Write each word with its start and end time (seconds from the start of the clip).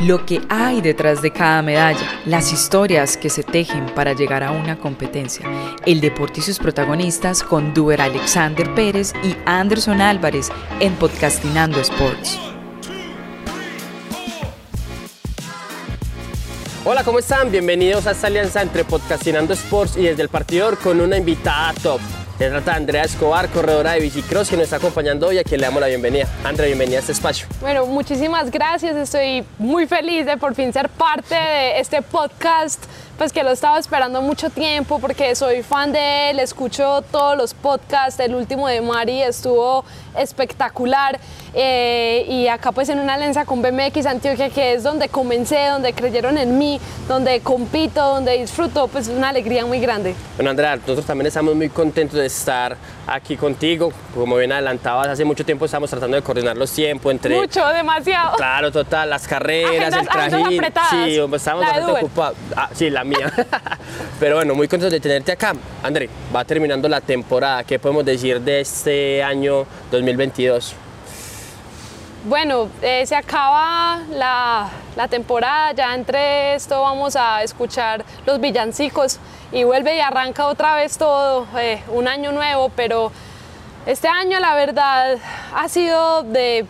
lo 0.00 0.24
que 0.24 0.40
hay 0.48 0.80
detrás 0.80 1.20
de 1.20 1.30
cada 1.30 1.60
medalla, 1.60 2.22
las 2.24 2.52
historias 2.52 3.18
que 3.18 3.28
se 3.28 3.42
tejen 3.42 3.86
para 3.94 4.14
llegar 4.14 4.42
a 4.42 4.50
una 4.50 4.78
competencia, 4.78 5.46
el 5.84 6.00
deporte 6.00 6.40
y 6.40 6.42
sus 6.42 6.58
protagonistas 6.58 7.42
con 7.42 7.74
Duber 7.74 8.00
Alexander 8.00 8.74
Pérez 8.74 9.12
y 9.22 9.36
Anderson 9.44 10.00
Álvarez 10.00 10.50
en 10.80 10.94
Podcastinando 10.94 11.80
Sports. 11.80 12.38
Hola, 16.82 17.04
¿cómo 17.04 17.18
están? 17.18 17.50
Bienvenidos 17.50 18.06
a 18.06 18.12
esta 18.12 18.28
alianza 18.28 18.62
entre 18.62 18.84
Podcastinando 18.84 19.52
Sports 19.52 19.98
y 19.98 20.04
desde 20.04 20.22
el 20.22 20.30
partidor 20.30 20.78
con 20.78 20.98
una 21.02 21.18
invitada 21.18 21.74
top. 21.74 22.00
Se 22.40 22.48
trata 22.48 22.70
de 22.70 22.76
Andrea 22.78 23.02
Escobar, 23.02 23.50
corredora 23.50 23.92
de 23.92 24.00
bicicross, 24.00 24.48
que 24.48 24.56
nos 24.56 24.64
está 24.64 24.76
acompañando 24.76 25.26
hoy 25.26 25.36
a 25.36 25.44
quien 25.44 25.60
le 25.60 25.66
damos 25.66 25.78
la 25.82 25.88
bienvenida. 25.88 26.26
Andrea, 26.42 26.68
bienvenida 26.68 26.96
a 26.96 27.00
este 27.00 27.12
espacio. 27.12 27.46
Bueno, 27.60 27.84
muchísimas 27.84 28.50
gracias. 28.50 28.96
Estoy 28.96 29.44
muy 29.58 29.86
feliz 29.86 30.24
de 30.24 30.38
por 30.38 30.54
fin 30.54 30.72
ser 30.72 30.88
parte 30.88 31.34
de 31.34 31.80
este 31.80 32.00
podcast 32.00 32.82
pues 33.20 33.34
que 33.34 33.42
lo 33.42 33.50
estaba 33.50 33.78
esperando 33.78 34.22
mucho 34.22 34.48
tiempo 34.48 34.98
porque 34.98 35.34
soy 35.34 35.62
fan 35.62 35.92
de 35.92 36.30
él, 36.30 36.38
escucho 36.38 37.04
todos 37.12 37.36
los 37.36 37.52
podcasts, 37.52 38.18
el 38.18 38.34
último 38.34 38.66
de 38.66 38.80
Mari 38.80 39.20
estuvo 39.20 39.84
espectacular 40.16 41.20
eh, 41.52 42.24
y 42.26 42.48
acá 42.48 42.72
pues 42.72 42.88
en 42.88 42.98
una 42.98 43.14
alianza 43.14 43.44
con 43.44 43.60
BMX 43.60 44.06
Antioquia 44.06 44.48
que 44.48 44.72
es 44.72 44.82
donde 44.82 45.10
comencé, 45.10 45.66
donde 45.66 45.92
creyeron 45.92 46.38
en 46.38 46.56
mí, 46.56 46.80
donde 47.08 47.40
compito, 47.40 48.00
donde 48.00 48.38
disfruto, 48.38 48.88
pues 48.88 49.08
una 49.08 49.28
alegría 49.28 49.66
muy 49.66 49.80
grande. 49.80 50.14
Bueno 50.36 50.52
Andrea, 50.52 50.76
nosotros 50.76 51.04
también 51.04 51.26
estamos 51.26 51.54
muy 51.54 51.68
contentos 51.68 52.18
de 52.18 52.24
estar 52.24 52.74
aquí 53.06 53.36
contigo, 53.36 53.92
como 54.14 54.36
bien 54.36 54.52
adelantabas, 54.52 55.08
hace 55.08 55.26
mucho 55.26 55.44
tiempo 55.44 55.66
estamos 55.66 55.90
tratando 55.90 56.16
de 56.16 56.22
coordinar 56.22 56.56
los 56.56 56.70
tiempos 56.70 57.12
entre... 57.12 57.36
Mucho, 57.36 57.66
demasiado. 57.68 58.36
Claro, 58.36 58.72
total, 58.72 59.10
las 59.10 59.28
carreras, 59.28 59.92
el 59.92 60.08
trajín. 60.08 60.62
Sí, 60.90 61.18
estamos 61.18 61.30
bastante 61.30 61.92
ocupados. 61.92 62.38
Ah, 62.56 62.70
sí, 62.72 62.88
la 62.88 63.04
Pero 64.20 64.36
bueno, 64.36 64.54
muy 64.54 64.68
contentos 64.68 64.92
de 64.92 65.00
tenerte 65.00 65.32
acá. 65.32 65.54
André, 65.82 66.08
va 66.34 66.44
terminando 66.44 66.88
la 66.88 67.00
temporada. 67.00 67.64
¿Qué 67.64 67.78
podemos 67.78 68.04
decir 68.04 68.40
de 68.40 68.60
este 68.60 69.22
año 69.22 69.66
2022? 69.90 70.74
Bueno, 72.24 72.68
eh, 72.82 73.06
se 73.06 73.16
acaba 73.16 74.02
la, 74.10 74.68
la, 74.94 75.08
temporada, 75.08 75.72
ya 75.72 75.94
entre 75.94 76.54
esto 76.54 76.82
vamos 76.82 77.16
a 77.16 77.42
escuchar 77.42 78.04
los 78.26 78.38
villancicos 78.38 79.18
y 79.52 79.64
vuelve 79.64 79.96
y 79.96 80.00
arranca 80.00 80.46
otra 80.46 80.76
vez 80.76 80.98
todo, 80.98 81.46
eh, 81.58 81.82
un 81.88 82.08
año 82.08 82.30
nuevo, 82.32 82.70
pero 82.76 83.10
este 83.86 84.08
año 84.08 84.38
la 84.38 84.54
verdad 84.54 85.16
ha 85.54 85.68
sido 85.70 86.22
de 86.24 86.66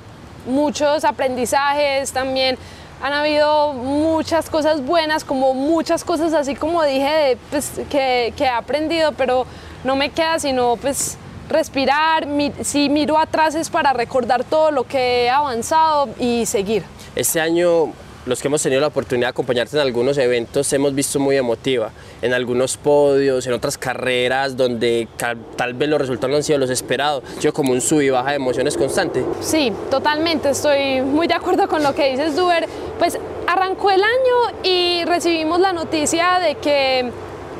muchos 0.46 1.05
aprendizajes 1.05 2.12
también 2.12 2.56
han 3.02 3.12
habido 3.12 3.72
muchas 3.72 4.50
cosas 4.50 4.84
buenas, 4.84 5.24
como 5.24 5.54
muchas 5.54 6.04
cosas 6.04 6.32
así 6.34 6.54
como 6.54 6.82
dije 6.82 7.38
pues, 7.50 7.72
que, 7.90 8.32
que, 8.36 8.44
he 8.44 8.48
aprendido, 8.48 9.12
pero 9.12 9.46
no 9.84 9.96
me 9.96 10.10
queda 10.10 10.38
sino 10.38 10.76
pues 10.76 11.16
respirar, 11.48 12.28
si 12.62 12.88
miro 12.88 13.18
atrás 13.18 13.54
es 13.54 13.70
para 13.70 13.92
recordar 13.92 14.44
todo 14.44 14.70
lo 14.70 14.84
que 14.84 15.24
he 15.24 15.30
avanzado 15.30 16.08
y 16.18 16.46
seguir. 16.46 16.84
Este 17.16 17.40
año 17.40 17.92
los 18.26 18.40
que 18.40 18.48
hemos 18.48 18.62
tenido 18.62 18.80
la 18.80 18.88
oportunidad 18.88 19.28
de 19.28 19.30
acompañarte 19.30 19.76
en 19.76 19.82
algunos 19.82 20.18
eventos 20.18 20.72
hemos 20.72 20.94
visto 20.94 21.18
muy 21.18 21.36
emotiva, 21.36 21.90
en 22.22 22.34
algunos 22.34 22.77
podios, 22.77 23.46
en 23.46 23.52
otras 23.52 23.78
carreras 23.78 24.56
donde 24.56 25.08
tal 25.56 25.74
vez 25.74 25.88
los 25.88 25.98
resultados 25.98 26.30
no 26.30 26.36
han 26.36 26.42
sido 26.42 26.58
los 26.58 26.70
esperados, 26.70 27.22
yo 27.40 27.52
como 27.52 27.72
un 27.72 27.80
sub 27.80 28.00
y 28.00 28.10
baja 28.10 28.30
de 28.30 28.36
emociones 28.36 28.77
constante. 28.77 29.24
Sí, 29.40 29.72
totalmente, 29.90 30.50
estoy 30.50 31.02
muy 31.02 31.27
de 31.27 31.34
acuerdo 31.34 31.68
con 31.68 31.82
lo 31.82 31.94
que 31.94 32.10
dices, 32.10 32.36
Duber. 32.36 32.66
Pues 32.98 33.18
arrancó 33.46 33.90
el 33.90 34.02
año 34.02 34.58
y 34.62 35.05
recibimos 35.05 35.58
la 35.60 35.72
noticia 35.72 36.38
de 36.40 36.56
que 36.56 37.10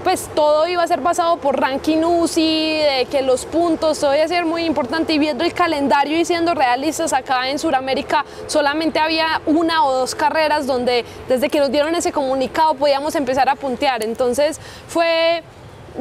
pues 0.03 0.29
todo 0.35 0.67
iba 0.67 0.83
a 0.83 0.87
ser 0.87 1.01
basado 1.01 1.37
por 1.39 1.61
ranking 1.61 1.99
UCI, 1.99 2.79
de 2.79 3.07
que 3.11 3.23
los 3.23 3.45
puntos, 3.45 4.01
todo 4.01 4.15
iba 4.15 4.25
a 4.25 4.29
ser 4.29 4.45
muy 4.45 4.65
importante 4.65 5.13
y 5.13 5.19
viendo 5.19 5.45
el 5.45 5.53
calendario 5.53 6.19
y 6.19 6.25
siendo 6.25 6.55
realistas 6.55 7.13
acá 7.13 7.49
en 7.49 7.59
Sudamérica 7.59 8.25
solamente 8.47 8.99
había 8.99 9.41
una 9.47 9.85
o 9.85 9.93
dos 9.93 10.15
carreras 10.15 10.67
donde 10.67 11.05
desde 11.29 11.49
que 11.49 11.61
nos 11.61 11.71
dieron 11.71 11.95
ese 11.95 12.13
comunicado 12.13 12.75
podíamos 12.75 13.15
empezar 13.15 13.49
a 13.49 13.57
puntear, 13.57 14.03
entonces 14.03 14.61
fue 14.89 15.43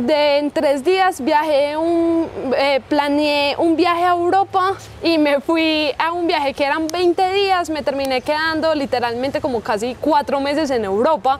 de 0.05 0.37
en 0.37 0.51
tres 0.51 0.83
días 0.83 1.21
viajé 1.21 1.75
un, 1.77 2.27
eh, 2.57 2.81
planeé 2.87 3.55
un 3.57 3.75
viaje 3.75 4.03
a 4.03 4.11
Europa 4.11 4.73
y 5.03 5.17
me 5.17 5.41
fui 5.41 5.91
a 5.97 6.11
un 6.11 6.27
viaje 6.27 6.53
que 6.53 6.63
eran 6.63 6.87
20 6.87 7.33
días, 7.33 7.69
me 7.69 7.83
terminé 7.83 8.21
quedando 8.21 8.73
literalmente 8.75 9.41
como 9.41 9.61
casi 9.61 9.95
cuatro 9.95 10.39
meses 10.39 10.69
en 10.71 10.85
Europa 10.85 11.39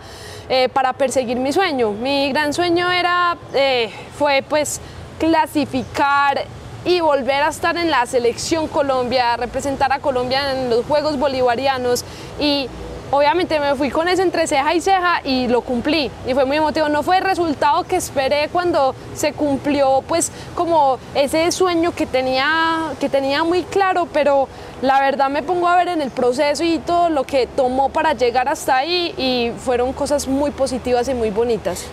eh, 0.50 0.70
para 0.70 0.94
perseguir 0.94 1.38
mi 1.38 1.52
sueño. 1.54 1.92
Mi 1.92 2.32
gran 2.32 2.54
sueño 2.54 2.92
era, 2.92 3.38
eh, 3.54 3.92
fue 4.18 4.44
pues 4.48 4.82
clasificar 5.20 6.44
y 6.86 7.02
volver 7.02 7.44
a 7.44 7.50
estar 7.50 7.78
en 7.78 7.92
la 7.92 8.06
selección 8.06 8.68
Colombia, 8.68 9.38
representar 9.38 9.92
a 9.92 10.00
Colombia 10.00 10.54
en 10.54 10.70
los 10.70 10.86
Juegos 10.86 11.18
Bolivarianos 11.18 12.06
y 12.40 12.70
obviamente 13.12 13.60
me 13.60 13.76
fui 13.76 13.90
con 13.90 14.08
eso 14.08 14.22
entre 14.22 14.48
ceja 14.48 14.74
y 14.74 14.82
ceja 14.82 15.22
y 15.24 15.48
lo 15.48 15.62
cumplí 15.62 16.12
y 16.28 16.34
fue 16.34 16.46
muy 16.46 16.58
emotivo. 16.58 16.90
No 16.90 17.04
fue 17.04 17.18
el 17.18 17.24
resultado 17.24 17.84
que 17.84 17.96
esperé 17.96 18.50
cuando 18.52 18.96
se 19.16 19.34
cumplió 19.34 20.04
pues 20.08 20.32
como 20.56 21.00
ese 21.16 21.52
sueño 21.52 21.94
que 21.94 22.06
tenía, 22.06 22.92
que 23.00 23.10
tenía 23.10 23.44
muy 23.44 23.64
claro, 23.64 24.08
pero 24.12 24.48
la 24.82 25.00
verdad 25.02 25.30
me 25.30 25.44
pongo 25.44 25.68
a 25.68 25.76
ver 25.76 25.90
en 25.90 26.02
el 26.02 26.12
proceso 26.12 26.64
y 26.64 26.80
todo 26.80 27.10
lo 27.10 27.24
que 27.24 27.48
tomó 27.48 27.90
para 27.90 28.14
llegar 28.14 28.48
hasta 28.48 28.78
ahí 28.78 29.14
y 29.18 29.52
fueron 29.60 29.94
cosas 29.94 30.28
muy 30.28 30.52
positivas 30.52 31.08
y 31.10 31.14
muy 31.14 31.32
bonitas 31.32 31.86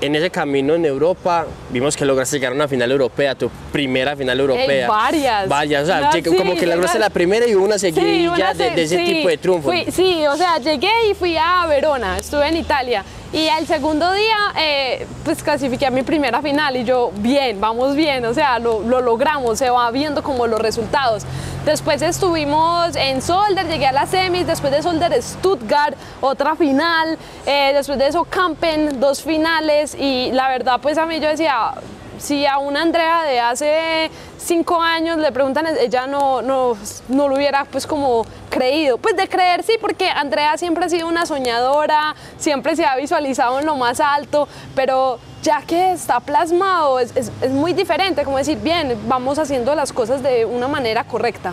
en 0.00 0.14
ese 0.14 0.30
camino 0.30 0.74
en 0.74 0.84
Europa 0.84 1.46
vimos 1.70 1.96
que 1.96 2.04
lograste 2.04 2.36
llegar 2.36 2.52
a 2.52 2.54
una 2.54 2.68
final 2.68 2.90
europea, 2.90 3.34
tu 3.34 3.50
primera 3.72 4.16
final 4.16 4.38
europea. 4.38 4.88
varias. 4.88 5.48
Varias, 5.48 5.82
o 5.82 5.86
sea, 5.86 6.10
como 6.36 6.54
que 6.54 6.66
lograste 6.66 6.98
la 6.98 7.10
primera 7.10 7.46
y 7.46 7.54
una 7.54 7.78
seguidilla 7.78 8.54
de, 8.54 8.82
ese 8.82 8.98
tipo 8.98 9.28
de 9.28 9.38
triunfos. 9.38 9.74
sí, 9.92 10.26
o 10.26 10.36
sea, 10.36 10.58
llegué 10.58 10.90
y 11.10 11.14
fui 11.14 11.36
a 11.36 11.66
Verona, 11.66 12.18
estuve 12.18 12.48
en 12.48 12.56
Italia. 12.56 13.04
Y 13.30 13.48
al 13.48 13.66
segundo 13.66 14.10
día, 14.14 14.36
eh, 14.58 15.06
pues 15.22 15.42
clasifiqué 15.42 15.86
a 15.86 15.90
mi 15.90 16.02
primera 16.02 16.40
final 16.40 16.76
y 16.76 16.84
yo, 16.84 17.12
bien, 17.16 17.60
vamos 17.60 17.94
bien, 17.94 18.24
o 18.24 18.32
sea, 18.32 18.58
lo, 18.58 18.80
lo 18.80 19.02
logramos, 19.02 19.58
se 19.58 19.68
va 19.68 19.90
viendo 19.90 20.22
como 20.22 20.46
los 20.46 20.58
resultados. 20.58 21.24
Después 21.66 22.00
estuvimos 22.00 22.96
en 22.96 23.20
Solder, 23.20 23.68
llegué 23.68 23.86
a 23.86 23.92
las 23.92 24.08
semis, 24.08 24.46
después 24.46 24.72
de 24.72 24.82
Solder 24.82 25.22
Stuttgart, 25.22 25.94
otra 26.22 26.56
final, 26.56 27.18
eh, 27.44 27.72
después 27.74 27.98
de 27.98 28.06
eso 28.06 28.24
Campen, 28.24 28.98
dos 28.98 29.22
finales 29.22 29.94
y 29.94 30.30
la 30.32 30.48
verdad 30.48 30.80
pues 30.80 30.96
a 30.96 31.04
mí 31.04 31.20
yo 31.20 31.28
decía, 31.28 31.74
si 32.18 32.46
a 32.46 32.56
una 32.56 32.80
Andrea 32.80 33.24
de 33.24 33.40
hace 33.40 34.10
cinco 34.48 34.80
años 34.80 35.18
le 35.18 35.30
preguntan, 35.30 35.66
ella 35.78 36.06
no, 36.06 36.40
no, 36.40 36.74
no 37.08 37.28
lo 37.28 37.36
hubiera 37.36 37.66
pues 37.66 37.86
como 37.86 38.24
creído. 38.48 38.96
Pues 38.96 39.14
de 39.14 39.28
creer 39.28 39.62
sí, 39.62 39.74
porque 39.78 40.08
Andrea 40.08 40.56
siempre 40.56 40.86
ha 40.86 40.88
sido 40.88 41.06
una 41.06 41.26
soñadora, 41.26 42.16
siempre 42.38 42.74
se 42.74 42.86
ha 42.86 42.96
visualizado 42.96 43.60
en 43.60 43.66
lo 43.66 43.76
más 43.76 44.00
alto, 44.00 44.48
pero 44.74 45.18
ya 45.42 45.60
que 45.66 45.92
está 45.92 46.20
plasmado 46.20 46.98
es, 46.98 47.14
es, 47.14 47.50
muy 47.50 47.74
diferente, 47.74 48.24
como 48.24 48.38
decir, 48.38 48.58
bien, 48.58 48.98
vamos 49.06 49.38
haciendo 49.38 49.74
las 49.74 49.92
cosas 49.92 50.22
de 50.22 50.46
una 50.46 50.66
manera 50.66 51.04
correcta 51.04 51.52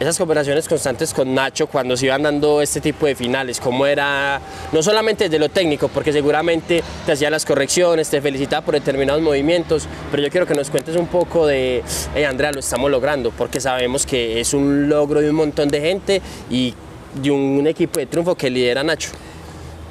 esas 0.00 0.18
conversaciones 0.18 0.68
constantes 0.68 1.14
con 1.14 1.34
Nacho 1.34 1.66
cuando 1.66 1.96
se 1.96 2.06
iban 2.06 2.22
dando 2.22 2.60
este 2.60 2.80
tipo 2.80 3.06
de 3.06 3.14
finales, 3.14 3.60
cómo 3.60 3.86
era, 3.86 4.40
no 4.72 4.82
solamente 4.82 5.24
desde 5.24 5.38
lo 5.38 5.48
técnico, 5.48 5.88
porque 5.88 6.12
seguramente 6.12 6.82
te 7.06 7.12
hacía 7.12 7.30
las 7.30 7.44
correcciones, 7.44 8.08
te 8.08 8.20
felicitaba 8.20 8.64
por 8.64 8.74
determinados 8.74 9.22
movimientos, 9.22 9.86
pero 10.10 10.22
yo 10.22 10.30
quiero 10.30 10.46
que 10.46 10.54
nos 10.54 10.70
cuentes 10.70 10.96
un 10.96 11.06
poco 11.06 11.46
de, 11.46 11.82
hey 12.14 12.24
Andrea, 12.24 12.52
lo 12.52 12.60
estamos 12.60 12.90
logrando, 12.90 13.30
porque 13.30 13.60
sabemos 13.60 14.04
que 14.06 14.40
es 14.40 14.52
un 14.54 14.88
logro 14.88 15.20
de 15.20 15.30
un 15.30 15.36
montón 15.36 15.68
de 15.68 15.80
gente 15.80 16.22
y 16.50 16.74
de 17.14 17.30
un 17.30 17.66
equipo 17.66 18.00
de 18.00 18.06
triunfo 18.06 18.34
que 18.34 18.50
lidera 18.50 18.82
Nacho. 18.82 19.10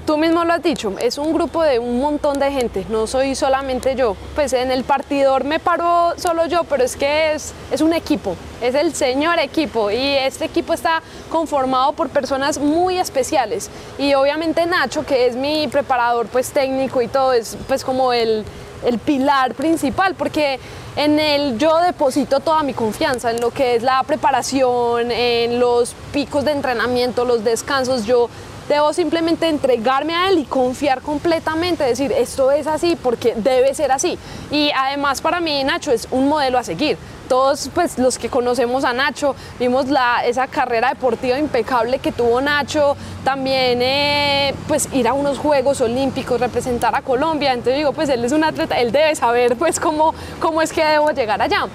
Tú 0.06 0.18
mismo 0.18 0.44
lo 0.44 0.52
has 0.52 0.62
dicho, 0.62 0.94
es 1.00 1.18
un 1.18 1.32
grupo 1.32 1.64
de 1.64 1.80
un 1.80 2.02
montón 2.02 2.38
de 2.38 2.52
gente, 2.52 2.86
no 2.90 3.08
soy 3.08 3.36
solamente 3.36 3.96
yo. 3.96 4.18
Pues 4.36 4.52
en 4.52 4.70
el 4.70 4.84
partidor 4.84 5.46
me 5.46 5.60
paro 5.60 6.12
solo 6.18 6.46
yo, 6.46 6.66
pero 6.66 6.84
es 6.84 6.98
que 6.98 7.34
es, 7.34 7.54
es 7.72 7.80
un 7.80 7.94
equipo, 7.94 8.36
es 8.62 8.76
el 8.76 8.94
señor 8.94 9.40
equipo 9.40 9.90
y 9.92 10.16
este 10.18 10.44
equipo 10.44 10.74
está 10.74 11.02
conformado 11.30 11.94
por 11.94 12.10
personas 12.10 12.58
muy 12.58 12.98
especiales. 12.98 13.70
Y 13.98 14.14
obviamente 14.14 14.66
Nacho, 14.66 15.06
que 15.06 15.26
es 15.26 15.38
mi 15.38 15.70
preparador 15.70 16.28
pues 16.28 16.52
técnico 16.52 17.02
y 17.02 17.08
todo, 17.08 17.32
es 17.32 17.58
pues 17.70 17.86
como 17.86 18.12
el, 18.12 18.44
el 18.86 19.00
pilar 19.00 19.54
principal, 19.54 20.16
porque 20.16 20.60
en 20.98 21.18
él 21.18 21.58
yo 21.58 21.80
deposito 21.80 22.42
toda 22.42 22.62
mi 22.64 22.74
confianza 22.74 23.32
en 23.32 23.40
lo 23.40 23.52
que 23.52 23.76
es 23.76 23.84
la 23.84 24.04
preparación, 24.04 25.12
en 25.12 25.62
los 25.62 25.96
picos 26.12 26.44
de 26.44 26.52
entrenamiento, 26.52 27.24
los 27.24 27.46
descansos. 27.46 28.06
Yo 28.06 28.30
Debo 28.74 28.92
simplemente 28.92 29.48
entregarme 29.48 30.16
a 30.16 30.30
él 30.30 30.40
y 30.40 30.46
confiar 30.46 31.04
completamente, 31.04 31.84
decir, 31.84 32.12
esto 32.12 32.50
es 32.50 32.66
así 32.66 32.96
porque 32.96 33.36
debe 33.36 33.72
ser 33.76 33.92
así. 33.92 34.18
Y 34.50 34.72
además 34.76 35.22
para 35.22 35.40
mí 35.40 35.64
Nacho 35.64 35.92
es 35.92 36.08
un 36.10 36.28
modelo 36.28 36.58
a 36.58 36.64
seguir 36.64 36.98
todos 37.30 37.70
pues, 37.74 38.00
los 38.00 38.18
que 38.18 38.30
conocemos 38.30 38.84
a 38.84 38.94
Nacho, 38.94 39.36
vimos 39.60 39.90
la, 39.90 40.26
esa 40.26 40.48
carrera 40.48 40.90
deportiva 40.90 41.38
impecable 41.38 42.00
que 42.00 42.12
tuvo 42.12 42.42
Nacho, 42.42 42.98
también 43.24 43.80
eh, 43.84 44.56
pues 44.68 44.90
ir 44.92 45.08
a 45.08 45.14
unos 45.14 45.38
Juegos 45.38 45.80
Olímpicos, 45.82 46.40
representar 46.40 46.96
a 46.96 47.04
Colombia, 47.04 47.54
entonces 47.54 47.78
digo, 47.78 47.94
pues 47.94 48.10
él 48.10 48.26
es 48.26 48.32
un 48.32 48.44
atleta, 48.44 48.80
él 48.80 48.92
debe 48.92 49.16
saber 49.16 49.56
pues 49.56 49.80
cómo, 49.80 50.16
cómo 50.40 50.64
es 50.64 50.74
que 50.74 50.84
debo 50.84 51.12
llegar 51.12 51.42
allá. 51.42 51.68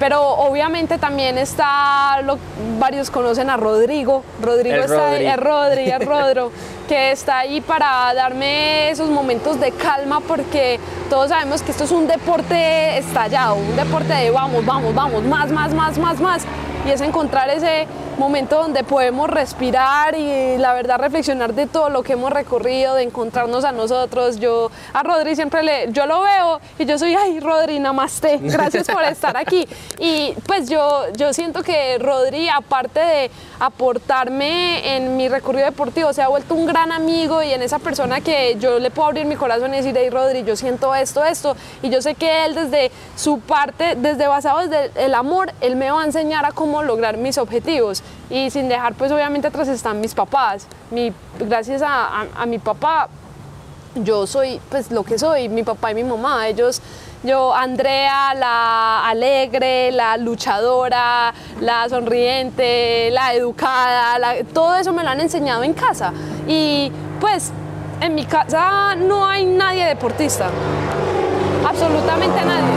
Pero 0.00 0.22
obviamente 0.22 0.96
también 0.96 1.36
está, 1.36 2.22
lo, 2.22 2.38
varios 2.78 3.10
conocen 3.10 3.50
a 3.50 3.58
Rodrigo, 3.58 4.24
Rodrigo 4.42 4.74
El 4.74 4.82
está 4.84 5.10
Rodri. 5.10 5.26
ahí, 5.26 5.26
el 5.26 5.40
Rodri, 5.40 5.90
el 5.90 6.00
Rodro, 6.06 6.50
que 6.88 7.12
está 7.12 7.40
ahí 7.40 7.60
para 7.60 8.12
darme 8.14 8.90
esos 8.90 9.10
momentos 9.10 9.60
de 9.60 9.72
calma 9.72 10.20
porque 10.20 10.80
todos 11.10 11.28
sabemos 11.28 11.62
que 11.62 11.70
esto 11.70 11.84
es 11.84 11.92
un 11.92 12.06
deporte 12.08 12.96
estallado, 12.96 13.56
un 13.56 13.76
deporte 13.76 14.14
de 14.14 14.30
vamos, 14.30 14.64
vamos, 14.64 14.94
vamos, 14.94 15.22
más, 15.22 15.52
más, 15.52 15.74
más, 15.74 15.98
más, 15.98 16.18
más. 16.18 16.42
Y 16.86 16.90
es 16.90 17.02
encontrar 17.02 17.50
ese 17.50 17.86
momento 18.20 18.58
donde 18.58 18.84
podemos 18.84 19.30
respirar 19.30 20.14
y 20.14 20.58
la 20.58 20.74
verdad 20.74 20.98
reflexionar 20.98 21.54
de 21.54 21.66
todo 21.66 21.88
lo 21.88 22.02
que 22.02 22.12
hemos 22.12 22.30
recorrido, 22.30 22.94
de 22.94 23.02
encontrarnos 23.02 23.64
a 23.64 23.72
nosotros. 23.72 24.38
Yo 24.38 24.70
a 24.92 25.02
Rodri 25.02 25.34
siempre 25.34 25.62
le, 25.62 25.90
yo 25.90 26.04
lo 26.04 26.20
veo 26.20 26.60
y 26.78 26.84
yo 26.84 26.98
soy, 26.98 27.14
ay 27.14 27.40
Rodri, 27.40 27.78
namaste, 27.78 28.38
gracias 28.42 28.88
por 28.88 29.02
estar 29.04 29.36
aquí. 29.36 29.66
Y 29.98 30.34
pues 30.46 30.68
yo, 30.68 31.10
yo 31.16 31.32
siento 31.32 31.62
que 31.62 31.98
Rodri, 31.98 32.48
aparte 32.50 33.00
de 33.00 33.30
aportarme 33.58 34.96
en 34.96 35.16
mi 35.16 35.28
recorrido 35.28 35.64
deportivo, 35.64 36.12
se 36.12 36.20
ha 36.20 36.28
vuelto 36.28 36.54
un 36.54 36.66
gran 36.66 36.92
amigo 36.92 37.42
y 37.42 37.52
en 37.52 37.62
esa 37.62 37.78
persona 37.78 38.20
que 38.20 38.56
yo 38.60 38.78
le 38.78 38.90
puedo 38.90 39.08
abrir 39.08 39.24
mi 39.24 39.36
corazón 39.36 39.72
y 39.72 39.78
decir, 39.78 39.94
hey 39.96 40.10
Rodri, 40.10 40.44
yo 40.44 40.56
siento 40.56 40.94
esto, 40.94 41.24
esto. 41.24 41.56
Y 41.82 41.88
yo 41.88 42.02
sé 42.02 42.14
que 42.14 42.44
él 42.44 42.54
desde 42.54 42.90
su 43.16 43.40
parte, 43.40 43.94
desde 43.96 44.26
basado 44.26 44.68
desde 44.68 44.90
el 45.02 45.14
amor, 45.14 45.52
él 45.62 45.76
me 45.76 45.90
va 45.90 46.02
a 46.02 46.04
enseñar 46.04 46.44
a 46.44 46.52
cómo 46.52 46.82
lograr 46.82 47.16
mis 47.16 47.38
objetivos. 47.38 48.02
Y 48.30 48.50
sin 48.50 48.68
dejar, 48.68 48.94
pues 48.94 49.10
obviamente 49.10 49.48
atrás 49.48 49.66
están 49.68 50.00
mis 50.00 50.14
papás. 50.14 50.66
Mi, 50.90 51.12
gracias 51.38 51.82
a, 51.82 52.26
a- 52.36 52.46
mi 52.46 52.58
papá, 52.58 53.08
yo 53.96 54.26
soy 54.26 54.60
pues 54.70 54.90
lo 54.92 55.02
que 55.02 55.18
soy, 55.18 55.48
mi 55.48 55.64
papá 55.64 55.90
y 55.90 55.94
mi 55.96 56.04
mamá, 56.04 56.46
ellos, 56.46 56.80
yo, 57.24 57.52
Andrea, 57.54 58.32
la 58.34 59.06
alegre, 59.08 59.90
la 59.92 60.16
luchadora, 60.16 61.34
la 61.60 61.88
sonriente, 61.88 63.10
la 63.10 63.34
educada, 63.34 64.18
la- 64.20 64.44
todo 64.54 64.76
eso 64.76 64.92
me 64.92 65.02
lo 65.02 65.10
han 65.10 65.20
enseñado 65.20 65.64
en 65.64 65.72
casa. 65.74 66.12
Y 66.46 66.92
pues 67.20 67.50
en 68.00 68.14
mi 68.14 68.24
casa 68.24 68.94
no 68.94 69.26
hay 69.26 69.44
nadie 69.44 69.84
deportista, 69.86 70.48
absolutamente 71.68 72.40
nadie. 72.44 72.74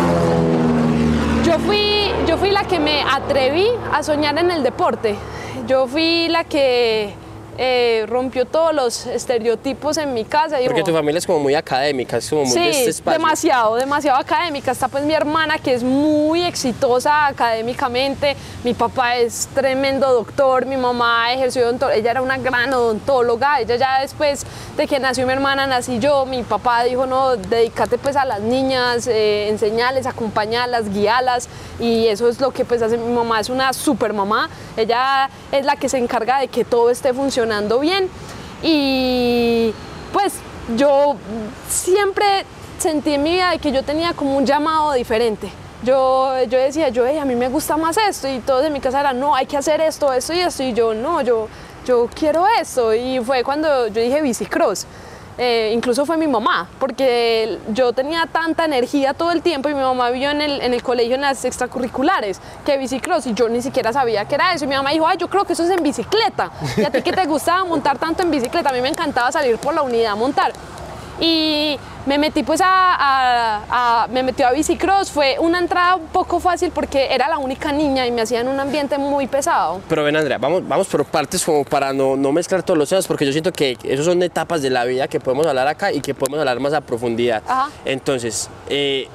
Yo 1.46 1.60
fui, 1.60 1.93
yo 2.28 2.38
fui 2.38 2.52
la 2.52 2.66
que 2.66 2.80
me 2.80 3.02
atreví 3.02 3.68
a 3.92 4.04
soñar 4.04 4.38
en 4.38 4.52
el 4.52 4.64
deporte. 4.64 5.16
Yo 5.68 5.88
fui 5.88 6.28
la 6.30 6.44
que 6.44 7.14
eh, 7.58 8.06
rompió 8.08 8.46
todos 8.46 8.74
los 8.74 9.06
estereotipos 9.06 9.98
en 9.98 10.14
mi 10.14 10.26
casa. 10.26 10.58
Porque 10.58 10.74
dijo, 10.76 10.88
tu 10.88 10.94
familia 10.94 11.20
es 11.20 11.28
como 11.28 11.40
muy 11.40 11.54
académica, 11.54 12.18
es 12.18 12.30
como 12.30 12.46
muy 12.46 12.54
de 12.54 12.70
este 12.70 12.90
espacio. 12.90 13.20
demasiado, 13.20 13.76
demasiado 13.76 14.20
académica. 14.20 14.72
Está 14.72 14.88
pues 14.88 15.04
mi 15.04 15.14
hermana 15.14 15.60
que 15.60 15.74
es 15.74 15.84
muy 15.84 16.44
exitosa 16.44 17.28
académicamente. 17.28 18.36
Mi 18.64 18.74
papá 18.74 19.18
es 19.18 19.48
tremendo 19.54 20.12
doctor, 20.12 20.66
mi 20.66 20.78
mamá 20.78 21.32
ejerció 21.34 21.64
odontóloga, 21.64 21.98
ella 21.98 22.12
era 22.12 22.22
una 22.22 22.38
gran 22.38 22.74
odontóloga. 22.74 23.60
Ella 23.60 23.76
ya 23.76 24.02
después 24.02 24.46
de 24.76 24.88
que 24.88 25.00
nació 25.00 25.28
mi 25.28 25.34
hermana, 25.34 25.68
nací 25.68 26.00
yo. 26.00 26.26
Mi 26.26 26.44
papá 26.44 26.84
dijo, 26.84 27.06
no, 27.06 27.36
dedícate 27.36 27.98
pues 27.98 28.16
a 28.16 28.26
las 28.26 28.42
niñas, 28.42 29.06
eh, 29.08 29.50
enseñarles, 29.50 30.08
acompañarlas, 30.08 30.92
guiarlas. 30.92 31.48
Y 31.80 32.08
eso 32.08 32.30
es 32.30 32.40
lo 32.40 32.52
que 32.52 32.66
pues 32.66 32.82
hace 32.82 32.98
mi 32.98 33.14
mamá, 33.14 33.40
es 33.40 33.50
una 33.50 33.74
super 33.74 34.14
mamá. 34.14 34.50
Ella 34.76 35.30
es 35.52 35.66
la 35.66 35.76
que 35.76 35.88
se 35.88 36.00
encarga 36.00 36.40
de 36.40 36.48
que 36.48 36.64
todo 36.66 36.90
esté 36.90 37.14
funcionando 37.14 37.43
bien. 37.80 38.10
Y 38.62 39.74
pues 40.12 40.34
yo 40.78 41.16
siempre 41.70 42.46
sentí 42.80 43.14
en 43.14 43.24
mi 43.24 43.32
vida 43.32 43.58
que 43.58 43.72
yo 43.72 43.84
tenía 43.84 44.14
como 44.14 44.38
un 44.38 44.46
llamado 44.46 44.94
diferente. 44.94 45.52
Yo, 45.84 46.32
yo 46.50 46.58
decía, 46.58 46.90
yo, 46.90 47.06
"Ey, 47.06 47.18
a 47.18 47.26
mí 47.26 47.36
me 47.36 47.50
gusta 47.50 47.76
más 47.76 47.98
esto 47.98 48.28
y 48.30 48.40
todos 48.40 48.66
en 48.66 48.72
mi 48.72 48.80
casa 48.80 49.02
eran, 49.02 49.20
no, 49.20 49.36
hay 49.36 49.46
que 49.46 49.58
hacer 49.58 49.82
esto, 49.82 50.14
esto 50.14 50.34
y 50.34 50.40
esto. 50.40 50.64
Y 50.64 50.74
yo, 50.74 50.94
no, 50.94 51.22
yo, 51.22 51.50
yo 51.86 52.08
quiero 52.18 52.46
esto. 52.60 52.94
Y 52.94 53.20
fue 53.20 53.44
cuando 53.44 53.88
yo 53.88 54.02
dije 54.02 54.22
bicicross. 54.22 54.86
Eh, 55.38 55.72
incluso 55.74 56.06
fue 56.06 56.18
mi 56.18 56.28
mamá, 56.28 56.68
porque 56.80 57.58
yo 57.70 57.92
tenía 57.94 58.28
tanta 58.28 58.66
energía 58.66 59.14
todo 59.14 59.32
el 59.32 59.42
tiempo 59.42 59.68
y 59.68 59.74
mi 59.74 59.82
mamá 59.82 60.12
vio 60.12 60.30
en 60.30 60.42
el, 60.42 60.62
en 60.62 60.74
el 60.74 60.84
colegio 60.84 61.16
en 61.16 61.22
las 61.22 61.44
extracurriculares 61.44 62.40
que 62.66 62.78
bicicross 62.78 63.26
y 63.26 63.34
yo 63.34 63.50
ni 63.50 63.62
siquiera 63.62 63.92
sabía 63.92 64.26
que 64.26 64.36
era 64.36 64.54
eso. 64.54 64.66
Y 64.66 64.68
mi 64.68 64.76
mamá 64.76 64.92
dijo, 64.92 65.08
ay, 65.08 65.18
yo 65.18 65.28
creo 65.28 65.44
que 65.46 65.54
eso 65.54 65.64
es 65.64 65.72
en 65.72 65.82
bicicleta. 65.82 66.52
¿Y 66.78 66.84
a 66.84 66.92
ti 66.92 67.02
que 67.02 67.12
te 67.12 67.26
gustaba 67.26 67.64
montar 67.66 67.98
tanto 67.98 68.22
en 68.22 68.32
bicicleta? 68.32 68.70
A 68.70 68.74
mí 68.74 68.82
me 68.82 68.90
encantaba 68.90 69.32
salir 69.32 69.58
por 69.58 69.74
la 69.74 69.82
unidad 69.82 70.12
a 70.12 70.16
montar. 70.16 70.54
Y 71.20 71.78
me 72.06 72.18
metí 72.18 72.44
pues 72.44 72.60
a, 72.62 72.68
a- 72.68 74.04
a- 74.04 74.08
me 74.08 74.24
metió 74.24 74.48
a 74.48 74.52
bicicross, 74.52 75.12
fue 75.12 75.38
una 75.40 75.60
entrada 75.60 75.96
un 75.96 76.08
poco 76.08 76.40
fácil 76.40 76.72
porque 76.74 77.14
era 77.14 77.28
la 77.30 77.38
única 77.38 77.72
niña 77.72 78.06
y 78.08 78.12
me 78.12 78.22
hacía 78.24 78.42
en 78.42 78.48
un 78.48 78.60
ambiente 78.60 78.98
muy 78.98 79.28
pesado. 79.28 79.80
Pero 79.88 80.04
ven, 80.04 80.16
Andrea, 80.16 80.38
vamos, 80.38 80.68
vamos 80.68 80.88
por 80.88 81.06
partes 81.06 81.44
como 81.46 81.64
para 81.64 81.94
no, 81.94 82.16
no 82.18 82.32
mezclar 82.32 82.64
todos 82.64 82.78
los 82.78 82.90
temas, 82.90 83.08
porque 83.08 83.26
yo 83.26 83.32
siento 83.32 83.54
que 83.54 83.78
esos 83.84 84.06
son 84.06 84.22
etapas 84.24 84.62
de 84.62 84.70
la 84.70 84.84
vida 84.86 85.08
que 85.08 85.20
podemos 85.20 85.46
hablar 85.48 85.68
acá 85.68 85.92
y 85.92 86.02
que 86.02 86.14
podemos 86.14 86.40
hablar 86.40 86.60
más 86.60 86.74
a 86.74 86.82
profundidad. 86.82 87.42
Ajá. 87.48 87.70
Entonces, 87.86 88.50
eh, 88.70 89.08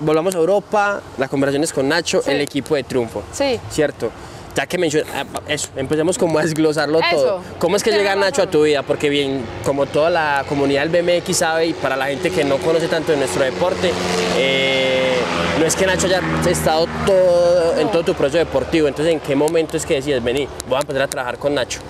volvamos 0.00 0.34
a 0.34 0.38
Europa, 0.38 1.00
las 1.18 1.28
conversaciones 1.30 1.72
con 1.72 1.88
Nacho, 1.88 2.22
Sí. 2.22 2.30
el 2.30 2.40
equipo 2.40 2.74
de 2.74 2.84
triunfo. 2.84 3.22
Sí. 3.32 3.58
¿Cierto? 3.70 4.10
Ya 4.54 4.66
que 4.66 4.76
mencionas, 4.76 5.08
eso, 5.48 5.70
empecemos 5.76 6.18
como 6.18 6.38
a 6.38 6.42
desglosarlo 6.42 7.00
Eso. 7.00 7.10
todo. 7.16 7.40
¿Cómo 7.58 7.76
es 7.76 7.82
que 7.82 7.90
llega 7.90 8.14
Nacho 8.16 8.42
a 8.42 8.46
tu 8.50 8.64
vida? 8.64 8.82
Porque 8.82 9.08
bien, 9.08 9.42
como 9.64 9.86
toda 9.86 10.10
la 10.10 10.44
comunidad 10.46 10.86
del 10.86 11.02
BMX 11.02 11.36
sabe 11.38 11.66
y 11.68 11.72
para 11.72 11.96
la 11.96 12.06
gente 12.08 12.30
que 12.30 12.44
no 12.44 12.58
conoce 12.58 12.86
tanto 12.88 13.12
de 13.12 13.18
nuestro 13.18 13.42
deporte, 13.44 13.90
eh, 14.36 15.14
no 15.58 15.64
es 15.64 15.74
que 15.74 15.86
Nacho 15.86 16.06
haya 16.06 16.20
estado 16.50 16.86
todo, 17.06 17.78
en 17.78 17.90
todo 17.90 18.02
tu 18.02 18.12
proceso 18.14 18.38
deportivo. 18.38 18.88
Entonces, 18.88 19.14
¿en 19.14 19.20
qué 19.20 19.34
momento 19.34 19.78
es 19.78 19.86
que 19.86 19.94
decides, 19.94 20.22
vení, 20.22 20.46
voy 20.68 20.76
a 20.76 20.80
empezar 20.80 21.02
a 21.02 21.08
trabajar 21.08 21.38
con 21.38 21.54
Nacho? 21.54 21.80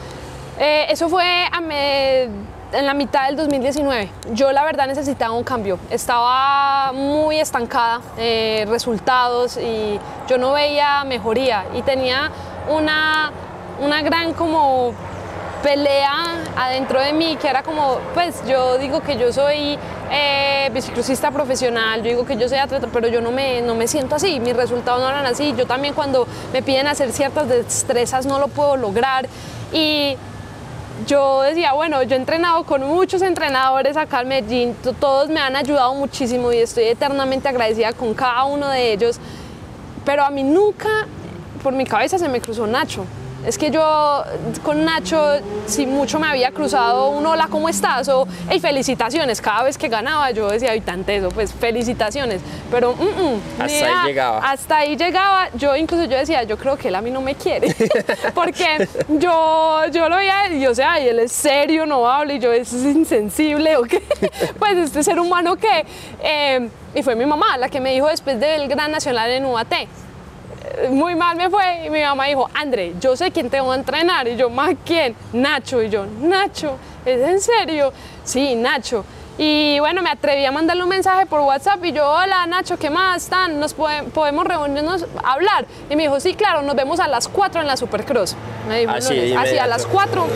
Eh, 0.61 0.87
eso 0.89 1.09
fue 1.09 1.25
a 1.51 1.61
me- 1.61 2.29
en 2.73 2.87
la 2.87 2.95
mitad 2.95 3.27
del 3.27 3.37
2019. 3.37 4.11
Yo 4.33 4.53
la 4.53 4.65
verdad 4.65 4.87
necesitaba 4.87 5.33
un 5.33 5.45
cambio. 5.45 5.79
Estaba 5.91 6.93
muy 6.93 7.39
estancada, 7.39 8.01
eh, 8.19 8.65
resultados 8.69 9.57
y 9.57 9.99
yo 10.29 10.39
no 10.39 10.53
veía 10.53 11.05
mejoría 11.05 11.67
y 11.75 11.83
tenía 11.83 12.31
una, 12.69 13.33
una 13.81 14.03
gran 14.03 14.33
como 14.33 14.93
pelea 15.63 16.43
adentro 16.57 17.01
de 17.01 17.13
mí 17.13 17.37
que 17.41 17.49
era 17.49 17.63
como, 17.63 17.99
pues 18.15 18.43
yo 18.47 18.79
digo 18.79 19.01
que 19.01 19.17
yo 19.17 19.33
soy 19.33 19.79
eh, 20.11 20.71
biciclosista 20.75 21.31
profesional, 21.31 22.03
yo 22.03 22.11
digo 22.11 22.27
que 22.27 22.37
yo 22.37 22.49
soy 22.49 22.59
atleta, 22.59 22.89
pero 22.93 23.07
yo 23.07 23.21
no 23.21 23.31
me, 23.31 23.63
no 23.63 23.77
me 23.77 23.87
siento 23.87 24.17
así, 24.17 24.41
mis 24.41 24.57
resultados 24.57 25.01
no 25.01 25.09
eran 25.09 25.25
así, 25.25 25.55
yo 25.57 25.67
también 25.67 25.95
cuando 25.95 26.27
me 26.53 26.63
piden 26.63 26.89
hacer 26.89 27.13
ciertas 27.13 27.49
destrezas 27.49 28.27
no 28.27 28.41
lo 28.41 28.49
puedo 28.49 28.77
lograr 28.77 29.29
y 29.73 30.17
yo 31.07 31.43
decía, 31.43 31.73
bueno, 31.73 32.03
yo 32.03 32.15
he 32.17 32.19
entrenado 32.19 32.65
con 32.65 32.83
muchos 32.83 33.23
entrenadores 33.23 33.97
acá 33.97 34.21
en 34.23 34.29
Medellín, 34.29 34.75
to- 34.83 34.93
todos 34.93 35.29
me 35.29 35.41
han 35.41 35.57
ayudado 35.57 35.95
muchísimo 35.95 36.53
y 36.53 36.59
estoy 36.59 36.85
eternamente 36.85 37.49
agradecida 37.49 37.93
con 37.93 38.15
cada 38.15 38.45
uno 38.45 38.69
de 38.69 38.93
ellos, 38.93 39.19
pero 40.05 40.25
a 40.25 40.31
mí 40.31 40.43
nunca 40.43 41.07
por 41.63 41.73
mi 41.73 41.85
cabeza 41.85 42.19
se 42.19 42.29
me 42.29 42.41
cruzó 42.41 42.67
Nacho. 42.67 43.05
Es 43.47 43.59
que 43.59 43.71
yo 43.71 44.23
con 44.63 44.85
Nacho, 44.85 45.41
si 45.67 45.85
mucho 45.85 46.21
me 46.21 46.29
había 46.29 46.53
cruzado 46.53 47.09
un 47.09 47.27
hola, 47.27 47.49
¿cómo 47.51 47.69
estás? 47.69 48.09
O 48.09 48.27
hey, 48.49 48.61
felicitaciones. 48.61 49.41
Cada 49.41 49.65
vez 49.65 49.77
que 49.77 49.89
ganaba 49.89 50.31
yo 50.31 50.49
decía, 50.49 50.71
ay, 50.71 50.81
tan 50.81 51.03
teso, 51.03 51.29
pues 51.31 51.53
felicitaciones. 51.53 52.41
Pero 52.71 52.95
mm, 52.95 53.03
mm, 53.03 53.63
Hasta 53.63 54.03
ahí 54.03 54.07
llegaba. 54.07 54.39
Hasta 54.39 54.77
ahí 54.77 54.97
llegaba. 54.97 55.49
Yo 55.55 55.75
incluso 55.77 56.05
yo 56.05 56.17
decía, 56.17 56.45
yo 56.45 56.57
creo 56.57 56.77
que 56.77 56.89
él 56.89 56.95
a 56.95 57.01
mí 57.01 57.11
no 57.11 57.21
me 57.21 57.35
quiere. 57.35 57.75
Porque 58.35 58.89
yo, 59.09 59.83
yo 59.93 60.09
lo 60.09 60.17
veía 60.17 60.53
y 60.53 60.61
yo, 60.61 60.71
o 60.71 60.75
sea, 60.75 61.01
y 61.01 61.09
él 61.09 61.19
es 61.19 61.33
serio, 61.33 61.85
no 61.85 62.09
habla, 62.09 62.35
y 62.35 62.39
yo, 62.39 62.53
¿es 62.53 62.73
insensible 62.73 63.77
o 63.79 63.83
qué? 63.83 64.03
pues 64.59 64.77
este 64.77 65.03
ser 65.03 65.19
humano 65.19 65.57
que... 65.57 65.85
eh, 66.23 66.69
y 66.95 67.03
fue 67.03 67.17
mi 67.17 67.25
mamá 67.25 67.57
la 67.57 67.69
que 67.69 67.81
me 67.81 67.93
dijo 67.93 68.07
después 68.09 68.39
del 68.39 68.69
Gran 68.69 68.93
Nacional 68.93 69.31
en 69.31 69.47
UAT 69.47 69.73
muy 70.91 71.15
mal 71.15 71.37
me 71.37 71.49
fue 71.51 71.87
y 71.87 71.91
mi 71.91 72.01
mamá 72.03 72.27
dijo, 72.27 72.49
André, 72.55 72.95
yo 73.01 73.17
sé 73.17 73.31
quién 73.31 73.51
te 73.51 73.61
va 73.61 73.73
a 73.75 73.77
entrenar. 73.77 74.27
Y 74.29 74.37
yo, 74.37 74.51
¿más 74.51 74.75
quién? 74.85 75.15
Nacho. 75.33 75.83
Y 75.83 75.89
yo, 75.91 76.07
Nacho, 76.21 76.77
¿es 77.05 77.21
en 77.21 77.41
serio? 77.41 77.93
Sí, 78.25 78.55
Nacho. 78.55 79.05
Y 79.39 79.79
bueno, 79.81 80.03
me 80.03 80.11
atreví 80.11 80.45
a 80.45 80.53
mandarle 80.53 80.83
un 80.83 80.91
mensaje 80.91 81.25
por 81.25 81.41
WhatsApp 81.41 81.83
y 81.85 81.93
yo, 81.93 82.07
hola 82.09 82.47
Nacho, 82.47 82.79
¿qué 82.79 82.91
más 82.91 83.23
están? 83.25 83.59
¿Nos 83.59 83.75
pode- 83.75 84.05
podemos 84.13 84.45
reunirnos 84.47 85.07
a 85.25 85.33
hablar? 85.33 85.65
Y 85.89 85.97
me 85.97 86.03
dijo, 86.03 86.21
sí, 86.21 86.35
claro, 86.35 86.61
nos 86.63 86.77
vemos 86.77 87.01
a 87.01 87.09
las 87.09 87.29
4 87.29 87.63
en 87.63 87.67
la 87.67 87.77
Supercross. 87.79 88.37
Me 88.69 88.81
dijo, 88.81 88.93
Así, 88.93 89.15
lunes. 89.15 89.37
así 89.39 89.59
a 89.59 89.67
las 89.67 89.87
4. 89.87 90.27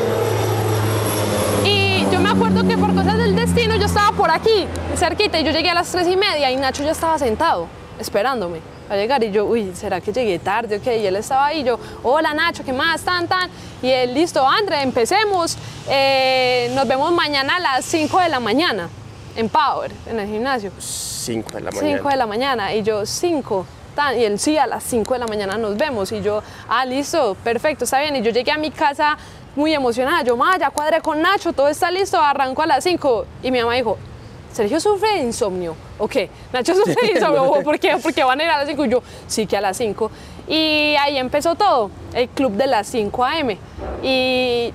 Y 1.65 2.07
yo 2.11 2.21
me 2.21 2.31
acuerdo 2.31 2.67
que 2.67 2.77
por 2.79 2.95
cosas 2.95 3.19
del 3.19 3.37
destino 3.37 3.75
yo 3.77 3.87
estaba 3.87 4.13
por 4.17 4.31
aquí, 4.31 4.67
cerquita, 4.97 5.39
y 5.41 5.45
yo 5.45 5.51
llegué 5.53 5.71
a 5.71 5.75
las 5.75 5.91
3 5.93 6.09
y 6.09 6.17
media 6.17 6.51
y 6.51 6.57
Nacho 6.57 6.83
ya 6.83 6.93
estaba 6.93 7.19
sentado, 7.19 7.67
esperándome. 7.99 8.61
Va 8.89 8.95
a 8.95 8.99
llegar. 8.99 9.23
Y 9.25 9.31
yo, 9.31 9.45
uy, 9.45 9.73
¿será 9.75 10.01
que 10.01 10.13
llegué 10.13 10.39
tarde? 10.39 10.77
Ok, 10.77 10.87
y 10.87 11.07
él 11.07 11.17
estaba 11.17 11.47
ahí. 11.47 11.65
yo, 11.65 11.79
hola 12.03 12.35
Nacho, 12.35 12.65
¿qué 12.65 12.73
más? 12.73 13.03
Tan, 13.03 13.27
tan. 13.27 13.51
Y 13.83 13.91
él, 13.91 14.15
listo, 14.15 14.47
André, 14.47 14.83
empecemos. 14.83 15.57
Eh, 15.89 16.71
nos 16.75 16.87
vemos 16.87 17.13
mañana 17.13 17.57
a 17.57 17.61
las 17.61 17.85
5 17.85 18.21
de 18.21 18.29
la 18.29 18.41
mañana 18.41 18.89
en 19.37 19.49
Power, 19.49 19.93
en 20.07 20.21
el 20.21 20.29
gimnasio. 20.29 20.73
5 20.79 21.51
de 21.53 21.61
la 21.61 21.71
mañana. 21.71 21.97
5 21.97 22.09
de 22.09 22.17
la 22.17 22.27
mañana. 22.27 22.75
Y 22.75 22.83
yo, 22.83 23.07
5. 23.07 23.67
Y 24.17 24.25
él, 24.25 24.39
sí, 24.39 24.59
a 24.59 24.67
las 24.67 24.85
5 24.85 25.15
de 25.15 25.21
la 25.21 25.27
mañana 25.27 25.57
nos 25.57 25.77
vemos. 25.77 26.13
Y 26.13 26.21
yo, 26.21 26.43
ah, 26.69 26.85
listo, 26.85 27.37
perfecto, 27.43 27.85
está 27.85 28.01
bien. 28.01 28.17
Y 28.17 28.23
yo 28.23 28.31
llegué 28.31 28.53
a 28.53 28.59
mi 28.59 28.71
casa 28.71 29.17
muy 29.55 29.73
emocionada. 29.73 30.23
Yo, 30.23 30.37
ma, 30.37 30.59
ya 30.59 30.71
cuadré 30.71 31.01
con 31.01 31.21
Nacho, 31.23 31.53
todo 31.53 31.69
está 31.69 31.91
listo, 31.91 32.21
arranco 32.21 32.63
a 32.63 32.67
las 32.67 32.85
5. 32.85 33.27
Y 33.43 33.51
mi 33.51 33.61
mamá 33.61 33.75
dijo, 33.75 33.97
Sergio 34.57 34.81
sufre 34.81 35.09
de 35.11 35.19
insomnio. 35.19 35.77
¿O 35.99 36.09
qué? 36.09 36.31
Nacho 36.53 36.75
sufre 36.75 36.95
de 37.03 37.13
insomnio. 37.13 37.63
¿Por 37.63 37.79
qué? 37.79 37.97
Porque 38.03 38.25
van 38.25 38.41
a 38.41 38.45
ir 38.45 38.51
a 38.51 38.59
las 38.59 38.67
5. 38.69 38.85
Y 38.87 38.89
yo, 38.89 39.03
sí 39.27 39.47
que 39.47 39.57
a 39.57 39.61
las 39.61 39.77
5. 39.77 40.11
Y 40.49 40.95
ahí 40.99 41.19
empezó 41.19 41.55
todo, 41.57 41.91
el 42.15 42.29
club 42.31 42.53
de 42.53 42.67
las 42.67 42.87
5 42.87 43.25
a.m. 43.25 43.59
Y 44.03 44.73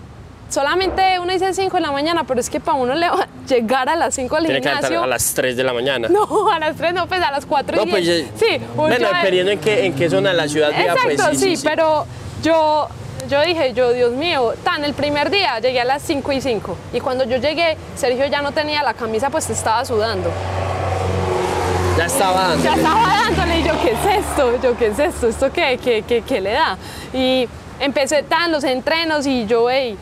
solamente 0.50 1.18
uno 1.20 1.32
dice 1.32 1.54
5 1.54 1.78
de 1.78 1.82
la 1.82 1.92
mañana, 1.92 2.24
pero 2.26 2.40
es 2.40 2.50
que 2.50 2.60
para 2.60 2.78
uno 2.78 2.94
le 2.94 3.08
va 3.10 3.24
a 3.24 3.28
llegar 3.48 3.88
a 3.90 3.96
las 3.96 4.14
5 4.16 4.36
al 4.36 4.46
Tiene 4.46 4.60
gimnasio. 4.62 4.90
que 4.90 4.96
a 4.98 5.08
las 5.08 5.34
3 5.34 5.56
de 5.56 5.64
la 5.64 5.74
mañana. 5.74 6.10
No, 6.10 6.52
a 6.52 6.60
las 6.60 6.76
3 6.76 6.94
no, 6.94 7.08
pues 7.08 7.22
a 7.22 7.32
las 7.32 7.46
4 7.46 7.78
No, 7.78 7.84
y 7.84 7.90
pues 7.90 8.06
10. 8.06 8.26
ya- 8.26 8.38
Sí, 8.38 8.62
Bueno, 8.76 9.08
dependiendo 9.14 9.52
en 9.52 9.60
qué, 9.60 9.86
en 9.86 9.96
qué 9.96 10.10
zona 10.10 10.30
de 10.32 10.36
la 10.36 10.48
ciudad 10.48 10.70
viva, 10.70 10.94
Exacto, 10.94 11.24
pues 11.30 11.40
sí, 11.40 11.56
pero 11.64 12.06
yo, 12.44 12.88
yo 13.32 13.42
dije, 13.42 13.74
yo, 13.74 13.94
Dios 13.94 14.12
mío, 14.12 14.54
tan 14.62 14.84
el 14.84 14.94
primer 14.94 15.30
día 15.30 15.58
llegué 15.60 15.80
a 15.80 15.86
las 15.86 16.02
5 16.02 16.32
y 16.34 16.42
5 16.42 16.78
y 16.92 17.00
cuando 17.00 17.24
yo 17.24 17.38
llegué, 17.38 17.78
Sergio 17.96 18.26
ya 18.26 18.42
no 18.42 18.52
tenía 18.52 18.84
la 18.84 18.94
camisa, 18.94 19.30
pues 19.30 19.50
estaba 19.50 19.86
sudando. 19.86 20.30
Ya 21.98 22.06
estaba 22.06 22.50
dando. 22.50 22.64
Ya 22.64 22.76
estaba 22.76 23.08
dándole 23.08 23.60
y 23.60 23.64
yo, 23.64 23.74
¿qué 23.82 23.92
es 23.92 24.26
esto? 24.26 24.62
Yo, 24.62 24.78
¿qué 24.78 24.88
es 24.88 25.00
esto? 25.00 25.30
¿Esto 25.30 25.52
qué, 25.52 25.80
qué, 25.82 26.04
qué, 26.06 26.22
qué 26.24 26.42
le 26.42 26.52
da? 26.52 26.78
Y 27.14 27.48
empecé 27.80 28.24
tan 28.24 28.52
los 28.52 28.66
entrenos 28.66 29.26
y 29.26 29.46
yo, 29.46 29.70
hey, 29.70 29.98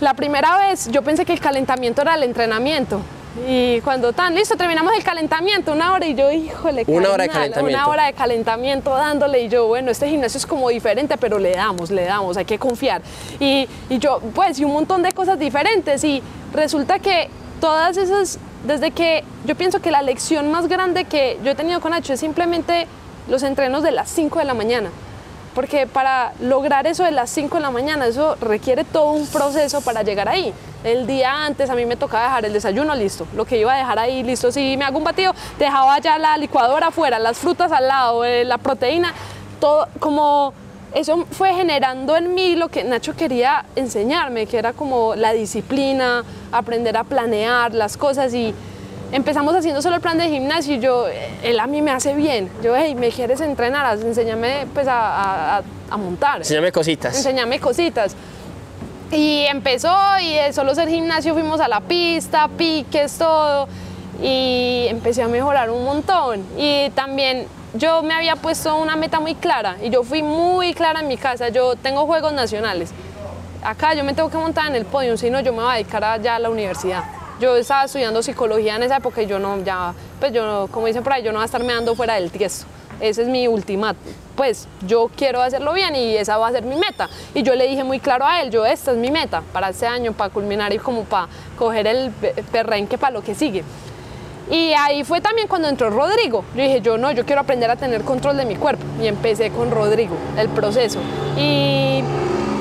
la 0.00 0.12
primera 0.12 0.58
vez 0.58 0.90
yo 0.90 1.00
pensé 1.02 1.24
que 1.24 1.32
el 1.32 1.40
calentamiento 1.40 2.02
era 2.02 2.16
el 2.16 2.22
entrenamiento. 2.22 3.00
Y 3.46 3.80
cuando 3.82 4.12
tan, 4.12 4.34
listo, 4.34 4.56
terminamos 4.56 4.92
el 4.94 5.02
calentamiento, 5.04 5.72
una 5.72 5.92
hora, 5.92 6.06
y 6.06 6.14
yo, 6.14 6.30
híjole, 6.30 6.84
Una 6.86 7.10
hora 7.10 7.22
de 7.24 7.28
calentamiento. 7.28 7.78
Una 7.78 7.88
hora 7.88 8.06
de 8.06 8.12
calentamiento 8.12 8.90
dándole, 8.90 9.42
y 9.42 9.48
yo, 9.48 9.66
bueno, 9.66 9.90
este 9.90 10.08
gimnasio 10.08 10.38
es 10.38 10.46
como 10.46 10.68
diferente, 10.68 11.16
pero 11.16 11.38
le 11.38 11.52
damos, 11.52 11.90
le 11.90 12.04
damos, 12.04 12.36
hay 12.36 12.44
que 12.44 12.58
confiar. 12.58 13.02
Y, 13.38 13.68
y 13.88 13.98
yo, 13.98 14.20
pues, 14.34 14.58
y 14.58 14.64
un 14.64 14.72
montón 14.72 15.02
de 15.02 15.12
cosas 15.12 15.38
diferentes, 15.38 16.02
y 16.04 16.22
resulta 16.52 16.98
que 16.98 17.28
todas 17.60 17.96
esas, 17.96 18.38
desde 18.66 18.90
que 18.90 19.24
yo 19.46 19.54
pienso 19.54 19.80
que 19.80 19.90
la 19.90 20.02
lección 20.02 20.50
más 20.50 20.68
grande 20.68 21.04
que 21.04 21.38
yo 21.42 21.52
he 21.52 21.54
tenido 21.54 21.80
con 21.80 21.92
Nacho 21.92 22.12
es 22.12 22.20
simplemente 22.20 22.86
los 23.28 23.42
entrenos 23.42 23.82
de 23.82 23.92
las 23.92 24.08
5 24.10 24.38
de 24.38 24.44
la 24.44 24.54
mañana. 24.54 24.90
Porque 25.58 25.88
para 25.88 26.34
lograr 26.38 26.86
eso 26.86 27.02
de 27.02 27.10
las 27.10 27.30
5 27.30 27.56
de 27.56 27.60
la 27.60 27.72
mañana, 27.72 28.06
eso 28.06 28.36
requiere 28.40 28.84
todo 28.84 29.10
un 29.10 29.26
proceso 29.26 29.80
para 29.80 30.04
llegar 30.04 30.28
ahí. 30.28 30.54
El 30.84 31.04
día 31.08 31.46
antes 31.46 31.68
a 31.68 31.74
mí 31.74 31.84
me 31.84 31.96
tocaba 31.96 32.22
dejar 32.26 32.44
el 32.44 32.52
desayuno 32.52 32.94
listo, 32.94 33.26
lo 33.34 33.44
que 33.44 33.58
iba 33.58 33.74
a 33.74 33.76
dejar 33.76 33.98
ahí 33.98 34.22
listo. 34.22 34.52
Si 34.52 34.76
me 34.76 34.84
hago 34.84 34.98
un 34.98 35.02
batido, 35.02 35.32
dejaba 35.58 35.98
ya 35.98 36.16
la 36.16 36.36
licuadora 36.36 36.86
afuera, 36.86 37.18
las 37.18 37.38
frutas 37.38 37.72
al 37.72 37.88
lado, 37.88 38.24
eh, 38.24 38.44
la 38.44 38.58
proteína, 38.58 39.12
todo 39.58 39.88
como 39.98 40.54
eso 40.94 41.26
fue 41.32 41.52
generando 41.52 42.16
en 42.16 42.34
mí 42.34 42.54
lo 42.54 42.68
que 42.68 42.84
Nacho 42.84 43.16
quería 43.16 43.64
enseñarme, 43.74 44.46
que 44.46 44.58
era 44.58 44.74
como 44.74 45.16
la 45.16 45.32
disciplina, 45.32 46.22
aprender 46.52 46.96
a 46.96 47.02
planear 47.02 47.74
las 47.74 47.96
cosas 47.96 48.32
y 48.32 48.54
empezamos 49.12 49.54
haciendo 49.54 49.80
solo 49.82 49.96
el 49.96 50.00
plan 50.02 50.18
de 50.18 50.28
gimnasio 50.28 50.74
y 50.74 50.80
yo, 50.80 51.08
eh, 51.08 51.28
él 51.42 51.58
a 51.60 51.66
mí 51.66 51.82
me 51.82 51.90
hace 51.90 52.14
bien. 52.14 52.50
Yo, 52.62 52.76
hey, 52.76 52.94
¿me 52.94 53.10
quieres 53.10 53.40
entrenar? 53.40 53.98
Enséñame 53.98 54.66
pues 54.74 54.86
a, 54.88 54.98
a- 54.98 55.56
a- 55.58 55.62
a 55.90 55.96
montar. 55.96 56.38
Enséñame 56.38 56.70
cositas. 56.72 57.16
Enséñame 57.16 57.60
cositas. 57.60 58.14
Y 59.10 59.44
empezó 59.46 59.96
y 60.20 60.34
de 60.34 60.52
solo 60.52 60.74
ser 60.74 60.88
gimnasio 60.88 61.32
fuimos 61.32 61.60
a 61.60 61.68
la 61.68 61.80
pista, 61.80 62.48
piques, 62.58 63.16
todo. 63.16 63.66
Y 64.22 64.86
empecé 64.88 65.22
a 65.22 65.28
mejorar 65.28 65.70
un 65.70 65.84
montón. 65.84 66.44
Y 66.58 66.90
también 66.90 67.46
yo 67.74 68.02
me 68.02 68.12
había 68.14 68.36
puesto 68.36 68.76
una 68.76 68.96
meta 68.96 69.20
muy 69.20 69.34
clara 69.34 69.76
y 69.82 69.90
yo 69.90 70.02
fui 70.02 70.22
muy 70.22 70.74
clara 70.74 71.00
en 71.00 71.08
mi 71.08 71.16
casa. 71.16 71.48
Yo 71.48 71.76
tengo 71.76 72.04
juegos 72.06 72.32
nacionales. 72.34 72.90
Acá 73.62 73.94
yo 73.94 74.04
me 74.04 74.12
tengo 74.14 74.28
que 74.30 74.36
montar 74.36 74.66
en 74.66 74.74
el 74.76 74.84
podio, 74.84 75.16
si 75.16 75.30
no 75.30 75.40
yo 75.40 75.52
me 75.52 75.62
voy 75.62 75.70
a 75.72 75.74
dedicar 75.76 76.04
allá 76.04 76.36
a 76.36 76.38
la 76.38 76.50
universidad. 76.50 77.04
Yo 77.40 77.56
estaba 77.56 77.84
estudiando 77.84 78.22
psicología 78.22 78.76
en 78.76 78.82
esa 78.82 78.96
época 78.96 79.22
y 79.22 79.26
yo 79.26 79.38
no, 79.38 79.62
ya, 79.62 79.94
pues 80.18 80.32
yo, 80.32 80.44
no, 80.44 80.66
como 80.68 80.86
dicen 80.86 81.02
por 81.04 81.12
ahí, 81.12 81.22
yo 81.22 81.30
no 81.32 81.38
voy 81.38 81.42
a 81.42 81.46
estarme 81.46 81.72
dando 81.72 81.94
fuera 81.94 82.14
del 82.14 82.30
tiesto. 82.30 82.66
Ese 83.00 83.22
es 83.22 83.28
mi 83.28 83.46
ultimato. 83.46 83.98
Pues 84.34 84.66
yo 84.84 85.08
quiero 85.16 85.40
hacerlo 85.40 85.72
bien 85.72 85.94
y 85.94 86.16
esa 86.16 86.36
va 86.36 86.48
a 86.48 86.52
ser 86.52 86.64
mi 86.64 86.74
meta. 86.74 87.08
Y 87.34 87.44
yo 87.44 87.54
le 87.54 87.68
dije 87.68 87.84
muy 87.84 88.00
claro 88.00 88.24
a 88.26 88.40
él, 88.42 88.50
yo 88.50 88.66
esta 88.66 88.90
es 88.90 88.96
mi 88.96 89.10
meta 89.12 89.42
para 89.52 89.68
este 89.68 89.86
año, 89.86 90.12
para 90.12 90.30
culminar 90.30 90.72
y 90.72 90.78
como 90.78 91.04
para 91.04 91.28
coger 91.56 91.86
el 91.86 92.10
pe- 92.10 92.34
perrenque 92.50 92.98
para 92.98 93.12
lo 93.12 93.22
que 93.22 93.36
sigue. 93.36 93.62
Y 94.50 94.72
ahí 94.72 95.04
fue 95.04 95.20
también 95.20 95.46
cuando 95.46 95.68
entró 95.68 95.90
Rodrigo. 95.90 96.42
Yo 96.56 96.62
dije, 96.62 96.80
yo 96.80 96.98
no, 96.98 97.12
yo 97.12 97.24
quiero 97.24 97.42
aprender 97.42 97.70
a 97.70 97.76
tener 97.76 98.02
control 98.02 98.36
de 98.36 98.46
mi 98.46 98.56
cuerpo. 98.56 98.82
Y 99.00 99.06
empecé 99.06 99.50
con 99.50 99.70
Rodrigo, 99.70 100.16
el 100.36 100.48
proceso. 100.48 100.98
Y 101.36 102.02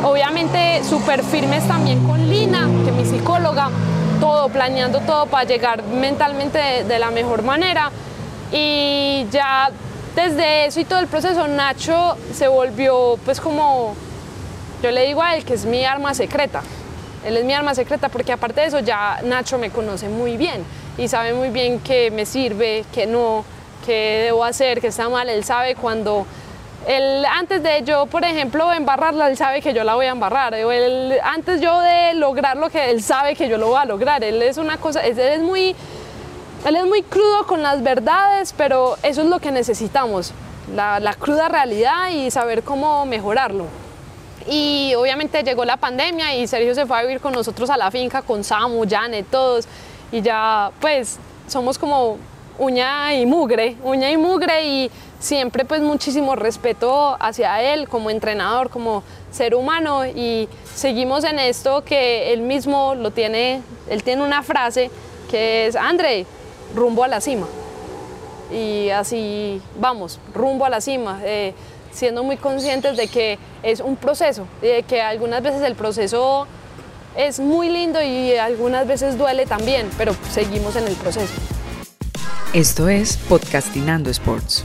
obviamente 0.03 0.83
súper 0.83 1.23
firmes 1.23 1.67
también 1.67 2.05
con 2.05 2.29
Lina, 2.29 2.67
que 2.83 2.89
es 2.91 2.95
mi 2.95 3.05
psicóloga, 3.05 3.69
todo, 4.19 4.49
planeando 4.49 4.99
todo 4.99 5.25
para 5.27 5.43
llegar 5.43 5.83
mentalmente 5.83 6.83
de, 6.83 6.99
la 6.99 7.11
mejor 7.11 7.43
manera. 7.43 7.91
Y 8.51 9.25
ya 9.31 9.69
desde 10.15 10.65
eso 10.65 10.79
y 10.79 10.85
todo 10.85 10.99
el 10.99 11.07
proceso, 11.07 11.47
Nacho 11.47 12.17
se 12.33 12.47
volvió 12.47 13.17
pues 13.25 13.39
como, 13.39 13.95
yo 14.81 14.91
le 14.91 15.05
digo 15.05 15.21
a 15.21 15.35
él 15.35 15.45
que 15.45 15.53
es 15.53 15.65
mi 15.65 15.85
arma 15.85 16.13
secreta. 16.13 16.61
Él 17.25 17.35
es 17.37 17.45
mi 17.45 17.53
arma 17.53 17.75
secreta 17.75 18.09
porque 18.09 18.31
aparte 18.31 18.61
de 18.61 18.67
eso 18.67 18.79
ya 18.79 19.19
Nacho 19.23 19.57
me 19.57 19.69
conoce 19.69 20.07
muy 20.07 20.37
bien 20.37 20.63
y 20.97 21.07
sabe 21.07 21.33
muy 21.33 21.49
bien 21.49 21.79
qué 21.79 22.09
me 22.11 22.25
sirve, 22.25 22.85
qué 22.93 23.05
no, 23.05 23.43
qué 23.85 24.21
debo 24.25 24.43
hacer, 24.43 24.81
qué 24.81 24.87
está 24.87 25.09
mal. 25.09 25.29
Él 25.29 25.43
sabe 25.43 25.75
cuando, 25.75 26.25
él, 26.85 27.25
antes 27.25 27.63
de 27.63 27.83
yo, 27.83 28.05
por 28.05 28.23
ejemplo, 28.23 28.71
embarrarla, 28.71 29.29
él 29.29 29.37
sabe 29.37 29.61
que 29.61 29.73
yo 29.73 29.83
la 29.83 29.95
voy 29.95 30.05
a 30.05 30.11
embarrar. 30.11 30.53
O 30.53 30.71
él, 30.71 31.17
antes 31.23 31.59
yo 31.59 31.79
de 31.81 32.13
lograr 32.13 32.57
lo 32.57 32.69
que 32.69 32.91
él 32.91 33.01
sabe 33.01 33.35
que 33.35 33.49
yo 33.49 33.57
lo 33.57 33.67
voy 33.67 33.77
a 33.77 33.85
lograr. 33.85 34.23
Él 34.23 34.41
es 34.41 34.57
una 34.57 34.77
cosa, 34.77 35.01
él 35.01 35.17
es 35.17 35.41
muy, 35.41 35.75
él 36.65 36.75
es 36.75 36.85
muy 36.85 37.01
crudo 37.01 37.45
con 37.45 37.63
las 37.63 37.81
verdades, 37.83 38.53
pero 38.55 38.97
eso 39.03 39.21
es 39.21 39.27
lo 39.27 39.39
que 39.39 39.51
necesitamos, 39.51 40.33
la, 40.75 40.99
la 40.99 41.13
cruda 41.13 41.49
realidad 41.49 42.09
y 42.09 42.29
saber 42.31 42.63
cómo 42.63 43.05
mejorarlo. 43.05 43.65
Y 44.49 44.93
obviamente 44.95 45.43
llegó 45.43 45.65
la 45.65 45.75
pandemia 45.75 46.35
y 46.35 46.47
Sergio 46.47 46.73
se 46.73 46.85
fue 46.85 46.97
a 46.97 47.01
vivir 47.01 47.19
con 47.19 47.33
nosotros 47.33 47.69
a 47.69 47.75
la 47.75 47.91
finca, 47.91 48.21
con 48.21 48.45
Samu, 48.45 48.85
Janet, 48.89 49.25
todos. 49.29 49.67
Y 50.09 50.21
ya 50.21 50.71
pues 50.79 51.19
somos 51.47 51.77
como 51.77 52.17
uña 52.57 53.13
y 53.13 53.25
mugre, 53.25 53.75
uña 53.83 54.09
y 54.09 54.17
mugre 54.17 54.65
y 54.65 54.91
siempre 55.19 55.65
pues 55.65 55.81
muchísimo 55.81 56.35
respeto 56.35 57.17
hacia 57.19 57.61
él 57.61 57.87
como 57.87 58.09
entrenador, 58.09 58.69
como 58.69 59.03
ser 59.31 59.55
humano 59.55 60.05
y 60.05 60.47
seguimos 60.75 61.23
en 61.23 61.39
esto 61.39 61.83
que 61.83 62.33
él 62.33 62.41
mismo 62.41 62.95
lo 62.95 63.11
tiene, 63.11 63.61
él 63.89 64.03
tiene 64.03 64.23
una 64.23 64.43
frase 64.43 64.91
que 65.29 65.67
es, 65.67 65.75
André, 65.75 66.25
rumbo 66.75 67.03
a 67.03 67.07
la 67.07 67.21
cima 67.21 67.47
y 68.51 68.89
así 68.89 69.61
vamos, 69.79 70.19
rumbo 70.33 70.65
a 70.65 70.69
la 70.69 70.81
cima, 70.81 71.19
eh, 71.23 71.53
siendo 71.91 72.23
muy 72.23 72.37
conscientes 72.37 72.95
de 72.95 73.07
que 73.07 73.39
es 73.63 73.79
un 73.79 73.95
proceso, 73.95 74.47
de 74.61 74.83
que 74.83 75.01
algunas 75.01 75.41
veces 75.41 75.61
el 75.63 75.75
proceso 75.75 76.47
es 77.15 77.39
muy 77.39 77.69
lindo 77.69 78.01
y 78.01 78.35
algunas 78.35 78.87
veces 78.87 79.17
duele 79.17 79.45
también, 79.45 79.89
pero 79.97 80.15
seguimos 80.31 80.75
en 80.75 80.87
el 80.87 80.93
proceso. 80.93 81.33
Esto 82.53 82.87
es 82.87 83.17
Podcastinando 83.17 84.09
Sports. 84.11 84.63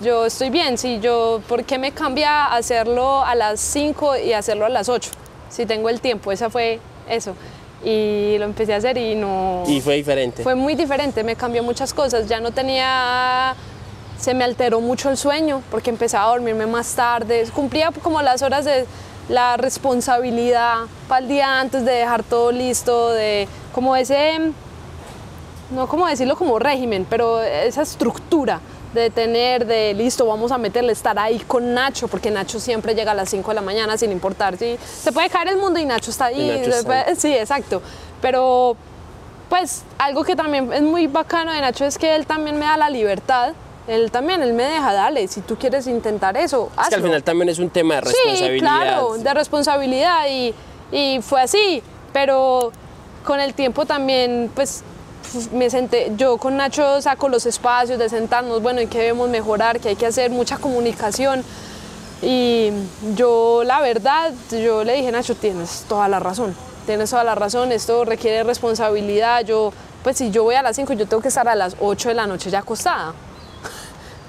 yo 0.00 0.26
estoy 0.26 0.50
bien, 0.50 0.76
sí, 0.78 0.98
yo, 1.00 1.40
¿por 1.48 1.64
qué 1.64 1.78
me 1.78 1.92
cambia 1.92 2.46
hacerlo 2.46 3.24
a 3.24 3.34
las 3.34 3.60
5 3.60 4.16
y 4.18 4.32
hacerlo 4.32 4.66
a 4.66 4.68
las 4.68 4.88
8? 4.88 5.10
Si 5.48 5.66
tengo 5.66 5.88
el 5.88 6.00
tiempo, 6.00 6.32
esa 6.32 6.50
fue 6.50 6.80
eso. 7.08 7.34
Y 7.84 8.36
lo 8.38 8.46
empecé 8.46 8.74
a 8.74 8.78
hacer 8.78 8.96
y 8.96 9.14
no... 9.14 9.62
Y 9.66 9.80
fue 9.80 9.96
diferente. 9.96 10.42
Fue 10.42 10.54
muy 10.54 10.74
diferente, 10.74 11.22
me 11.22 11.36
cambió 11.36 11.62
muchas 11.62 11.94
cosas, 11.94 12.28
ya 12.28 12.40
no 12.40 12.50
tenía... 12.50 13.54
Se 14.18 14.32
me 14.32 14.44
alteró 14.44 14.80
mucho 14.80 15.10
el 15.10 15.16
sueño 15.16 15.62
porque 15.70 15.90
empezaba 15.90 16.26
a 16.26 16.28
dormirme 16.28 16.66
más 16.66 16.94
tarde, 16.94 17.44
cumplía 17.52 17.90
como 18.02 18.22
las 18.22 18.42
horas 18.42 18.64
de 18.64 18.86
la 19.28 19.56
responsabilidad 19.56 20.84
para 21.08 21.20
el 21.20 21.28
día 21.28 21.60
antes 21.60 21.84
de 21.84 21.92
dejar 21.92 22.22
todo 22.22 22.52
listo, 22.52 23.10
de 23.10 23.48
como 23.72 23.96
ese 23.96 24.52
no 25.70 25.88
como 25.88 26.06
decirlo 26.06 26.36
como 26.36 26.58
régimen, 26.58 27.06
pero 27.08 27.42
esa 27.42 27.82
estructura 27.82 28.60
de 28.94 29.10
tener, 29.10 29.66
de 29.66 29.92
listo, 29.92 30.24
vamos 30.24 30.52
a 30.52 30.58
meterle, 30.58 30.92
estar 30.92 31.18
ahí 31.18 31.40
con 31.40 31.74
Nacho, 31.74 32.08
porque 32.08 32.30
Nacho 32.30 32.58
siempre 32.60 32.94
llega 32.94 33.10
a 33.10 33.14
las 33.14 33.28
5 33.28 33.50
de 33.50 33.54
la 33.56 33.60
mañana 33.60 33.98
sin 33.98 34.12
importar 34.12 34.56
si 34.56 34.78
se 35.02 35.12
puede 35.12 35.28
caer 35.28 35.48
el 35.48 35.56
mundo 35.58 35.78
y 35.80 35.84
Nacho 35.84 36.10
está 36.10 36.26
ahí. 36.26 36.48
Nacho 36.48 36.70
está 36.70 37.14
sí, 37.16 37.34
exacto. 37.34 37.82
Pero 38.22 38.76
pues 39.48 39.82
algo 39.98 40.24
que 40.24 40.34
también 40.36 40.72
es 40.72 40.82
muy 40.82 41.06
bacano 41.06 41.52
de 41.52 41.60
Nacho 41.60 41.84
es 41.84 41.98
que 41.98 42.14
él 42.14 42.26
también 42.26 42.58
me 42.58 42.64
da 42.64 42.76
la 42.76 42.88
libertad. 42.88 43.52
Él 43.86 44.10
también, 44.10 44.42
él 44.42 44.54
me 44.54 44.62
deja, 44.64 44.94
dale, 44.94 45.28
si 45.28 45.42
tú 45.42 45.56
quieres 45.58 45.86
intentar 45.86 46.38
eso, 46.38 46.68
Es 46.70 46.74
que 46.74 46.80
al 46.80 47.00
hazlo". 47.00 47.06
final 47.08 47.22
también 47.22 47.50
es 47.50 47.58
un 47.58 47.68
tema 47.68 47.96
de 48.00 48.06
Sí, 48.06 48.16
responsabilidad. 48.24 48.60
claro, 48.60 49.18
de 49.18 49.34
responsabilidad 49.34 50.26
y, 50.30 50.54
y 50.90 51.20
fue 51.20 51.42
así, 51.42 51.82
pero 52.12 52.72
con 53.26 53.40
el 53.40 53.52
tiempo 53.52 53.84
también, 53.84 54.50
pues 54.54 54.82
me 55.52 55.70
senté, 55.70 56.12
yo 56.16 56.38
con 56.38 56.56
Nacho 56.56 57.00
saco 57.02 57.28
los 57.28 57.46
espacios 57.46 57.98
de 57.98 58.08
sentarnos, 58.08 58.62
bueno, 58.62 58.80
en 58.80 58.88
qué 58.88 58.98
debemos 58.98 59.28
mejorar, 59.28 59.80
que 59.80 59.90
hay 59.90 59.96
que 59.96 60.06
hacer 60.06 60.30
mucha 60.30 60.58
comunicación. 60.58 61.44
Y 62.22 62.70
yo, 63.14 63.62
la 63.64 63.80
verdad, 63.80 64.32
yo 64.50 64.84
le 64.84 64.94
dije, 64.94 65.12
Nacho, 65.12 65.34
tienes 65.34 65.84
toda 65.88 66.08
la 66.08 66.20
razón, 66.20 66.54
tienes 66.86 67.10
toda 67.10 67.24
la 67.24 67.34
razón, 67.34 67.72
esto 67.72 68.04
requiere 68.04 68.44
responsabilidad. 68.44 69.44
Yo, 69.44 69.72
pues 70.02 70.16
si 70.18 70.30
yo 70.30 70.44
voy 70.44 70.54
a 70.54 70.62
las 70.62 70.76
5, 70.76 70.92
yo 70.94 71.06
tengo 71.06 71.22
que 71.22 71.28
estar 71.28 71.48
a 71.48 71.54
las 71.54 71.76
8 71.80 72.08
de 72.08 72.14
la 72.14 72.26
noche 72.26 72.50
ya 72.50 72.60
acostada. 72.60 73.12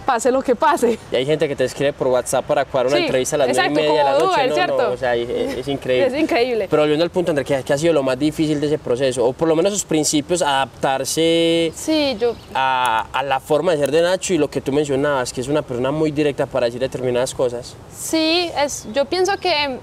Pase 0.06 0.32
lo 0.32 0.42
que 0.44 0.56
pase. 0.56 1.00
Y 1.12 1.16
hay 1.16 1.26
gente 1.26 1.48
que 1.48 1.56
te 1.56 1.64
escribe 1.64 1.92
por 1.92 2.08
WhatsApp 2.08 2.46
para 2.46 2.64
cuadrar 2.66 2.90
una 2.92 2.98
Sí, 2.98 3.04
entrevista 3.06 3.36
a 3.38 3.40
las 3.40 3.48
exacto, 3.50 3.72
9 3.74 3.88
y 3.88 3.90
media 3.90 4.04
de 4.06 4.12
la 4.12 4.20
noche. 4.20 4.48
No, 4.48 4.56
¿cierto? 4.56 4.78
no, 4.84 4.90
o 4.92 4.98
sea, 4.98 5.16
es, 5.16 5.30
es 5.30 5.68
increíble. 5.68 6.08
Es 6.08 6.22
increíble. 6.24 6.68
Pero 6.70 6.82
volviendo 6.84 7.04
al 7.04 7.10
punto, 7.10 7.32
André, 7.32 7.44
¿qué, 7.44 7.64
qué 7.64 7.74
ha 7.74 7.78
sido 7.78 7.92
lo 7.94 8.04
más 8.04 8.20
difícil 8.20 8.62
de 8.62 8.68
ese 8.68 8.78
proceso? 8.78 9.26
O 9.26 9.34
por 9.34 9.48
lo 9.48 9.56
menos 9.56 9.74
sus 9.74 9.84
principios, 9.84 10.42
adaptarse 10.44 11.72
Sí, 11.76 12.16
yo, 12.20 12.36
a, 12.54 13.08
a 13.12 13.24
la 13.24 13.40
forma 13.40 13.72
de 13.72 13.80
ser 13.80 13.92
de 13.92 14.02
Nacho 14.04 14.34
y 14.34 14.38
lo 14.38 14.50
que 14.50 14.62
tú 14.62 14.72
mencionabas, 14.72 15.34
que 15.34 15.42
es 15.42 15.48
una 15.48 15.64
persona 15.64 15.90
muy 15.92 16.12
directa 16.12 16.46
para 16.46 16.68
decir 16.68 16.80
determinadas 16.82 17.34
cosas. 17.34 17.76
Sí, 17.92 18.52
es, 18.58 18.88
yo 18.94 19.06
pienso 19.06 19.36
que 19.38 19.80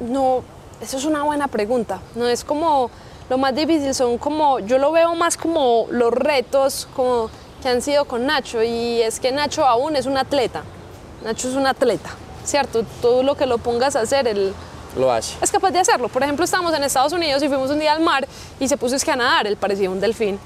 no, 0.00 0.42
eso 0.80 0.96
es 0.98 1.04
una 1.04 1.22
buena 1.22 1.48
pregunta. 1.48 2.00
No 2.14 2.28
es 2.28 2.44
como 2.44 2.90
lo 3.30 3.38
más 3.38 3.54
difícil, 3.54 3.94
son 3.94 4.18
como, 4.18 4.60
yo 4.60 4.78
lo 4.78 4.92
veo 4.92 5.14
más 5.14 5.36
como 5.36 5.86
los 5.90 6.12
retos 6.12 6.86
como 6.94 7.30
que 7.62 7.68
han 7.68 7.82
sido 7.82 8.04
con 8.04 8.26
Nacho 8.26 8.62
y 8.62 9.02
es 9.02 9.20
que 9.20 9.32
Nacho 9.32 9.64
aún 9.64 9.96
es 9.96 10.06
un 10.06 10.16
atleta. 10.16 10.62
Nacho 11.24 11.48
es 11.48 11.54
un 11.54 11.66
atleta, 11.66 12.10
¿cierto? 12.44 12.84
Todo 13.00 13.22
lo 13.22 13.34
que 13.36 13.46
lo 13.46 13.58
pongas 13.58 13.96
a 13.96 14.00
hacer, 14.00 14.28
él 14.28 14.52
Lo 14.96 15.10
hace. 15.12 15.34
es 15.40 15.50
capaz 15.50 15.70
de 15.70 15.80
hacerlo. 15.80 16.08
Por 16.08 16.22
ejemplo, 16.22 16.44
estábamos 16.44 16.74
en 16.74 16.84
Estados 16.84 17.12
Unidos 17.12 17.42
y 17.42 17.48
fuimos 17.48 17.70
un 17.70 17.78
día 17.78 17.92
al 17.92 18.00
mar 18.00 18.26
y 18.60 18.68
se 18.68 18.76
puso 18.76 18.96
es 18.96 19.04
que 19.04 19.10
a 19.10 19.16
nadar, 19.16 19.46
él 19.46 19.56
parecía 19.56 19.90
un 19.90 20.00
delfín. 20.00 20.38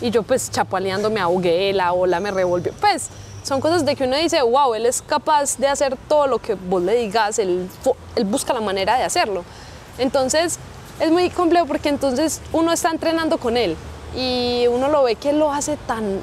Y 0.00 0.10
yo 0.10 0.22
pues 0.22 0.50
chapaleando 0.50 1.08
me 1.10 1.20
ahogué, 1.20 1.72
la 1.72 1.92
ola 1.92 2.20
me 2.20 2.30
revolvió. 2.30 2.72
Pues 2.80 3.08
son 3.42 3.60
cosas 3.60 3.84
de 3.84 3.94
que 3.94 4.04
uno 4.04 4.16
dice, 4.16 4.42
wow, 4.42 4.74
él 4.74 4.86
es 4.86 5.00
capaz 5.02 5.56
de 5.56 5.68
hacer 5.68 5.96
todo 6.08 6.26
lo 6.26 6.38
que 6.38 6.54
vos 6.54 6.82
le 6.82 6.94
digas, 6.96 7.38
él, 7.38 7.68
él 8.16 8.24
busca 8.24 8.52
la 8.52 8.60
manera 8.60 8.96
de 8.98 9.04
hacerlo. 9.04 9.44
Entonces 9.98 10.58
es 11.00 11.10
muy 11.10 11.30
complejo 11.30 11.66
porque 11.66 11.88
entonces 11.88 12.40
uno 12.52 12.72
está 12.72 12.90
entrenando 12.90 13.38
con 13.38 13.56
él 13.56 13.76
y 14.16 14.66
uno 14.68 14.88
lo 14.88 15.02
ve 15.04 15.14
que 15.14 15.30
él 15.30 15.38
lo 15.38 15.52
hace 15.52 15.76
tan 15.86 16.20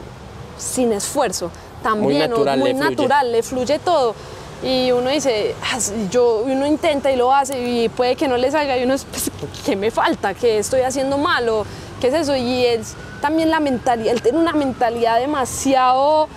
sin 0.64 0.94
esfuerzo, 0.94 1.52
tan 1.84 2.00
Muy 2.00 2.16
natural, 2.18 2.60
muy 2.60 2.70
le 2.74 2.76
fluye. 2.80 2.90
natural, 2.92 3.32
le 3.32 3.44
fluye 3.44 3.80
todo. 3.80 4.16
Y 4.64 4.92
uno 4.94 5.10
dice, 5.10 5.56
"Ah, 5.74 5.80
sí", 5.80 5.92
yo, 6.10 6.44
uno 6.46 6.66
intenta 6.66 7.12
y 7.12 7.18
lo 7.18 7.34
hace 7.34 7.60
y 7.62 7.90
puede 7.90 8.16
que 8.16 8.28
no 8.30 8.38
le 8.38 8.50
salga 8.50 8.78
y 8.78 8.84
uno 8.86 8.94
es, 8.94 9.04
pues, 9.06 9.30
¿qué 9.66 9.76
me 9.76 9.92
falta? 9.92 10.34
¿Qué 10.34 10.60
estoy 10.60 10.82
haciendo 10.82 11.18
mal? 11.18 11.50
¿O 11.50 11.66
qué 12.00 12.08
es 12.08 12.14
eso? 12.14 12.36
Y 12.36 12.66
es 12.66 12.96
también 13.22 13.50
la 13.50 13.60
mentalidad, 13.60 14.14
él 14.14 14.22
tiene 14.22 14.38
una 14.40 14.54
mentalidad 14.54 15.20
demasiado 15.20 16.28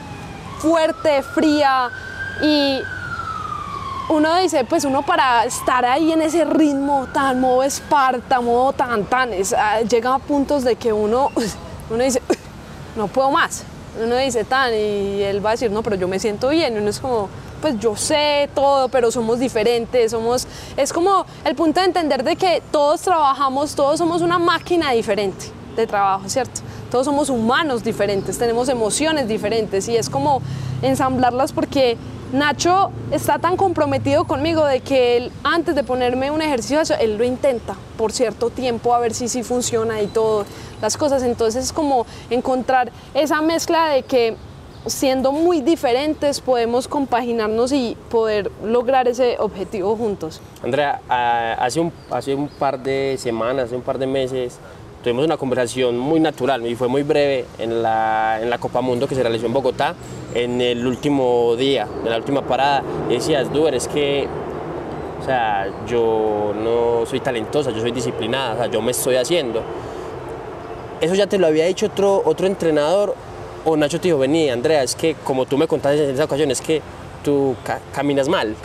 fuerte, 0.58 1.22
fría 1.22 1.90
y 2.42 2.80
uno 4.08 4.36
dice, 4.36 4.64
pues 4.64 4.84
uno 4.84 5.02
para 5.02 5.44
estar 5.44 5.84
ahí 5.84 6.12
en 6.12 6.22
ese 6.22 6.44
ritmo 6.44 7.06
tan 7.12 7.40
modo 7.40 7.62
Esparta, 7.64 8.40
modo 8.40 8.72
tan 8.72 9.04
tan, 9.04 9.32
es, 9.32 9.52
ah, 9.52 9.80
llega 9.80 10.14
a 10.14 10.18
puntos 10.18 10.62
de 10.64 10.76
que 10.76 10.92
uno, 10.92 11.30
uno 11.90 12.02
dice, 12.02 12.22
no 12.96 13.08
puedo 13.08 13.30
más. 13.30 13.64
Uno 14.02 14.16
dice 14.16 14.44
tan 14.44 14.72
y 14.74 15.22
él 15.22 15.44
va 15.44 15.50
a 15.50 15.52
decir, 15.52 15.70
no, 15.70 15.82
pero 15.82 15.96
yo 15.96 16.08
me 16.08 16.18
siento 16.18 16.48
bien. 16.50 16.76
Uno 16.76 16.90
es 16.90 17.00
como, 17.00 17.28
pues 17.60 17.78
yo 17.78 17.96
sé 17.96 18.48
todo, 18.54 18.88
pero 18.88 19.10
somos 19.10 19.38
diferentes, 19.38 20.10
somos, 20.10 20.46
es 20.76 20.92
como 20.92 21.26
el 21.44 21.54
punto 21.54 21.80
de 21.80 21.86
entender 21.86 22.22
de 22.24 22.36
que 22.36 22.62
todos 22.70 23.00
trabajamos, 23.00 23.74
todos 23.74 23.98
somos 23.98 24.22
una 24.22 24.38
máquina 24.38 24.92
diferente 24.92 25.46
de 25.74 25.86
trabajo, 25.86 26.28
¿cierto? 26.28 26.60
Todos 26.90 27.06
somos 27.06 27.28
humanos 27.30 27.82
diferentes, 27.82 28.38
tenemos 28.38 28.68
emociones 28.68 29.28
diferentes 29.28 29.88
y 29.88 29.96
es 29.96 30.08
como 30.08 30.40
ensamblarlas 30.82 31.52
porque 31.52 31.96
Nacho 32.36 32.90
está 33.12 33.38
tan 33.38 33.56
comprometido 33.56 34.24
conmigo 34.26 34.66
de 34.66 34.80
que 34.80 35.16
él, 35.16 35.32
antes 35.42 35.74
de 35.74 35.82
ponerme 35.82 36.30
un 36.30 36.42
ejercicio, 36.42 36.82
él 37.00 37.16
lo 37.16 37.24
intenta 37.24 37.74
por 37.96 38.12
cierto 38.12 38.50
tiempo 38.50 38.94
a 38.94 38.98
ver 38.98 39.14
si 39.14 39.28
sí 39.28 39.42
funciona 39.42 40.02
y 40.02 40.06
todo 40.06 40.44
las 40.82 40.98
cosas. 40.98 41.22
Entonces 41.22 41.64
es 41.64 41.72
como 41.72 42.04
encontrar 42.28 42.92
esa 43.14 43.40
mezcla 43.40 43.88
de 43.88 44.02
que 44.02 44.36
siendo 44.84 45.32
muy 45.32 45.62
diferentes 45.62 46.42
podemos 46.42 46.88
compaginarnos 46.88 47.72
y 47.72 47.96
poder 48.10 48.52
lograr 48.62 49.08
ese 49.08 49.36
objetivo 49.38 49.96
juntos. 49.96 50.42
Andrea, 50.62 51.00
ah, 51.08 51.56
hace 51.58 51.80
un, 51.80 51.90
hace 52.10 52.34
un 52.34 52.48
par 52.48 52.78
de 52.78 53.16
semanas, 53.18 53.66
hace 53.66 53.76
un 53.76 53.82
par 53.82 53.98
de 53.98 54.06
meses, 54.06 54.58
tuvimos 55.06 55.24
una 55.24 55.36
conversación 55.36 55.96
muy 55.96 56.18
natural 56.18 56.66
y 56.66 56.74
fue 56.74 56.88
muy 56.88 57.04
breve 57.04 57.44
en 57.60 57.80
la, 57.80 58.40
en 58.42 58.50
la 58.50 58.58
Copa 58.58 58.80
Mundo 58.80 59.06
que 59.06 59.14
se 59.14 59.22
realizó 59.22 59.46
en 59.46 59.52
Bogotá 59.52 59.94
en 60.34 60.60
el 60.60 60.84
último 60.84 61.54
día, 61.54 61.86
en 62.02 62.10
la 62.10 62.16
última 62.16 62.42
parada. 62.42 62.82
Decías, 63.08 63.52
Duber, 63.52 63.76
es 63.76 63.86
que, 63.86 64.26
o 65.22 65.24
sea, 65.24 65.68
yo 65.86 66.52
no 66.60 67.06
soy 67.06 67.20
talentosa, 67.20 67.70
yo 67.70 67.80
soy 67.82 67.92
disciplinada, 67.92 68.54
o 68.54 68.56
sea, 68.56 68.66
yo 68.66 68.82
me 68.82 68.90
estoy 68.90 69.14
haciendo. 69.14 69.62
¿Eso 71.00 71.14
ya 71.14 71.28
te 71.28 71.38
lo 71.38 71.46
había 71.46 71.66
dicho 71.66 71.86
otro, 71.86 72.20
otro 72.24 72.48
entrenador? 72.48 73.14
O 73.64 73.76
Nacho 73.76 74.00
te 74.00 74.08
dijo, 74.08 74.18
vení, 74.18 74.50
Andrea, 74.50 74.82
es 74.82 74.96
que 74.96 75.14
como 75.22 75.46
tú 75.46 75.56
me 75.56 75.68
contaste 75.68 76.02
en 76.02 76.10
esa 76.16 76.24
ocasión, 76.24 76.50
es 76.50 76.60
que 76.60 76.82
tú 77.22 77.54
ca- 77.62 77.78
caminas 77.94 78.28
mal 78.28 78.56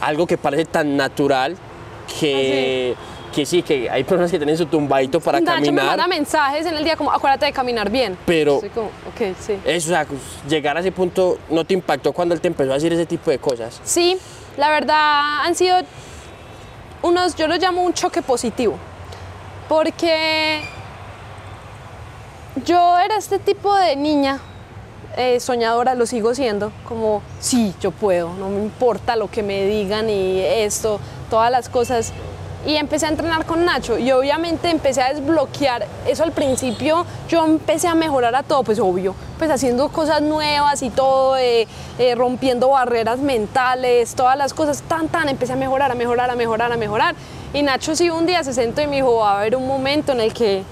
algo 0.00 0.26
que 0.26 0.38
parece 0.38 0.64
tan 0.64 0.96
natural 0.96 1.56
que, 2.18 2.94
que 3.38 3.46
sí, 3.46 3.62
que 3.62 3.88
hay 3.88 4.02
personas 4.02 4.32
que 4.32 4.36
tienen 4.36 4.56
su 4.58 4.66
tumbadito 4.66 5.20
para 5.20 5.38
Nacho 5.38 5.60
me 5.60 5.66
caminar. 5.66 5.84
manda 5.86 6.08
mensajes 6.08 6.66
en 6.66 6.74
el 6.76 6.82
día 6.82 6.96
como, 6.96 7.12
acuérdate 7.12 7.46
de 7.46 7.52
caminar 7.52 7.88
bien. 7.88 8.18
Pero- 8.26 8.54
Estoy 8.56 8.70
como, 8.70 8.88
ok, 8.88 9.36
sí. 9.38 9.56
Eso, 9.64 9.90
o 9.90 9.92
sea, 9.92 10.06
llegar 10.48 10.76
a 10.76 10.80
ese 10.80 10.90
punto 10.90 11.38
no 11.48 11.64
te 11.64 11.72
impactó 11.74 12.12
cuando 12.12 12.34
él 12.34 12.40
te 12.40 12.48
empezó 12.48 12.72
a 12.72 12.74
decir 12.74 12.92
ese 12.92 13.06
tipo 13.06 13.30
de 13.30 13.38
cosas. 13.38 13.80
Sí, 13.84 14.18
la 14.56 14.70
verdad 14.70 15.44
han 15.46 15.54
sido 15.54 15.76
unos, 17.02 17.36
yo 17.36 17.46
lo 17.46 17.54
llamo 17.58 17.82
un 17.82 17.92
choque 17.92 18.22
positivo, 18.22 18.76
porque 19.68 20.62
yo 22.66 22.98
era 22.98 23.18
este 23.18 23.38
tipo 23.38 23.72
de 23.76 23.94
niña 23.94 24.40
eh, 25.16 25.38
soñadora, 25.38 25.94
lo 25.94 26.06
sigo 26.06 26.34
siendo, 26.34 26.72
como 26.88 27.22
sí, 27.38 27.72
yo 27.80 27.92
puedo, 27.92 28.32
no 28.34 28.48
me 28.48 28.58
importa 28.64 29.14
lo 29.14 29.30
que 29.30 29.44
me 29.44 29.64
digan 29.64 30.10
y 30.10 30.40
esto, 30.40 30.98
todas 31.30 31.52
las 31.52 31.68
cosas. 31.68 32.12
Y 32.66 32.74
empecé 32.76 33.06
a 33.06 33.10
entrenar 33.10 33.46
con 33.46 33.64
Nacho 33.64 33.98
y 33.98 34.10
obviamente 34.10 34.68
empecé 34.68 35.00
a 35.00 35.14
desbloquear 35.14 35.86
eso 36.06 36.24
al 36.24 36.32
principio, 36.32 37.06
yo 37.28 37.44
empecé 37.46 37.86
a 37.86 37.94
mejorar 37.94 38.34
a 38.34 38.42
todo, 38.42 38.64
pues 38.64 38.80
obvio, 38.80 39.14
pues 39.38 39.50
haciendo 39.50 39.88
cosas 39.90 40.22
nuevas 40.22 40.82
y 40.82 40.90
todo, 40.90 41.36
eh, 41.36 41.68
eh, 41.98 42.14
rompiendo 42.16 42.70
barreras 42.70 43.20
mentales, 43.20 44.14
todas 44.16 44.36
las 44.36 44.52
cosas, 44.54 44.82
tan, 44.82 45.08
tan, 45.08 45.28
empecé 45.28 45.52
a 45.52 45.56
mejorar, 45.56 45.92
a 45.92 45.94
mejorar, 45.94 46.30
a 46.30 46.34
mejorar, 46.34 46.72
a 46.72 46.76
mejorar. 46.76 47.14
Y 47.54 47.62
Nacho 47.62 47.94
sí 47.94 48.10
un 48.10 48.26
día 48.26 48.42
se 48.42 48.52
sentó 48.52 48.82
y 48.82 48.88
me 48.88 48.96
dijo, 48.96 49.14
va 49.18 49.34
a 49.34 49.38
haber 49.38 49.54
un 49.54 49.66
momento 49.66 50.10
en 50.12 50.20
el 50.20 50.34
que 50.34 50.64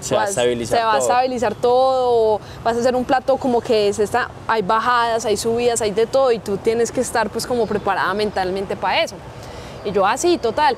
Se 0.00 0.14
va 0.14 0.22
a 0.22 0.28
estabilizar 0.28 0.78
Se 0.78 0.84
va 0.84 0.92
a 0.92 0.98
todo. 0.98 1.08
estabilizar 1.08 1.54
todo, 1.56 2.10
o 2.36 2.40
vas 2.62 2.76
a 2.76 2.80
hacer 2.80 2.94
un 2.94 3.04
plato 3.04 3.36
como 3.38 3.60
que 3.60 3.88
es 3.88 3.98
esta, 3.98 4.30
hay 4.46 4.62
bajadas, 4.62 5.24
hay 5.26 5.36
subidas, 5.36 5.82
hay 5.82 5.90
de 5.90 6.06
todo 6.06 6.30
y 6.30 6.38
tú 6.38 6.58
tienes 6.58 6.92
que 6.92 7.00
estar 7.00 7.28
pues 7.28 7.44
como 7.44 7.66
preparada 7.66 8.14
mentalmente 8.14 8.76
para 8.76 9.02
eso. 9.02 9.16
Y 9.84 9.90
yo 9.90 10.06
así, 10.06 10.38
total. 10.38 10.76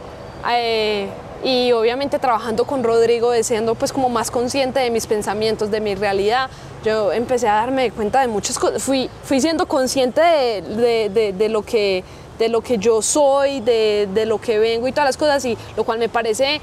Eh, 0.53 1.09
y 1.43 1.73
obviamente 1.73 2.19
trabajando 2.19 2.65
con 2.65 2.85
Rodrigo, 2.85 3.33
siendo 3.43 3.75
pues 3.75 3.93
como 3.93 4.09
más 4.11 4.31
consciente 4.31 4.81
de 4.81 4.91
mis 4.91 5.07
pensamientos, 5.07 5.71
de 5.71 5.81
mi 5.81 5.95
realidad, 5.95 6.51
yo 6.85 7.13
empecé 7.13 7.49
a 7.49 7.55
darme 7.55 7.91
cuenta 7.93 8.21
de 8.21 8.29
muchas 8.29 8.59
cosas. 8.59 8.83
Fui, 8.83 9.09
fui 9.25 9.41
siendo 9.41 9.67
consciente 9.67 10.21
de, 10.21 11.09
de- 11.11 11.33
de- 11.33 11.49
lo 11.49 11.63
que, 11.63 12.05
de 12.39 12.49
lo 12.51 12.61
que 12.61 12.77
yo 12.77 13.01
soy, 13.01 13.61
de, 13.61 14.07
de 14.13 14.27
lo 14.27 14.39
que 14.39 14.59
vengo 14.59 14.87
y 14.87 14.93
todas 14.93 15.09
las 15.09 15.17
cosas, 15.17 15.43
y 15.47 15.57
lo 15.77 15.85
cual 15.85 15.99
me 15.99 16.11
parece 16.11 16.61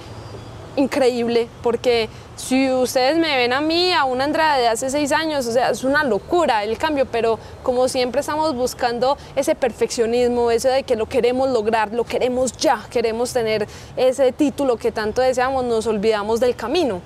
increíble 0.77 1.49
porque 1.61 2.07
si 2.37 2.71
ustedes 2.71 3.17
me 3.17 3.35
ven 3.35 3.51
a 3.51 3.61
mí, 3.61 3.91
a 3.91 4.05
una 4.05 4.23
Andrea 4.23 4.57
de 4.57 4.67
hace 4.67 4.89
seis 4.89 5.11
años, 5.11 5.45
o 5.47 5.51
sea, 5.51 5.71
es 5.71 5.83
una 5.83 6.03
locura 6.03 6.63
el 6.63 6.77
cambio, 6.77 7.05
pero 7.11 7.39
como 7.63 7.87
siempre 7.87 8.21
estamos 8.21 8.55
buscando 8.55 9.17
ese 9.35 9.55
perfeccionismo, 9.55 10.51
eso 10.51 10.69
de 10.69 10.83
que 10.83 10.95
lo 10.95 11.07
queremos 11.07 11.49
lograr, 11.49 11.91
lo 11.93 12.05
queremos 12.05 12.53
ya, 12.55 12.85
queremos 12.91 13.33
tener 13.33 13.67
ese 13.97 14.31
título 14.31 14.77
que 14.77 14.91
tanto 14.91 15.21
deseamos, 15.21 15.65
nos 15.65 15.87
olvidamos 15.87 16.39
del 16.39 16.55
camino. 16.55 17.01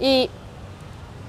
Y 0.00 0.28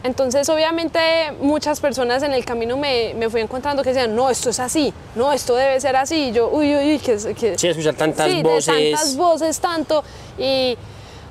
entonces, 0.03 0.47
obviamente, 0.49 0.99
muchas 1.41 1.79
personas 1.79 2.23
en 2.23 2.33
el 2.33 2.45
camino 2.45 2.77
me, 2.77 3.13
me 3.15 3.29
fui 3.29 3.41
encontrando 3.41 3.83
que 3.83 3.89
decían, 3.89 4.15
no, 4.15 4.29
esto 4.29 4.49
es 4.49 4.59
así, 4.59 4.93
no, 5.15 5.31
esto 5.33 5.55
debe 5.55 5.79
ser 5.79 5.95
así. 5.95 6.29
Y 6.29 6.31
yo, 6.33 6.49
uy, 6.49 6.75
uy, 6.75 6.93
uy, 6.93 6.99
que... 6.99 7.17
que 7.35 7.57
Sí, 7.57 7.67
escuchar 7.67 7.95
tantas 7.95 8.29
sí, 8.29 8.41
voces. 8.41 8.75
De 8.75 8.91
tantas 8.91 9.15
voces, 9.17 9.59
tanto. 9.59 10.03
Y 10.37 10.77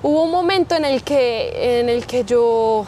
hubo 0.03 0.25
un 0.25 0.31
momento 0.31 0.75
en 0.75 0.85
el 0.85 1.03
que, 1.03 1.81
en 1.81 1.89
el 1.89 2.07
que 2.07 2.25
yo, 2.25 2.85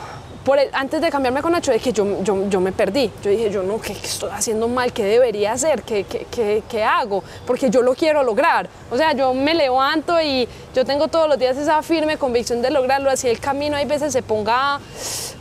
antes 0.72 1.00
de 1.00 1.10
cambiarme 1.10 1.42
con 1.42 1.52
Nacho, 1.52 1.70
de 1.70 1.78
que 1.78 1.92
yo, 1.92 2.22
yo, 2.22 2.48
yo 2.48 2.60
me 2.60 2.72
perdí. 2.72 3.10
Yo 3.22 3.30
dije, 3.30 3.50
yo 3.50 3.62
no, 3.62 3.80
¿qué, 3.80 3.94
qué 3.94 4.06
estoy 4.06 4.30
haciendo 4.32 4.68
mal? 4.68 4.92
¿Qué 4.92 5.04
debería 5.04 5.52
hacer? 5.52 5.82
¿Qué, 5.82 6.04
qué, 6.04 6.26
qué, 6.30 6.62
qué 6.68 6.84
hago? 6.84 7.22
Porque 7.46 7.70
yo 7.70 7.82
lo 7.82 7.94
quiero 7.94 8.22
lograr. 8.22 8.68
O 8.90 8.96
sea, 8.96 9.12
yo 9.12 9.34
me 9.34 9.54
levanto 9.54 10.20
y 10.20 10.48
yo 10.74 10.84
tengo 10.84 11.08
todos 11.08 11.28
los 11.28 11.38
días 11.38 11.56
esa 11.56 11.82
firme 11.82 12.16
convicción 12.16 12.62
de 12.62 12.70
lograrlo. 12.70 13.10
Así 13.10 13.28
el 13.28 13.40
camino 13.40 13.76
hay 13.76 13.86
veces 13.86 14.12
se 14.12 14.22
ponga 14.22 14.80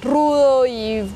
rudo 0.02 0.66
y 0.66 1.10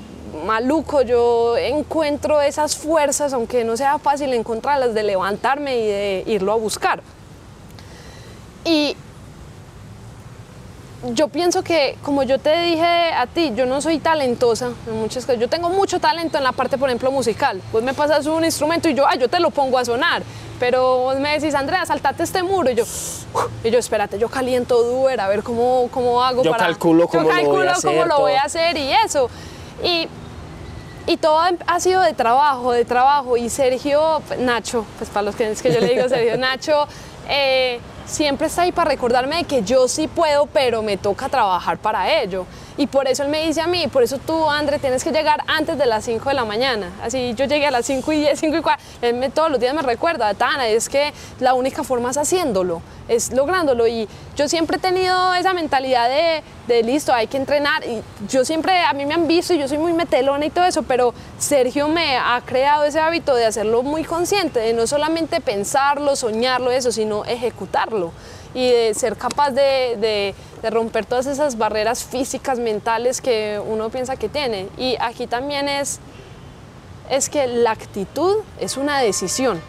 maluco, 0.45 1.01
yo 1.03 1.55
encuentro 1.57 2.41
esas 2.41 2.75
fuerzas, 2.75 3.33
aunque 3.33 3.63
no 3.63 3.77
sea 3.77 3.99
fácil 3.99 4.33
encontrarlas, 4.33 4.93
de 4.93 5.03
levantarme 5.03 5.77
y 5.77 5.87
de 5.87 6.23
irlo 6.27 6.51
a 6.51 6.55
buscar. 6.55 7.01
Y 8.65 8.95
yo 11.11 11.27
pienso 11.27 11.63
que, 11.63 11.97
como 12.01 12.23
yo 12.23 12.39
te 12.39 12.57
dije 12.61 13.11
a 13.13 13.27
ti, 13.27 13.51
yo 13.55 13.65
no 13.65 13.81
soy 13.81 13.99
talentosa 13.99 14.71
en 14.87 14.99
muchas 14.99 15.25
cosas. 15.25 15.39
Yo 15.39 15.49
tengo 15.49 15.69
mucho 15.69 15.99
talento 15.99 16.37
en 16.37 16.43
la 16.43 16.53
parte, 16.53 16.77
por 16.77 16.89
ejemplo, 16.89 17.11
musical. 17.11 17.61
Vos 17.71 17.83
me 17.83 17.93
pasas 17.93 18.25
un 18.25 18.45
instrumento 18.45 18.87
y 18.87 18.93
yo, 18.93 19.05
ah, 19.05 19.15
yo 19.15 19.27
te 19.27 19.39
lo 19.39 19.51
pongo 19.51 19.77
a 19.77 19.85
sonar. 19.85 20.23
Pero 20.59 20.99
vos 20.99 21.19
me 21.19 21.37
decís, 21.37 21.55
Andrea, 21.55 21.85
saltate 21.85 22.23
este 22.23 22.41
muro. 22.41 22.71
Y 22.71 22.75
yo, 22.75 22.85
y 23.63 23.69
yo, 23.69 23.79
espérate, 23.79 24.17
yo 24.17 24.29
caliento 24.29 24.81
Duer, 24.81 25.19
a 25.19 25.27
ver 25.27 25.43
cómo, 25.43 25.89
cómo 25.91 26.23
hago 26.23 26.43
Yo 26.43 26.51
para... 26.51 26.65
calculo 26.65 27.07
cómo 27.07 27.23
yo 27.23 27.29
lo 27.29 27.33
voy 27.33 27.33
a 27.33 27.43
calculo 27.43 27.71
hacer, 27.71 27.91
cómo 27.91 28.05
lo 28.05 28.19
voy 28.19 28.33
a 28.33 28.43
hacer 28.43 28.77
y 28.77 28.91
eso. 28.93 29.29
Y 29.83 30.07
y 31.05 31.17
todo 31.17 31.37
ha 31.67 31.79
sido 31.81 32.01
de 32.01 32.13
trabajo, 32.13 32.71
de 32.71 32.85
trabajo. 32.85 33.35
Y 33.35 33.49
Sergio, 33.49 34.21
Nacho, 34.39 34.85
pues 34.97 35.09
para 35.09 35.23
los 35.23 35.35
que 35.35 35.51
es 35.51 35.61
que 35.61 35.73
yo 35.73 35.81
le 35.81 35.89
digo 35.89 36.07
Sergio, 36.07 36.37
Nacho, 36.37 36.87
eh, 37.27 37.79
siempre 38.05 38.47
está 38.47 38.63
ahí 38.63 38.71
para 38.71 38.91
recordarme 38.91 39.37
de 39.37 39.43
que 39.43 39.63
yo 39.63 39.87
sí 39.87 40.07
puedo, 40.07 40.45
pero 40.47 40.81
me 40.81 40.97
toca 40.97 41.29
trabajar 41.29 41.77
para 41.77 42.21
ello. 42.21 42.45
Y 42.75 42.87
por 42.87 43.07
eso 43.07 43.23
él 43.23 43.29
me 43.29 43.45
dice 43.45 43.61
a 43.61 43.67
mí, 43.67 43.87
por 43.87 44.01
eso 44.01 44.17
tú, 44.17 44.49
André, 44.49 44.79
tienes 44.79 45.03
que 45.03 45.11
llegar 45.11 45.43
antes 45.47 45.77
de 45.77 45.85
las 45.85 46.05
5 46.05 46.29
de 46.29 46.35
la 46.35 46.43
mañana. 46.43 46.89
Así 47.03 47.33
yo 47.35 47.45
llegué 47.45 47.67
a 47.67 47.71
las 47.71 47.85
5 47.85 48.11
y 48.13 48.21
10, 48.21 48.39
5 48.39 48.57
y 48.57 48.61
4. 48.61 48.83
Él 49.03 49.13
me, 49.13 49.29
todos 49.29 49.51
los 49.51 49.59
días 49.59 49.75
me 49.75 49.83
recuerda, 49.83 50.33
Tana, 50.33 50.67
es 50.67 50.89
que 50.89 51.13
la 51.39 51.53
única 51.53 51.83
forma 51.83 52.09
es 52.09 52.17
haciéndolo, 52.17 52.81
es 53.07 53.31
lográndolo. 53.31 53.85
Y 53.85 54.09
yo 54.35 54.47
siempre 54.47 54.77
he 54.77 54.79
tenido 54.79 55.35
esa 55.35 55.53
mentalidad 55.53 56.09
de, 56.09 56.41
de 56.67 56.81
listo, 56.81 57.13
hay 57.13 57.27
que 57.27 57.37
entrenar. 57.37 57.85
Y 57.85 58.01
yo 58.27 58.43
siempre, 58.43 58.79
a 58.79 58.93
mí 58.93 59.05
me 59.05 59.13
han 59.13 59.27
visto 59.27 59.53
y 59.53 59.59
yo 59.59 59.67
soy 59.67 59.77
muy 59.77 59.93
metelona 59.93 60.43
y 60.43 60.49
todo 60.49 60.65
eso, 60.65 60.81
pero 60.81 61.13
Sergio 61.37 61.87
me 61.87 62.17
ha 62.17 62.41
creado 62.43 62.85
ese 62.85 62.99
hábito 62.99 63.35
de 63.35 63.45
hacerlo 63.45 63.83
muy 63.83 64.03
consciente, 64.03 64.59
de 64.59 64.73
no 64.73 64.87
solamente 64.87 65.41
pensarlo, 65.41 66.15
soñarlo, 66.15 66.71
eso, 66.71 66.91
sino 66.91 67.23
ejecutarlo 67.25 68.11
y 68.53 68.69
de 68.69 68.93
ser 68.93 69.15
capaz 69.17 69.51
de, 69.51 69.97
de- 69.99 70.35
de 70.61 70.69
romper 70.69 71.05
todas 71.05 71.25
esas 71.25 71.57
barreras 71.57 72.03
físicas, 72.05 72.57
mentales 72.59 73.19
que 73.19 73.59
uno 73.67 73.89
piensa 73.89 74.15
que 74.15 74.29
tiene. 74.29 74.67
Y 74.77 74.95
aquí 74.99 75.27
también 75.27 75.67
es, 75.67 75.99
es 77.09 77.29
que 77.29 77.47
la 77.47 77.71
actitud 77.71 78.37
es 78.59 78.77
una 78.77 78.99
decisión, 78.99 79.59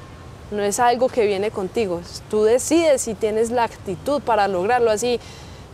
no 0.50 0.62
es 0.62 0.78
algo 0.78 1.08
que 1.08 1.26
viene 1.26 1.50
contigo. 1.50 2.00
Tú 2.30 2.44
decides 2.44 3.02
si 3.02 3.14
tienes 3.14 3.50
la 3.50 3.64
actitud 3.64 4.20
para 4.22 4.46
lograrlo 4.46 4.90
así. 4.90 5.18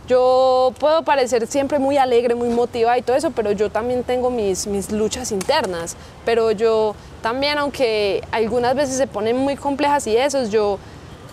Yo 0.07 0.73
puedo 0.79 1.03
parecer 1.03 1.45
siempre 1.47 1.77
muy 1.77 1.97
alegre, 1.97 2.33
muy 2.33 2.49
motivada 2.49 2.97
y 2.97 3.01
todo 3.03 3.15
eso, 3.15 3.31
pero 3.31 3.51
yo 3.51 3.69
también 3.69 4.03
tengo 4.03 4.29
mis, 4.31 4.65
mis 4.65 4.91
luchas 4.91 5.31
internas. 5.31 5.95
Pero 6.25 6.51
yo 6.51 6.95
también, 7.21 7.59
aunque 7.59 8.23
algunas 8.31 8.75
veces 8.75 8.97
se 8.97 9.05
ponen 9.07 9.37
muy 9.37 9.55
complejas 9.55 10.07
y 10.07 10.17
eso, 10.17 10.43
yo 10.45 10.79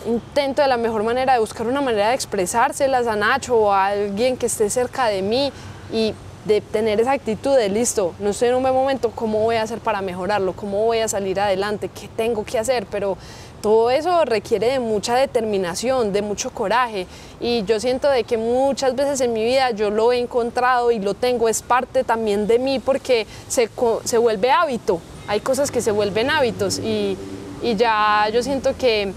intento 0.06 0.62
de 0.62 0.68
la 0.68 0.76
mejor 0.76 1.02
manera 1.02 1.34
de 1.34 1.38
buscar 1.38 1.66
una 1.66 1.80
manera 1.80 2.08
de 2.08 2.14
expresárselas 2.14 3.06
a 3.06 3.16
Nacho 3.16 3.56
o 3.56 3.72
a 3.72 3.87
alguien 3.87 4.37
que 4.37 4.46
esté 4.46 4.70
cerca 4.70 5.06
de 5.06 5.22
mí 5.22 5.52
y 5.92 6.14
de 6.44 6.61
tener 6.61 7.00
esa 7.00 7.12
actitud 7.12 7.54
de 7.56 7.68
listo, 7.68 8.14
no 8.18 8.30
estoy 8.30 8.48
en 8.48 8.54
un 8.54 8.62
buen 8.62 8.74
momento, 8.74 9.11
¿cómo 9.14 9.40
voy 9.40 9.56
a 9.56 9.62
hacer 9.62 9.80
para 9.80 10.00
mejorarlo? 10.00 10.54
¿Cómo 10.54 10.84
voy 10.84 10.98
a 10.98 11.08
salir 11.08 11.38
adelante? 11.38 11.90
¿Qué 11.90 12.08
tengo 12.08 12.44
que 12.44 12.58
hacer? 12.58 12.87
Pero 12.90 13.18
todo 13.61 13.90
eso 13.90 14.24
requiere 14.24 14.68
de 14.68 14.80
mucha 14.80 15.14
determinación, 15.14 16.12
de 16.12 16.22
mucho 16.22 16.50
coraje 16.50 17.06
y 17.40 17.64
yo 17.64 17.80
siento 17.80 18.08
de 18.08 18.24
que 18.24 18.38
muchas 18.38 18.96
veces 18.96 19.20
en 19.20 19.32
mi 19.32 19.44
vida 19.44 19.72
yo 19.72 19.90
lo 19.90 20.12
he 20.12 20.18
encontrado 20.18 20.90
y 20.90 20.98
lo 21.00 21.14
tengo, 21.14 21.48
es 21.48 21.61
parte 21.61 22.02
también 22.02 22.46
de 22.46 22.58
mí 22.58 22.78
porque 22.78 23.26
se, 23.48 23.68
se 24.04 24.18
vuelve 24.18 24.50
hábito, 24.50 25.00
hay 25.26 25.40
cosas 25.40 25.70
que 25.70 25.82
se 25.82 25.90
vuelven 25.90 26.30
hábitos 26.30 26.78
y, 26.78 27.18
y 27.62 27.74
ya 27.76 28.28
yo 28.32 28.42
siento 28.42 28.76
que 28.76 29.12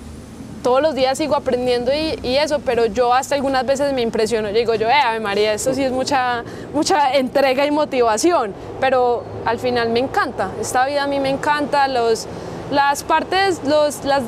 todos 0.62 0.82
los 0.82 0.96
días 0.96 1.18
sigo 1.18 1.36
aprendiendo 1.36 1.94
y, 1.94 2.20
y 2.24 2.38
eso, 2.38 2.60
pero 2.66 2.86
yo 2.86 3.14
hasta 3.14 3.36
algunas 3.36 3.66
veces 3.66 3.94
me 3.94 4.02
impresiono. 4.02 4.50
Yo 4.50 4.56
digo 4.56 4.76
yo, 4.76 4.88
eh, 4.88 4.94
Ave 4.94 5.20
María, 5.20 5.54
esto 5.54 5.74
sí 5.74 5.84
es 5.84 5.92
mucha, 5.92 6.44
mucha 6.74 7.14
entrega 7.14 7.66
y 7.66 7.72
motivación, 7.72 8.54
pero 8.80 9.24
al 9.46 9.60
final 9.60 9.90
me 9.90 10.00
encanta. 10.00 10.52
Esta 10.60 10.86
vida 10.86 11.04
a 11.04 11.08
mí 11.08 11.20
me 11.20 11.30
encanta. 11.30 11.88
Los, 11.88 12.28
las 12.72 13.04
partes, 13.04 13.62
los, 13.66 14.04
las, 14.06 14.24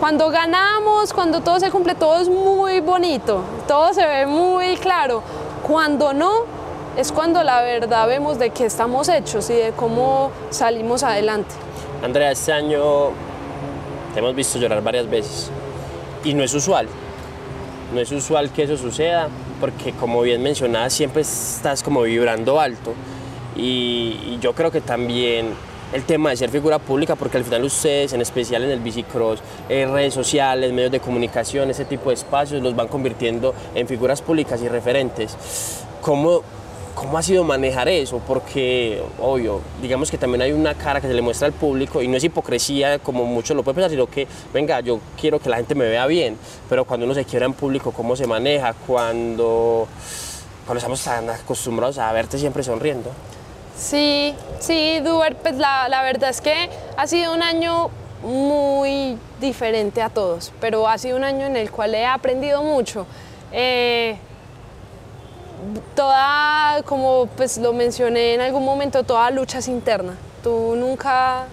cuando 0.00 0.30
ganamos, 0.30 1.12
cuando 1.12 1.40
todo 1.40 1.58
se 1.58 1.70
cumple, 1.70 1.94
todo 1.94 2.20
es 2.20 2.28
muy 2.28 2.80
bonito, 2.80 3.42
todo 3.66 3.92
se 3.94 4.06
ve 4.06 4.26
muy 4.26 4.76
claro. 4.76 5.22
Cuando 5.66 6.12
no, 6.12 6.44
es 6.96 7.12
cuando 7.12 7.42
la 7.42 7.62
verdad 7.62 8.06
vemos 8.06 8.38
de 8.38 8.50
qué 8.50 8.66
estamos 8.66 9.08
hechos 9.08 9.50
y 9.50 9.54
de 9.54 9.72
cómo 9.72 10.30
salimos 10.50 11.02
adelante. 11.02 11.54
Andrea, 12.02 12.30
este 12.30 12.52
año 12.52 13.10
hemos 14.16 14.34
visto 14.34 14.58
llorar 14.58 14.82
varias 14.82 15.08
veces 15.08 15.50
y 16.24 16.34
no 16.34 16.42
es 16.42 16.54
usual. 16.54 16.88
No 17.94 18.00
es 18.00 18.10
usual 18.10 18.50
que 18.50 18.64
eso 18.64 18.76
suceda 18.76 19.28
porque 19.60 19.92
como 19.92 20.22
bien 20.22 20.42
mencionada 20.42 20.90
siempre 20.90 21.22
estás 21.22 21.82
como 21.82 22.02
vibrando 22.02 22.60
alto 22.60 22.94
y, 23.56 24.38
yo 24.40 24.52
creo 24.52 24.70
que 24.70 24.80
también 24.80 25.48
el 25.92 26.04
tema 26.04 26.30
de 26.30 26.36
ser 26.36 26.50
figura 26.50 26.78
pública 26.78 27.14
porque 27.14 27.38
al 27.38 27.44
final 27.44 27.64
ustedes, 27.64 28.12
en 28.12 28.20
especial 28.20 28.64
en 28.64 28.70
el 28.70 28.80
bicicross, 28.80 29.40
redes 29.68 30.12
sociales, 30.12 30.72
medios 30.72 30.90
de 30.90 31.00
comunicación, 31.00 31.70
ese 31.70 31.84
tipo 31.84 32.10
de 32.10 32.14
espacios 32.14 32.62
los 32.62 32.76
van 32.76 32.88
convirtiendo 32.88 33.54
en 33.74 33.86
figuras 33.86 34.20
públicas 34.20 34.60
y 34.62 34.68
referentes. 34.68 35.36
¿Cómo, 36.02 36.42
¿Cómo 36.96 37.18
ha 37.18 37.22
sido 37.22 37.44
manejar 37.44 37.90
eso? 37.90 38.22
Porque, 38.26 39.02
obvio, 39.20 39.60
digamos 39.82 40.10
que 40.10 40.16
también 40.16 40.40
hay 40.40 40.52
una 40.52 40.72
cara 40.72 40.98
que 40.98 41.06
se 41.06 41.12
le 41.12 41.20
muestra 41.20 41.46
al 41.46 41.52
público 41.52 42.00
y 42.00 42.08
no 42.08 42.16
es 42.16 42.24
hipocresía 42.24 42.98
como 43.00 43.26
muchos 43.26 43.54
lo 43.54 43.62
pueden 43.62 43.76
pensar, 43.76 43.90
sino 43.90 44.06
que, 44.06 44.26
venga, 44.54 44.80
yo 44.80 44.98
quiero 45.20 45.38
que 45.38 45.50
la 45.50 45.58
gente 45.58 45.74
me 45.74 45.86
vea 45.86 46.06
bien, 46.06 46.38
pero 46.70 46.86
cuando 46.86 47.04
uno 47.04 47.14
se 47.14 47.26
quiera 47.26 47.44
en 47.44 47.52
público, 47.52 47.92
¿cómo 47.92 48.16
se 48.16 48.26
maneja? 48.26 48.72
Cuando, 48.86 49.86
cuando 50.64 50.78
estamos 50.78 51.04
tan 51.04 51.28
acostumbrados 51.28 51.98
a 51.98 52.10
verte 52.12 52.38
siempre 52.38 52.62
sonriendo. 52.62 53.10
Sí, 53.76 54.34
sí, 54.58 55.00
Duber, 55.00 55.36
pues 55.36 55.56
la, 55.56 55.90
la 55.90 56.02
verdad 56.02 56.30
es 56.30 56.40
que 56.40 56.70
ha 56.96 57.06
sido 57.06 57.34
un 57.34 57.42
año 57.42 57.90
muy 58.22 59.18
diferente 59.38 60.00
a 60.00 60.08
todos, 60.08 60.50
pero 60.62 60.88
ha 60.88 60.96
sido 60.96 61.18
un 61.18 61.24
año 61.24 61.44
en 61.44 61.56
el 61.56 61.70
cual 61.70 61.94
he 61.94 62.06
aprendido 62.06 62.62
mucho. 62.62 63.06
Eh, 63.52 64.16
toda, 65.94 66.82
como 66.84 67.26
pues 67.36 67.58
lo 67.58 67.72
mencioné 67.72 68.34
en 68.34 68.40
algún 68.40 68.64
momento, 68.64 69.02
toda 69.02 69.30
lucha 69.30 69.58
es 69.58 69.68
interna. 69.68 70.14
Tú 70.42 70.74
nunca, 70.76 71.46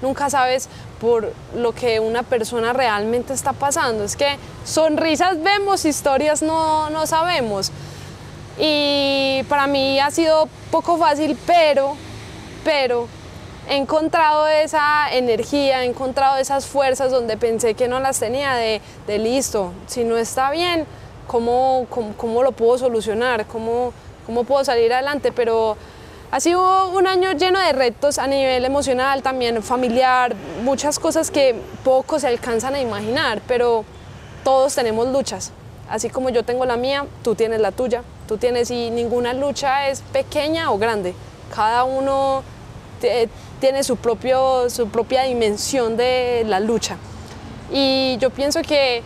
nunca 0.00 0.30
sabes 0.30 0.68
por 1.00 1.32
lo 1.54 1.72
que 1.72 2.00
una 2.00 2.22
persona 2.22 2.72
realmente 2.72 3.32
está 3.32 3.52
pasando. 3.52 4.04
Es 4.04 4.16
que 4.16 4.36
sonrisas 4.64 5.42
vemos, 5.42 5.84
historias 5.84 6.42
no, 6.42 6.90
no 6.90 7.06
sabemos. 7.06 7.72
y 8.58 9.42
para 9.48 9.66
mí 9.66 9.98
ha 9.98 10.10
sido 10.10 10.48
poco 10.70 10.98
fácil, 10.98 11.36
pero, 11.46 11.96
pero 12.64 13.08
he 13.68 13.76
encontrado 13.76 14.46
esa 14.46 15.12
energía, 15.12 15.82
he 15.82 15.86
encontrado 15.86 16.36
esas 16.36 16.66
fuerzas 16.66 17.10
donde 17.10 17.36
pensé 17.36 17.74
que 17.74 17.88
no 17.88 18.00
las 18.00 18.18
tenía 18.18 18.54
de, 18.54 18.80
de 19.06 19.18
listo, 19.18 19.72
si 19.86 20.04
no 20.04 20.16
está 20.16 20.50
bien, 20.50 20.86
¿cómo, 21.26 21.86
cómo, 22.16 22.42
lo 22.42 22.52
puedo 22.52 22.78
solucionar? 22.78 23.46
¿Cómo, 23.46 23.92
¿Cómo 24.26 24.44
puedo 24.44 24.64
salir 24.64 24.92
adelante? 24.92 25.32
Pero 25.32 25.76
ha 26.30 26.40
sido 26.40 26.88
un 26.90 27.06
año 27.06 27.32
lleno 27.32 27.60
de 27.60 27.72
retos 27.72 28.18
a 28.18 28.26
nivel 28.26 28.64
emocional, 28.64 29.22
también 29.22 29.62
familiar, 29.62 30.34
muchas 30.62 30.98
cosas 30.98 31.30
que 31.30 31.54
pocos 31.84 32.22
se 32.22 32.28
alcanzan 32.28 32.74
a 32.74 32.80
imaginar, 32.80 33.42
pero 33.46 33.84
todos 34.44 34.74
tenemos 34.74 35.08
luchas. 35.08 35.52
Así 35.90 36.08
como 36.08 36.30
yo 36.30 36.42
tengo 36.42 36.64
la 36.64 36.76
mía, 36.76 37.06
tú 37.22 37.34
tienes 37.34 37.60
la 37.60 37.70
tuya, 37.70 38.02
tú 38.26 38.38
tienes 38.38 38.70
y 38.70 38.90
ninguna 38.90 39.34
lucha 39.34 39.88
es 39.88 40.00
pequeña 40.00 40.70
o 40.70 40.78
grande. 40.78 41.14
Cada 41.54 41.84
uno 41.84 42.42
tiene 43.60 43.82
su, 43.82 43.96
propio, 43.96 44.70
su 44.70 44.88
propia 44.88 45.24
dimensión 45.24 45.96
de 45.96 46.44
la 46.46 46.60
lucha. 46.60 46.96
Y 47.70 48.16
yo 48.18 48.30
pienso 48.30 48.62
que 48.62 49.02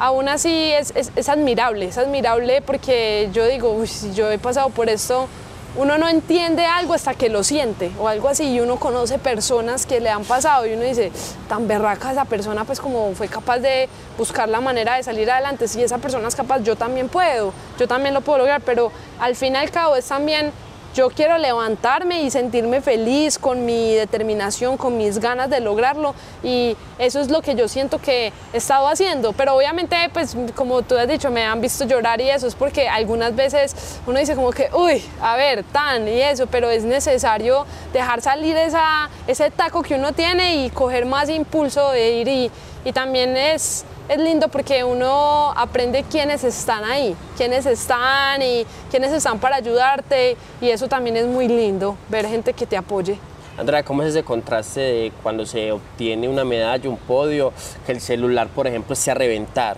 aún 0.00 0.30
así 0.30 0.72
es, 0.72 0.94
es, 0.94 1.28
admirable, 1.28 1.84
es 1.84 1.98
admirable 1.98 2.62
porque 2.62 3.28
yo 3.34 3.46
digo, 3.46 3.86
si 3.86 4.14
yo 4.14 4.30
he 4.30 4.38
pasado 4.38 4.70
por 4.70 4.88
esto, 4.88 5.28
uno 5.76 5.98
no 5.98 6.08
entiende 6.08 6.64
algo 6.64 6.94
hasta 6.94 7.12
que 7.12 7.28
lo 7.28 7.44
siente 7.44 7.92
o 8.00 8.08
algo 8.08 8.28
así 8.28 8.44
y 8.44 8.60
uno 8.60 8.80
conoce 8.80 9.18
personas 9.18 9.84
que 9.84 10.00
le 10.00 10.08
han 10.08 10.24
pasado 10.24 10.66
y 10.66 10.72
uno 10.72 10.84
dice, 10.84 11.12
tan 11.50 11.68
berraca 11.68 12.10
esa 12.10 12.24
persona 12.24 12.64
pues 12.64 12.80
como 12.80 13.14
fue 13.14 13.28
capaz 13.28 13.58
de 13.58 13.90
buscar 14.16 14.48
la 14.48 14.62
manera 14.62 14.96
de 14.96 15.02
salir 15.02 15.30
adelante, 15.30 15.68
si 15.68 15.82
esa 15.82 15.98
persona 15.98 16.26
es 16.28 16.34
capaz, 16.34 16.60
yo 16.60 16.76
también 16.76 17.10
puedo, 17.10 17.52
yo 17.78 17.86
también 17.86 18.14
lo 18.14 18.22
puedo 18.22 18.38
lograr, 18.38 18.62
pero 18.62 18.90
al 19.20 19.36
fin 19.36 19.52
y 19.52 19.58
al 19.58 19.70
cabo 19.70 19.96
es 19.96 20.06
también 20.06 20.50
yo 20.94 21.08
quiero 21.10 21.38
levantarme 21.38 22.22
y 22.22 22.30
sentirme 22.30 22.80
feliz 22.80 23.38
con 23.38 23.64
mi 23.64 23.94
determinación, 23.94 24.76
con 24.76 24.96
mis 24.96 25.18
ganas 25.18 25.48
de 25.50 25.60
lograrlo 25.60 26.14
y 26.42 26.76
eso 26.98 27.20
es 27.20 27.30
lo 27.30 27.42
que 27.42 27.54
yo 27.54 27.68
siento 27.68 27.98
que 27.98 28.32
he 28.52 28.56
estado 28.56 28.88
haciendo. 28.88 29.32
Pero 29.32 29.54
obviamente, 29.54 29.96
pues 30.12 30.36
como 30.54 30.82
tú 30.82 30.96
has 30.96 31.08
dicho, 31.08 31.30
me 31.30 31.44
han 31.44 31.60
visto 31.60 31.84
llorar 31.84 32.20
y 32.20 32.30
eso 32.30 32.46
es 32.46 32.54
porque 32.54 32.88
algunas 32.88 33.36
veces 33.36 33.74
uno 34.06 34.18
dice 34.18 34.34
como 34.34 34.50
que, 34.50 34.68
uy, 34.74 35.02
a 35.20 35.36
ver, 35.36 35.64
tan 35.64 36.08
y 36.08 36.20
eso, 36.20 36.46
pero 36.46 36.70
es 36.70 36.84
necesario 36.84 37.66
dejar 37.92 38.20
salir 38.20 38.56
esa, 38.56 39.08
ese 39.26 39.50
taco 39.50 39.82
que 39.82 39.94
uno 39.94 40.12
tiene 40.12 40.64
y 40.64 40.70
coger 40.70 41.06
más 41.06 41.28
impulso 41.28 41.90
de 41.92 42.12
ir 42.12 42.28
y, 42.28 42.50
y 42.84 42.92
también 42.92 43.36
es 43.36 43.84
es 44.10 44.18
lindo 44.18 44.48
porque 44.48 44.82
uno 44.82 45.52
aprende 45.56 46.02
quiénes 46.02 46.42
están 46.42 46.82
ahí, 46.82 47.14
quiénes 47.36 47.64
están 47.64 48.42
y 48.42 48.66
quiénes 48.90 49.12
están 49.12 49.38
para 49.38 49.54
ayudarte 49.54 50.36
y 50.60 50.68
eso 50.68 50.88
también 50.88 51.16
es 51.16 51.26
muy 51.26 51.46
lindo, 51.46 51.96
ver 52.08 52.26
gente 52.26 52.52
que 52.52 52.66
te 52.66 52.76
apoye. 52.76 53.20
Andrea, 53.56 53.84
¿cómo 53.84 54.02
es 54.02 54.08
ese 54.08 54.24
contraste 54.24 54.80
de 54.80 55.12
cuando 55.22 55.46
se 55.46 55.70
obtiene 55.70 56.28
una 56.28 56.44
medalla, 56.44 56.90
un 56.90 56.96
podio, 56.96 57.52
que 57.86 57.92
el 57.92 58.00
celular, 58.00 58.48
por 58.48 58.66
ejemplo, 58.66 58.94
esté 58.94 59.12
a 59.12 59.14
reventar? 59.14 59.76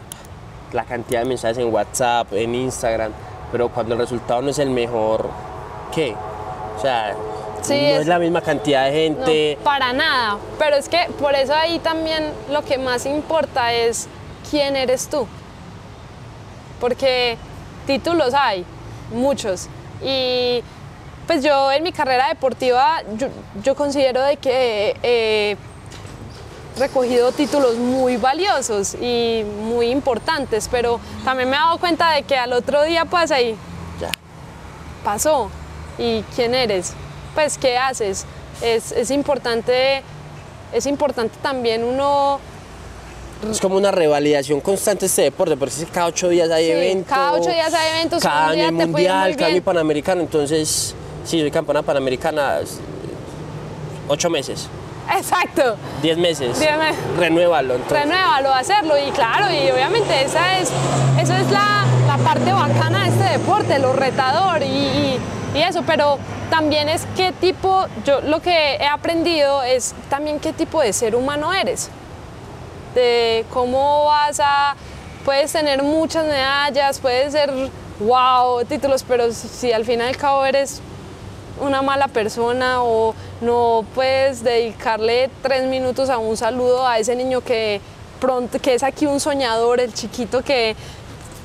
La 0.72 0.84
cantidad 0.84 1.20
de 1.20 1.26
mensajes 1.26 1.58
en 1.58 1.70
WhatsApp, 1.70 2.32
en 2.32 2.54
Instagram, 2.54 3.12
pero 3.50 3.68
cuando 3.68 3.92
el 3.92 4.00
resultado 4.00 4.40
no 4.40 4.48
es 4.48 4.58
el 4.58 4.70
mejor, 4.70 5.28
¿qué? 5.94 6.14
O 6.78 6.80
sea, 6.80 7.14
no 7.68 7.74
es, 7.74 8.06
la 8.06 8.18
misma 8.18 8.40
cantidad 8.40 8.86
de 8.86 8.92
gente. 8.92 9.58
para 9.62 9.92
nada, 9.92 10.38
pero 10.58 10.76
es 10.76 10.88
que 10.88 11.06
por 11.20 11.34
eso 11.34 11.54
ahí 11.54 11.78
también 11.80 12.32
lo 12.50 12.62
que 12.62 12.78
más 12.78 13.04
importa 13.04 13.74
es 13.74 14.08
quién 14.52 14.76
eres 14.76 15.08
tú. 15.08 15.26
Porque 16.78 17.38
títulos 17.86 18.34
hay, 18.34 18.66
muchos. 19.10 19.68
Y 20.04 20.62
pues 21.26 21.42
yo 21.42 21.72
en 21.72 21.82
mi 21.82 21.90
carrera 21.90 22.28
deportiva, 22.28 23.02
yo, 23.64 23.74
considero 23.74 24.22
de 24.22 24.36
que 24.36 24.94
he 25.02 25.56
recogido 26.78 27.32
títulos 27.32 27.76
muy 27.76 28.18
valiosos 28.18 28.94
y 28.94 29.42
muy 29.62 29.86
importantes, 29.86 30.68
pero 30.70 31.00
también 31.24 31.48
me 31.48 31.56
he 31.56 31.58
dado 31.58 31.78
cuenta 31.78 32.10
de 32.10 32.22
que 32.24 32.36
al 32.36 32.52
otro 32.52 32.82
día 32.82 33.06
pasa 33.06 33.40
y 33.40 33.56
ya, 33.98 34.10
pasó. 35.02 35.50
¿Y 35.96 36.22
quién 36.34 36.54
eres? 36.54 36.92
Pues, 37.34 37.56
¿qué 37.56 37.78
haces? 37.78 38.26
Es, 38.60 38.92
es 38.92 39.10
importante, 39.10 40.02
es 40.74 40.84
importante 40.84 41.38
también 41.42 41.84
uno 41.84 42.38
es 43.50 43.60
como 43.60 43.76
una 43.76 43.90
revalidación 43.90 44.60
constante 44.60 45.06
este 45.06 45.22
deporte, 45.22 45.56
porque 45.56 45.74
es 45.74 45.84
que 45.84 45.90
cada 45.90 46.06
ocho 46.06 46.28
días 46.28 46.50
hay 46.50 46.70
eventos. 46.70 47.08
Cada 47.08 47.32
ocho 47.32 47.50
días 47.50 47.72
hay 47.74 47.90
eventos. 47.96 48.22
Cada 48.22 48.48
año 48.48 48.72
mundial, 48.72 49.36
cada 49.36 49.50
año 49.50 49.62
panamericano. 49.62 50.20
Entonces, 50.20 50.94
sí, 51.24 51.40
soy 51.40 51.50
campeona 51.50 51.82
panamericana 51.82 52.60
ocho 54.08 54.30
meses. 54.30 54.68
Exacto. 55.16 55.76
Diez 56.00 56.16
meses. 56.16 56.58
Diez 56.58 56.78
meses. 56.78 57.00
Renuévalo. 57.18 57.78
Renuévalo, 57.90 58.54
hacerlo. 58.54 58.94
Y 58.96 59.10
claro, 59.10 59.52
y 59.52 59.70
obviamente 59.70 60.22
esa 60.22 60.58
es, 60.58 60.70
eso 61.20 61.34
es 61.34 61.50
la, 61.50 61.84
la 62.06 62.18
parte 62.18 62.52
bacana 62.52 63.04
de 63.04 63.08
este 63.10 63.38
deporte, 63.38 63.78
lo 63.78 63.92
retador 63.92 64.62
y, 64.62 64.66
y, 64.66 65.20
y 65.54 65.62
eso. 65.62 65.82
Pero 65.86 66.18
también 66.50 66.88
es 66.88 67.06
qué 67.16 67.32
tipo, 67.32 67.86
yo 68.04 68.20
lo 68.20 68.40
que 68.40 68.76
he 68.76 68.86
aprendido 68.86 69.62
es 69.62 69.94
también 70.08 70.38
qué 70.38 70.52
tipo 70.52 70.80
de 70.80 70.92
ser 70.92 71.16
humano 71.16 71.52
eres 71.52 71.90
de 72.94 73.44
cómo 73.50 74.04
vas 74.06 74.40
a, 74.40 74.76
puedes 75.24 75.52
tener 75.52 75.82
muchas 75.82 76.26
medallas, 76.26 76.98
puedes 76.98 77.32
ser 77.32 77.52
wow, 78.00 78.64
títulos, 78.64 79.04
pero 79.06 79.32
si, 79.32 79.72
al 79.72 79.84
final 79.84 80.06
y 80.06 80.10
al 80.10 80.16
cabo 80.16 80.44
eres 80.44 80.80
una 81.60 81.82
mala 81.82 82.08
persona 82.08 82.82
o 82.82 83.14
no 83.40 83.84
puedes 83.94 84.42
dedicarle 84.42 85.30
tres 85.42 85.66
minutos 85.66 86.10
a 86.10 86.18
un 86.18 86.36
saludo 86.36 86.86
a 86.86 86.98
ese 86.98 87.14
niño 87.14 87.40
que 87.42 87.80
pronto, 88.20 88.58
que 88.58 88.74
es 88.74 88.82
aquí 88.82 89.06
un 89.06 89.20
soñador, 89.20 89.80
el 89.80 89.92
chiquito 89.92 90.42
que 90.42 90.74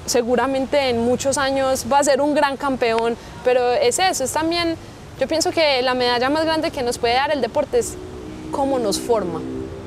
seguramente 0.06 0.90
en 0.90 1.04
muchos 1.04 1.38
años 1.38 1.86
va 1.92 2.00
a 2.00 2.04
ser 2.04 2.22
un 2.22 2.34
gran 2.34 2.58
campeón, 2.58 3.18
pero 3.44 3.74
es 3.74 4.00
eso, 4.00 4.24
es 4.24 4.32
también, 4.32 4.76
yo 5.20 5.28
pienso 5.28 5.52
que 5.52 5.82
la 5.82 5.94
medalla 5.94 6.30
más 6.30 6.46
grande 6.46 6.72
que 6.72 6.82
nos 6.82 6.98
puede 6.98 7.16
dar 7.16 7.32
el 7.32 7.42
deporte 7.42 7.80
es 7.80 7.96
cómo 8.52 8.80
nos 8.80 9.00
forma, 9.00 9.42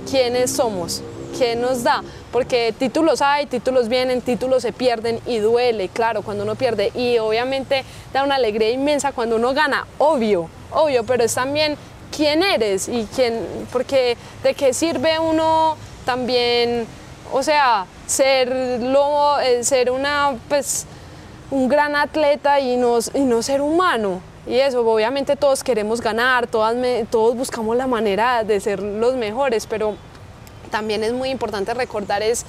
quiénes 0.08 0.50
somos. 0.52 1.02
¿Qué 1.40 1.56
nos 1.56 1.82
da? 1.82 2.02
Porque 2.32 2.74
títulos 2.78 3.22
hay, 3.22 3.46
títulos 3.46 3.88
vienen, 3.88 4.20
títulos 4.20 4.60
se 4.60 4.74
pierden 4.74 5.20
y 5.24 5.38
duele, 5.38 5.88
claro, 5.88 6.20
cuando 6.20 6.44
uno 6.44 6.54
pierde. 6.54 6.92
Y 6.94 7.16
obviamente 7.16 7.82
da 8.12 8.24
una 8.24 8.34
alegría 8.34 8.70
inmensa 8.70 9.12
cuando 9.12 9.36
uno 9.36 9.54
gana, 9.54 9.86
obvio, 9.96 10.50
obvio, 10.70 11.02
pero 11.04 11.24
es 11.24 11.34
también 11.34 11.78
quién 12.14 12.42
eres 12.42 12.88
y 12.88 13.08
quién, 13.16 13.40
porque 13.72 14.18
de 14.42 14.52
qué 14.52 14.74
sirve 14.74 15.18
uno 15.18 15.78
también, 16.04 16.86
o 17.32 17.42
sea, 17.42 17.86
ser, 18.06 18.52
eh, 18.52 19.64
ser 19.64 19.90
una, 19.90 20.36
pues, 20.46 20.84
un 21.50 21.70
gran 21.70 21.96
atleta 21.96 22.60
y 22.60 22.76
no, 22.76 22.98
y 23.14 23.20
no 23.20 23.42
ser 23.42 23.62
humano. 23.62 24.20
Y 24.46 24.56
eso, 24.56 24.86
obviamente 24.86 25.36
todos 25.36 25.64
queremos 25.64 26.02
ganar, 26.02 26.46
todas 26.46 26.76
todos 27.10 27.34
buscamos 27.34 27.78
la 27.78 27.86
manera 27.86 28.44
de 28.44 28.60
ser 28.60 28.82
los 28.82 29.14
mejores, 29.14 29.66
pero 29.66 29.96
también 30.70 31.04
es 31.04 31.12
muy 31.12 31.30
importante 31.30 31.74
recordar 31.74 32.22
es 32.22 32.46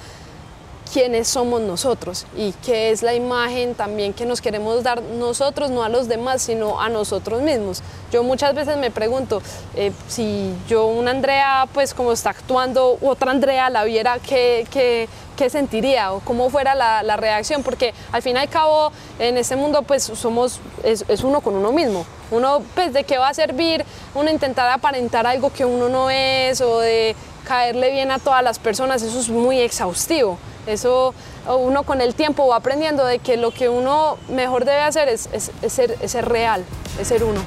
quiénes 0.92 1.28
somos 1.28 1.62
nosotros 1.62 2.26
y 2.36 2.52
qué 2.64 2.90
es 2.90 3.02
la 3.02 3.14
imagen 3.14 3.74
también 3.74 4.12
que 4.12 4.26
nos 4.26 4.40
queremos 4.42 4.82
dar 4.82 5.00
nosotros, 5.02 5.70
no 5.70 5.82
a 5.82 5.88
los 5.88 6.06
demás, 6.06 6.42
sino 6.42 6.80
a 6.80 6.90
nosotros 6.90 7.40
mismos. 7.40 7.82
Yo 8.12 8.22
muchas 8.22 8.54
veces 8.54 8.76
me 8.76 8.90
pregunto 8.90 9.42
eh, 9.74 9.92
si 10.08 10.52
yo, 10.68 10.86
una 10.86 11.12
Andrea, 11.12 11.66
pues 11.72 11.94
como 11.94 12.12
está 12.12 12.30
actuando, 12.30 12.98
otra 13.00 13.30
Andrea 13.30 13.70
la 13.70 13.84
viera, 13.84 14.18
¿qué, 14.18 14.66
qué, 14.70 15.08
qué 15.36 15.48
sentiría 15.48 16.12
o 16.12 16.20
cómo 16.20 16.50
fuera 16.50 16.74
la, 16.74 17.02
la, 17.02 17.16
reacción? 17.16 17.62
Porque 17.62 17.94
al 18.12 18.20
fin 18.20 18.36
y 18.36 18.40
al 18.40 18.48
cabo 18.48 18.92
en 19.18 19.38
este 19.38 19.56
mundo 19.56 19.82
pues 19.82 20.02
somos, 20.02 20.60
es, 20.84 21.06
es 21.08 21.24
uno 21.24 21.40
con 21.40 21.54
uno 21.54 21.72
mismo. 21.72 22.04
Uno, 22.30 22.62
pues, 22.74 22.94
¿de 22.94 23.04
qué 23.04 23.18
va 23.18 23.28
a 23.28 23.34
servir 23.34 23.84
uno 24.14 24.30
intentar 24.30 24.70
aparentar 24.70 25.26
algo 25.26 25.52
que 25.52 25.66
uno 25.66 25.90
no 25.90 26.08
es 26.08 26.62
o 26.62 26.80
de 26.80 27.14
caerle 27.46 27.90
bien 27.90 28.10
a 28.10 28.18
todas 28.18 28.42
las 28.42 28.58
personas, 28.58 29.02
eso 29.02 29.18
es 29.18 29.28
muy 29.28 29.60
exhaustivo. 29.60 30.38
Eso 30.66 31.14
uno 31.48 31.82
con 31.82 32.00
el 32.00 32.14
tiempo 32.14 32.46
va 32.46 32.56
aprendiendo 32.56 33.04
de 33.04 33.18
que 33.18 33.36
lo 33.36 33.50
que 33.50 33.68
uno 33.68 34.16
mejor 34.28 34.64
debe 34.64 34.80
hacer 34.80 35.08
es, 35.08 35.28
ser, 35.68 35.98
es 36.00 36.10
ser 36.12 36.28
real, 36.28 36.64
es 37.00 37.08
ser 37.08 37.24
uno. 37.24 37.40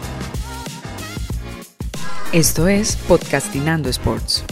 Esto 2.34 2.68
es 2.68 2.98
Podcastinando 2.98 3.90
Sports. 3.90 4.44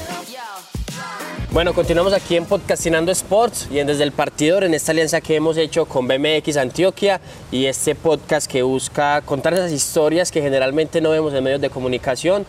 Bueno, 1.56 1.72
continuamos 1.72 2.12
aquí 2.12 2.36
en 2.36 2.44
Podcastinando 2.44 3.10
Sports 3.12 3.68
y 3.70 3.78
en 3.78 3.86
Desde 3.86 4.02
el 4.02 4.12
Partidor, 4.12 4.62
en 4.62 4.74
esta 4.74 4.92
alianza 4.92 5.22
que 5.22 5.36
hemos 5.36 5.56
hecho 5.56 5.86
con 5.86 6.06
BMX 6.06 6.58
Antioquia 6.58 7.18
y 7.50 7.64
este 7.64 7.94
podcast 7.94 8.46
que 8.46 8.60
busca 8.60 9.22
contar 9.22 9.54
esas 9.54 9.72
historias 9.72 10.30
que 10.30 10.42
generalmente 10.42 11.00
no 11.00 11.08
vemos 11.08 11.32
en 11.32 11.42
medios 11.42 11.62
de 11.62 11.70
comunicación, 11.70 12.44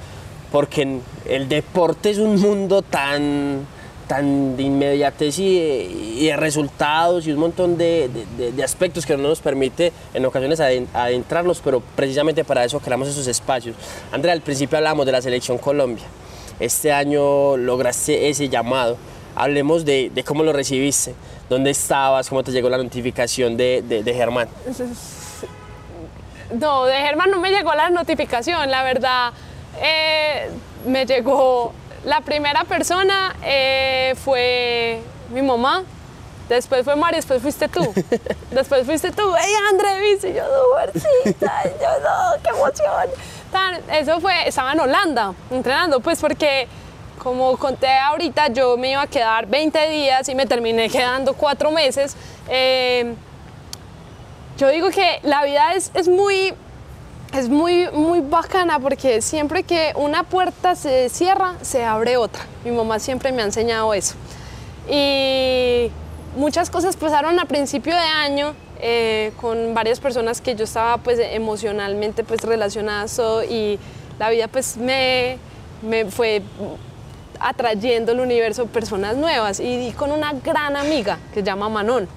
porque 0.52 1.00
el 1.26 1.48
deporte 1.48 2.10
es 2.10 2.17
un 2.17 2.38
mundo 2.41 2.82
tan, 2.82 3.65
tan 4.10 4.58
de 4.58 4.63
inmediatez 4.63 5.39
y, 5.39 6.26
de 6.26 6.36
resultados 6.36 7.28
y 7.28 7.32
un 7.32 7.39
montón 7.39 7.78
de, 7.78 8.10
aspectos 8.62 9.06
que 9.06 9.15
no 9.15 9.30
nos 9.30 9.39
permite 9.39 9.93
en 10.13 10.26
ocasiones 10.26 10.60
adentrarnos, 10.60 11.62
pero 11.63 11.82
precisamente 11.96 12.43
para 12.43 12.65
eso 12.65 12.82
creamos 12.82 13.08
esos 13.08 13.28
espacios. 13.28 13.78
Andrea, 14.12 14.34
al 14.34 14.41
principio 14.41 14.78
hablamos 14.78 15.06
de 15.06 15.13
la 15.13 15.22
selección 15.22 15.58
Colombia 15.58 16.04
este 16.60 16.91
año 16.91 17.58
lograste 17.58 18.30
ese 18.30 18.50
llamado. 18.50 18.98
Hablemos 19.36 19.86
de, 19.86 20.12
cómo 20.26 20.43
lo 20.43 20.52
recibiste, 20.52 21.13
dónde 21.50 21.70
estabas, 21.70 22.30
cómo 22.30 22.43
te 22.43 22.52
llegó 22.52 22.70
la 22.70 22.78
notificación 22.78 23.56
de, 23.56 24.04
Germán. 24.15 24.50
No, 26.60 26.86
de 26.86 26.96
Germán 26.96 27.30
no 27.30 27.39
me 27.39 27.52
llegó 27.52 27.74
la 27.76 27.89
notificación, 27.89 28.72
la 28.72 28.84
verdad 28.84 29.34
eh, 29.82 30.50
me 30.86 31.06
llegó 31.06 31.74
la 32.06 32.22
primera 32.22 32.63
persona 32.63 33.36
eh, 33.43 34.15
fue 34.24 35.02
mi 35.30 35.41
mamá, 35.41 35.84
después 36.48 36.86
fue 36.86 36.96
Mari, 36.96 37.17
después 37.17 37.41
fuiste 37.41 37.67
tú. 37.67 37.93
después 38.52 38.86
fuiste 38.86 39.12
tú, 39.12 39.36
¡Ey, 39.36 39.54
André, 39.70 40.00
viste! 40.00 40.30
Y 40.30 40.34
yo, 40.34 40.43
yo, 40.96 42.00
no, 42.00 42.41
qué 42.41 42.50
emoción 42.50 43.10
eso 43.91 44.19
fue, 44.19 44.47
estaba 44.47 44.73
en 44.73 44.79
Holanda 44.79 45.33
entrenando, 45.49 45.99
pues 45.99 46.19
porque 46.19 46.67
como 47.17 47.57
conté 47.57 47.89
ahorita, 47.89 48.47
yo 48.49 48.77
me 48.77 48.91
iba 48.91 49.01
a 49.01 49.07
quedar 49.07 49.47
20 49.47 49.89
días 49.89 50.29
y 50.29 50.36
me 50.36 50.45
terminé 50.45 50.89
quedando 50.89 51.33
cuatro 51.33 51.71
meses. 51.71 52.15
Eh, 52.47 53.15
yo 54.57 54.69
digo 54.69 54.89
que 54.89 55.19
la 55.23 55.43
vida 55.43 55.73
es, 55.73 55.91
es, 55.93 56.07
muy, 56.07 56.53
es 57.33 57.49
muy, 57.49 57.89
muy 57.91 58.21
bacana 58.21 58.79
porque 58.79 59.21
siempre 59.21 59.63
que 59.63 59.91
una 59.95 60.23
puerta 60.23 60.75
se 60.75 61.10
cierra, 61.10 61.55
se 61.62 61.83
abre 61.83 62.17
otra. 62.17 62.43
Mi 62.63 62.71
mamá 62.71 62.99
siempre 62.99 63.31
me 63.31 63.41
ha 63.41 63.45
enseñado 63.45 63.93
eso. 63.93 64.15
Y 64.89 65.91
muchas 66.36 66.69
cosas 66.69 66.95
pasaron 66.95 67.39
a 67.39 67.45
principio 67.45 67.93
de 67.93 67.99
año 67.99 68.55
eh, 68.81 69.31
con 69.39 69.73
varias 69.73 69.99
personas 69.99 70.41
que 70.41 70.55
yo 70.55 70.63
estaba 70.63 70.97
pues 70.97 71.19
emocionalmente 71.19 72.23
pues 72.23 72.41
relacionada 72.41 73.05
y 73.49 73.79
la 74.19 74.29
vida 74.29 74.47
pues 74.47 74.77
me, 74.77 75.37
me 75.81 76.05
fue 76.05 76.41
atrayendo 77.39 78.11
el 78.11 78.19
universo 78.19 78.65
personas 78.65 79.15
nuevas 79.15 79.59
y, 79.59 79.87
y 79.87 79.91
con 79.91 80.11
una 80.11 80.33
gran 80.33 80.75
amiga 80.75 81.19
que 81.33 81.41
se 81.41 81.45
llama 81.45 81.69
Manon. 81.69 82.07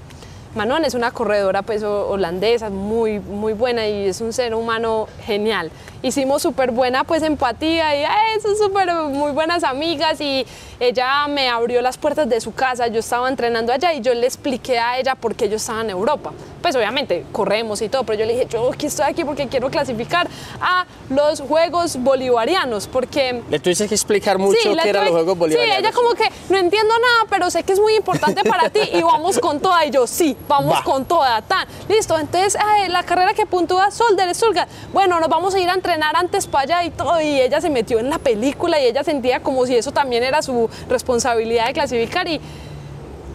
Manon 0.55 0.85
es 0.85 0.95
una 0.95 1.13
corredora 1.13 1.63
pues 1.63 1.83
holandesa 1.85 2.71
muy, 2.71 3.21
muy 3.21 3.53
buena 3.53 3.87
y 3.87 4.09
es 4.09 4.21
un 4.21 4.33
ser 4.33 4.55
humano 4.55 5.07
genial. 5.25 5.71
Hicimos 6.03 6.41
súper 6.41 6.71
buena 6.71 7.05
pues 7.05 7.23
empatía 7.23 7.95
y 7.95 8.41
son 8.41 8.57
súper 8.57 8.91
muy 8.93 9.33
buenas 9.33 9.65
amigas 9.65 10.21
y 10.21 10.47
ella 10.79 11.29
me 11.29 11.51
abrió 11.51 11.83
las 11.83 11.99
puertas 11.99 12.27
de 12.27 12.41
su 12.41 12.55
casa, 12.55 12.87
yo 12.87 13.01
estaba 13.01 13.29
entrenando 13.29 13.71
allá 13.71 13.93
y 13.93 14.01
yo 14.01 14.15
le 14.15 14.27
expliqué 14.27 14.79
a 14.79 14.99
ella 14.99 15.15
por 15.15 15.35
qué 15.35 15.51
yo 15.51 15.57
estaba 15.57 15.83
en 15.83 15.91
Europa. 15.91 16.33
Pues 16.63 16.75
obviamente 16.75 17.27
corremos 17.33 17.83
y 17.83 17.91
todo, 17.91 18.05
pero 18.05 18.19
yo 18.19 18.25
le 18.25 18.33
dije, 18.33 18.47
yo 18.51 18.73
aquí 18.73 18.87
estoy 18.87 19.07
aquí 19.07 19.25
porque 19.25 19.49
quiero 19.49 19.71
clasificar 19.71 20.27
a 20.61 20.87
los 21.11 21.41
Juegos 21.41 21.97
Bolivarianos, 21.99 22.87
porque... 22.87 23.43
Le 23.51 23.59
tuviste 23.59 23.89
que 23.89 23.95
explicar 23.95 24.39
mucho 24.39 24.59
qué 24.83 24.89
eran 24.89 25.05
los 25.05 25.13
Juegos 25.13 25.37
Bolivarianos. 25.37 25.77
Sí, 25.77 25.83
ella 25.83 25.93
como 25.93 26.11
que 26.11 26.25
no 26.49 26.59
entiendo 26.59 26.95
nada, 26.95 27.27
pero 27.29 27.51
sé 27.51 27.63
que 27.63 27.73
es 27.73 27.81
muy 27.81 27.95
importante 27.95 28.43
para 28.45 28.71
ti 28.71 28.81
y 28.93 29.03
vamos 29.03 29.39
con 29.39 29.61
toda. 29.61 29.85
Y 29.85 29.91
yo, 29.91 30.07
sí, 30.07 30.37
vamos 30.49 30.81
con 30.83 31.05
toda. 31.05 31.43
Tan. 31.43 31.67
Listo, 31.89 32.19
entonces 32.19 32.57
la 32.89 33.03
carrera 33.03 33.35
que 33.35 33.45
puntúa 33.45 33.91
Solder, 33.91 34.35
Sulga, 34.35 34.67
bueno, 34.93 35.21
nos 35.21 35.29
vamos 35.29 35.55
a 35.55 35.59
ir 35.59 35.69
a 35.69 35.75
entrenar 35.75 35.90
antes 36.15 36.47
para 36.47 36.65
allá 36.65 36.85
y 36.85 36.91
todo. 36.91 37.21
Y 37.21 37.41
ella 37.41 37.61
se 37.61 37.71
metió 37.71 37.99
en 37.99 38.11
la 38.11 38.19
película 38.19 38.81
y 38.81 38.87
ella 38.87 39.05
sentía 39.05 39.41
como 39.41 39.67
si 39.67 39.77
eso 39.77 39.93
también 39.93 40.23
era 40.23 40.43
su 40.43 40.69
responsabilidad 40.89 41.67
de 41.67 41.73
clasificar. 41.73 42.29
Y 42.29 42.41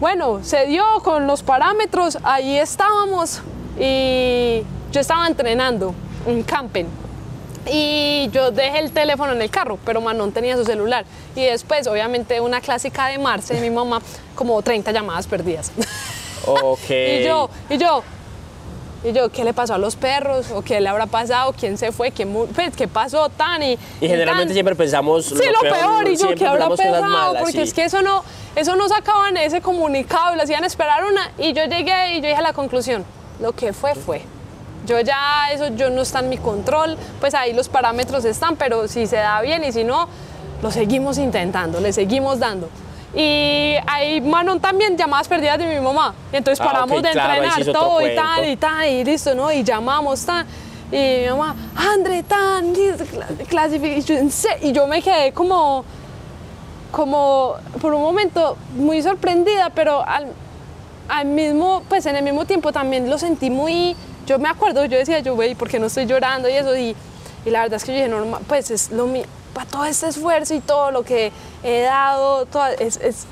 bueno, 0.00 0.42
se 0.42 0.66
dio 0.66 0.84
con 1.02 1.26
los 1.26 1.42
parámetros, 1.42 2.18
ahí 2.22 2.58
estábamos 2.58 3.40
y 3.78 4.62
yo 4.92 5.00
estaba 5.00 5.26
entrenando 5.26 5.94
en 6.26 6.42
camping. 6.42 6.86
Y 7.68 8.28
yo 8.32 8.52
dejé 8.52 8.78
el 8.78 8.92
teléfono 8.92 9.32
en 9.32 9.42
el 9.42 9.50
carro, 9.50 9.78
pero 9.84 10.00
Manon 10.00 10.30
tenía 10.30 10.56
su 10.56 10.64
celular. 10.64 11.04
Y 11.34 11.44
después, 11.44 11.86
obviamente, 11.88 12.40
una 12.40 12.60
clásica 12.60 13.08
de 13.08 13.18
Marce, 13.18 13.54
de 13.54 13.60
mi 13.60 13.70
mamá, 13.70 14.00
como 14.36 14.60
30 14.62 14.92
llamadas 14.92 15.26
perdidas. 15.26 15.72
Ok. 16.48 16.90
y 16.90 17.24
yo, 17.24 17.50
y 17.68 17.76
yo, 17.76 18.04
y 19.04 19.12
yo, 19.12 19.28
¿qué 19.30 19.44
le 19.44 19.52
pasó 19.52 19.74
a 19.74 19.78
los 19.78 19.96
perros? 19.96 20.50
¿O 20.52 20.62
qué 20.62 20.80
le 20.80 20.88
habrá 20.88 21.06
pasado? 21.06 21.52
¿Quién 21.58 21.78
se 21.78 21.92
fue? 21.92 22.10
¿Qué, 22.10 22.26
pues, 22.26 22.74
¿qué 22.76 22.88
pasó 22.88 23.28
tan? 23.28 23.62
Y, 23.62 23.78
y 24.00 24.08
generalmente 24.08 24.52
siempre 24.52 24.74
pensamos 24.74 25.26
sí, 25.26 25.34
lo, 25.34 25.60
peor, 25.60 26.08
y 26.08 26.16
yo, 26.16 26.34
¿qué 26.34 26.46
habrá 26.46 26.68
pasado? 26.68 27.36
Porque 27.38 27.62
es 27.62 27.74
que 27.74 27.84
eso 27.84 28.02
no, 28.02 28.24
eso 28.54 28.74
no 28.76 28.88
sacaban 28.88 29.36
ese 29.36 29.60
comunicado 29.60 30.34
y 30.34 30.36
lo 30.36 30.42
hacían 30.42 30.64
esperar 30.64 31.04
una. 31.04 31.30
Y 31.38 31.52
yo 31.52 31.64
llegué 31.64 32.14
y 32.14 32.20
yo 32.20 32.28
dije 32.28 32.36
a 32.36 32.42
la 32.42 32.52
conclusión, 32.52 33.04
lo 33.40 33.52
que 33.52 33.72
fue, 33.72 33.94
fue. 33.94 34.22
Yo 34.86 35.00
ya, 35.00 35.50
eso 35.52 35.68
yo 35.74 35.90
no 35.90 36.02
está 36.02 36.20
en 36.20 36.28
mi 36.28 36.38
control, 36.38 36.96
pues 37.20 37.34
ahí 37.34 37.52
los 37.52 37.68
parámetros 37.68 38.24
están, 38.24 38.56
pero 38.56 38.86
si 38.88 39.06
se 39.06 39.16
da 39.16 39.40
bien 39.40 39.64
y 39.64 39.72
si 39.72 39.84
no, 39.84 40.08
lo 40.62 40.70
seguimos 40.70 41.18
intentando, 41.18 41.80
le 41.80 41.92
seguimos 41.92 42.38
dando. 42.38 42.68
Y 43.14 43.76
ahí 43.86 44.20
Manon 44.20 44.60
también 44.60 44.96
llamadas 44.96 45.28
perdidas 45.28 45.58
de 45.58 45.66
mi 45.66 45.80
mamá. 45.80 46.14
Y 46.32 46.36
entonces 46.36 46.60
ah, 46.60 46.70
paramos 46.70 47.02
de 47.02 47.08
entrenar 47.08 47.64
todo 47.72 48.06
y 48.06 48.14
tal 48.14 48.48
y 48.48 48.56
tal 48.56 48.88
y 48.88 49.04
listo, 49.04 49.34
¿no? 49.34 49.52
Y 49.52 49.62
llamamos 49.62 50.24
tan. 50.24 50.46
Y 50.90 51.22
mi 51.22 51.28
mamá, 51.30 51.56
André, 51.74 52.22
tan, 52.22 52.72
clasificación. 53.48 54.30
Y 54.62 54.72
yo 54.72 54.86
me 54.86 55.02
quedé 55.02 55.32
como, 55.32 55.84
como 56.92 57.54
por 57.80 57.94
un 57.94 58.02
momento 58.02 58.56
muy 58.76 59.02
sorprendida, 59.02 59.70
pero 59.70 60.06
al, 60.06 60.26
al 61.08 61.26
mismo, 61.26 61.82
pues 61.88 62.06
en 62.06 62.16
el 62.16 62.22
mismo 62.22 62.44
tiempo 62.44 62.72
también 62.72 63.08
lo 63.08 63.18
sentí 63.18 63.50
muy, 63.50 63.96
yo 64.26 64.38
me 64.38 64.48
acuerdo, 64.48 64.84
yo 64.84 64.98
decía, 64.98 65.20
yo, 65.20 65.34
güey, 65.34 65.54
¿por 65.54 65.68
qué 65.68 65.78
no 65.78 65.86
estoy 65.86 66.06
llorando 66.06 66.48
y 66.48 66.52
eso? 66.52 66.76
Y, 66.76 66.94
y 67.44 67.50
la 67.50 67.62
verdad 67.62 67.76
es 67.76 67.84
que 67.84 67.92
yo 67.92 67.96
dije, 67.96 68.08
no, 68.08 68.38
pues 68.46 68.70
es 68.70 68.90
lo 68.90 69.06
mío 69.06 69.24
para 69.56 69.70
todo 69.70 69.86
este 69.86 70.08
esfuerzo 70.08 70.52
y 70.52 70.60
todo 70.60 70.90
lo 70.90 71.02
que 71.02 71.32
he 71.62 71.80
dado, 71.80 72.44
todo, 72.44 72.66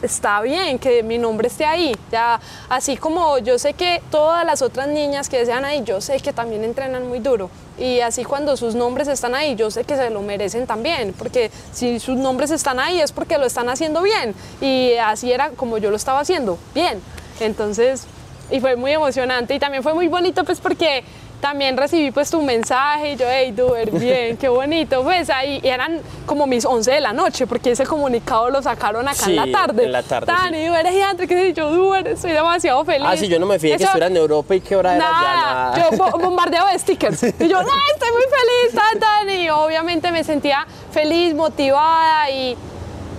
está 0.00 0.40
bien 0.40 0.78
que 0.78 1.02
mi 1.02 1.18
nombre 1.18 1.48
esté 1.48 1.66
ahí. 1.66 1.94
Ya, 2.10 2.40
así 2.70 2.96
como 2.96 3.36
yo 3.36 3.58
sé 3.58 3.74
que 3.74 4.00
todas 4.10 4.42
las 4.46 4.62
otras 4.62 4.88
niñas 4.88 5.28
que 5.28 5.36
desean 5.36 5.66
ahí, 5.66 5.82
yo 5.84 6.00
sé 6.00 6.18
que 6.20 6.32
también 6.32 6.64
entrenan 6.64 7.06
muy 7.06 7.18
duro. 7.18 7.50
Y 7.76 8.00
así 8.00 8.24
cuando 8.24 8.56
sus 8.56 8.74
nombres 8.74 9.06
están 9.06 9.34
ahí, 9.34 9.54
yo 9.54 9.70
sé 9.70 9.84
que 9.84 9.96
se 9.96 10.08
lo 10.08 10.22
merecen 10.22 10.66
también, 10.66 11.12
porque 11.12 11.50
si 11.74 12.00
sus 12.00 12.16
nombres 12.16 12.50
están 12.50 12.80
ahí 12.80 13.02
es 13.02 13.12
porque 13.12 13.36
lo 13.36 13.44
están 13.44 13.68
haciendo 13.68 14.00
bien. 14.00 14.34
Y 14.62 14.94
así 14.94 15.30
era 15.30 15.50
como 15.50 15.76
yo 15.76 15.90
lo 15.90 15.96
estaba 15.96 16.20
haciendo, 16.20 16.56
bien. 16.74 17.02
Entonces, 17.38 18.06
y 18.50 18.60
fue 18.60 18.76
muy 18.76 18.92
emocionante 18.92 19.54
y 19.54 19.58
también 19.58 19.82
fue 19.82 19.92
muy 19.92 20.08
bonito 20.08 20.44
pues 20.44 20.60
porque 20.60 21.04
también 21.44 21.76
recibí 21.76 22.10
pues 22.10 22.30
tu 22.30 22.40
mensaje 22.40 23.12
y 23.12 23.16
yo, 23.16 23.26
hey, 23.28 23.52
Duber, 23.52 23.90
bien, 23.90 24.38
qué 24.38 24.48
bonito. 24.48 25.02
Pues 25.02 25.28
ahí 25.28 25.60
eran 25.62 26.00
como 26.24 26.46
mis 26.46 26.64
11 26.64 26.90
de 26.90 27.00
la 27.02 27.12
noche, 27.12 27.46
porque 27.46 27.72
ese 27.72 27.84
comunicado 27.84 28.48
lo 28.48 28.62
sacaron 28.62 29.06
acá 29.06 29.26
en 29.26 29.36
la 29.36 29.52
tarde. 29.52 29.84
en 29.84 29.92
la 29.92 30.02
tarde, 30.02 30.24
Tan, 30.24 30.54
y 30.54 30.64
Duber, 30.64 30.86
gigante, 30.88 31.28
que 31.28 31.52
yo, 31.52 31.70
Duber, 31.70 32.08
estoy 32.08 32.32
demasiado 32.32 32.82
feliz. 32.86 33.06
Ah, 33.06 33.14
sí, 33.18 33.28
yo 33.28 33.38
no 33.38 33.44
me 33.44 33.58
fijé 33.58 33.76
que 33.76 33.84
estuviera 33.84 34.06
en 34.06 34.16
Europa 34.16 34.54
y 34.54 34.62
qué 34.62 34.74
hora 34.74 34.96
era 34.96 35.04
ya. 35.04 35.10
Nada. 35.10 35.90
Yo 35.90 36.18
bombardeaba 36.18 36.72
de 36.72 36.78
stickers. 36.78 37.22
Y 37.22 37.46
yo, 37.46 37.62
no, 37.62 37.72
estoy 37.92 38.10
muy 38.10 38.22
feliz, 38.22 38.74
tan, 38.74 38.98
tan. 38.98 39.28
Y 39.28 39.50
obviamente 39.50 40.10
me 40.12 40.24
sentía 40.24 40.66
feliz, 40.92 41.34
motivada 41.34 42.30
y... 42.30 42.56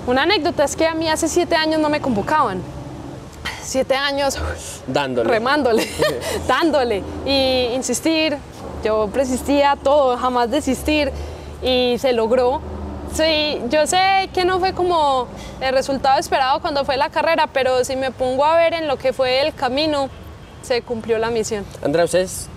Una 0.08 0.24
anécdota 0.24 0.64
es 0.64 0.76
que 0.76 0.88
a 0.88 0.96
mí 0.96 1.08
hace 1.10 1.28
siete 1.28 1.56
años 1.56 1.80
no 1.80 1.90
me 1.90 2.02
convocaban 2.02 2.64
siete 3.62 3.96
años 3.96 4.38
dándole. 4.88 5.30
remándole, 5.30 5.88
dándole 6.48 7.04
y 7.26 7.74
insistir. 7.74 8.38
Yo 8.84 9.10
persistía 9.12 9.78
todo, 9.82 10.16
jamás 10.18 10.52
desistir 10.52 11.12
y 11.64 11.98
se 11.98 12.14
logró. 12.14 12.62
Sí, 13.14 13.62
yo 13.70 13.88
sé 13.88 14.30
que 14.34 14.46
no 14.46 14.60
fue 14.60 14.74
como 14.74 15.28
el 15.62 15.74
resultado 15.74 16.20
esperado 16.20 16.60
cuando 16.60 16.86
fue 16.86 16.98
la 16.98 17.10
carrera, 17.10 17.48
pero 17.52 17.84
si 17.84 17.96
me 17.96 18.12
pongo 18.12 18.46
a 18.46 18.58
ver 18.58 18.74
en 18.74 18.88
lo 18.88 18.98
que 18.98 19.14
fue 19.14 19.42
el 19.42 19.54
camino, 19.56 20.10
se 20.62 20.82
cumplió 20.82 21.18
la 21.18 21.30
misión. 21.30 21.66
Andrea, 21.84 22.06
ustedes 22.06 22.48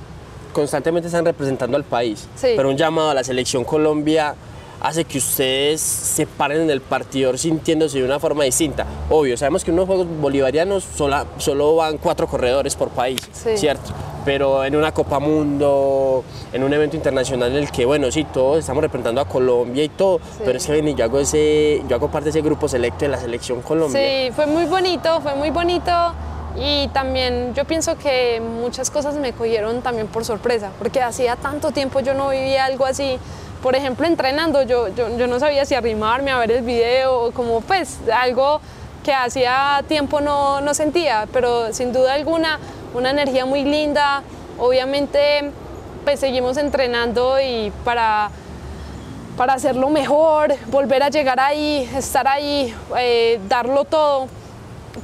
constantemente 0.53 1.07
están 1.07 1.25
representando 1.25 1.77
al 1.77 1.85
país, 1.85 2.29
pero 2.41 2.69
un 2.69 2.77
llamado 2.77 3.11
a 3.11 3.15
la 3.15 3.23
selección 3.25 3.65
Colombia 3.65 4.35
hace 4.81 5.05
que 5.05 5.19
ustedes 5.19 5.81
se 5.81 6.27
paren 6.27 6.63
en 6.63 6.71
el 6.71 6.81
partidor 6.81 7.39
sintiéndose 7.39 7.99
de 7.99 8.05
una 8.05 8.19
forma 8.19 8.45
distinta. 8.45 8.87
Obvio, 9.11 9.37
sabemos 9.37 9.65
que 9.65 9.71
en 9.71 9.75
unos 9.75 9.87
Juegos 9.87 10.07
Bolivarianos 10.21 10.85
solo, 10.97 11.27
solo 11.39 11.77
van 11.77 11.99
cuatro 11.99 12.27
corredores 12.27 12.77
por 12.77 12.91
país, 12.91 13.21
¿cierto? 13.57 13.93
pero 14.29 14.63
en 14.63 14.77
una 14.77 14.93
Copa 14.93 15.19
Mundo, 15.19 16.23
en 16.53 16.63
un 16.63 16.71
evento 16.71 16.97
internacional 16.97 17.51
en 17.51 17.57
el 17.57 17.71
que, 17.71 17.87
bueno, 17.87 18.11
sí, 18.11 18.25
todos 18.25 18.59
estamos 18.59 18.83
representando 18.83 19.23
a 19.23 19.25
Colombia 19.27 19.83
y 19.83 19.89
todo, 19.89 20.21
pero 20.45 20.59
es 20.59 20.67
que 20.67 20.73
ven, 20.73 20.95
yo 20.95 21.03
hago, 21.03 21.19
ese, 21.19 21.83
yo 21.89 21.97
hago 21.97 22.11
parte 22.11 22.25
de 22.25 22.31
ese 22.31 22.43
grupo 22.43 22.69
selecto 22.69 23.07
de 23.07 23.09
la 23.09 23.17
selección 23.17 23.63
Colombia. 23.63 23.99
Sí, 23.99 24.31
fue 24.33 24.47
muy 24.47 24.67
bonito, 24.67 25.23
fue 25.23 25.35
muy 25.35 25.49
bonito. 25.49 25.93
Y 26.61 26.89
también 26.89 27.55
yo 27.55 27.65
pienso 27.65 27.97
que 27.97 28.41
muchas 28.41 28.91
cosas 28.91 29.15
me 29.15 29.33
cogieron 29.33 29.81
también 29.81 30.09
por 30.09 30.27
sorpresa, 30.27 30.73
porque 30.79 31.01
hacía 31.01 31.37
tanto 31.37 31.71
tiempo 31.71 32.01
yo 32.01 32.13
no 32.13 32.29
vivía 32.29 32.67
algo 32.67 32.85
así. 32.85 33.19
Por 33.63 33.75
ejemplo, 33.75 34.07
entrenando, 34.07 34.63
yo, 34.63 34.89
yo, 34.89 35.17
yo 35.17 35.27
no 35.27 35.41
sabía 35.41 35.65
si 35.65 35.75
arrimarme 35.75 36.31
a 36.31 36.39
ver 36.39 36.53
el 36.53 36.63
video 36.63 37.25
o 37.25 37.31
como 37.33 37.61
pues 37.61 37.99
algo 38.15 38.61
que 39.05 39.13
hacía 39.13 39.83
tiempo 39.89 40.21
no, 40.21 40.61
no 40.61 40.75
sentía, 40.75 41.27
pero 41.33 41.73
sin 41.73 41.93
duda 41.93 42.15
alguna 42.15 42.59
una 42.95 43.11
energía 43.11 43.47
muy 43.47 43.65
linda. 43.65 44.23
Obviamente, 44.59 45.51
pues 46.05 46.21
seguimos 46.21 46.57
entrenando 46.57 47.41
y 47.41 47.73
para, 47.85 48.31
para 49.37 49.55
hacerlo 49.55 49.89
mejor, 49.91 50.55
volver 50.67 51.03
a 51.03 51.09
llegar 51.09 51.41
ahí, 51.41 51.89
estar 51.97 52.27
ahí, 52.27 52.75
eh, 52.99 53.41
darlo 53.49 53.85
todo. 53.85 54.29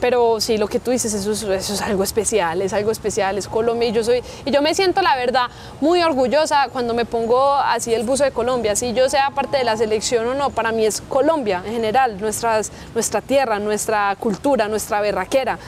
Pero 0.01 0.40
sí, 0.40 0.59
lo 0.59 0.66
que 0.66 0.80
tú 0.80 0.90
dices, 0.90 1.12
eso 1.14 1.53
es, 1.53 1.80
algo 1.82 2.03
especial, 2.03 2.62
es 2.62 2.72
algo 2.72 2.90
especial, 2.90 3.38
es 3.38 3.49
Colombia 3.49 3.88
y 3.88 3.92
yo 3.92 4.05
soy, 4.05 4.22
y 4.45 4.51
yo 4.51 4.62
me 4.62 4.74
siento 4.74 5.03
la 5.03 5.16
verdad 5.16 5.47
muy 5.80 6.03
orgullosa 6.03 6.68
cuando 6.72 6.95
me 6.95 7.05
pongo 7.05 7.55
así 7.55 7.95
el 7.95 8.05
buzo 8.05 8.24
de 8.24 8.30
Colombia, 8.30 8.76
si 8.76 8.92
yo 8.92 9.09
sea 9.09 9.30
parte 9.30 9.59
de 9.59 9.64
la 9.64 9.76
selección 9.76 10.26
o 10.26 10.34
no, 10.34 10.51
para 10.51 10.72
mí 10.72 10.84
es 10.84 11.01
Colombia 11.01 11.62
en 11.64 11.72
general, 11.72 12.20
nuestras, 12.20 12.72
nuestra 12.95 13.20
tierra, 13.20 13.59
nuestra 13.59 14.16
cultura, 14.18 14.68
nuestra 14.68 15.01
berraquera, 15.01 15.59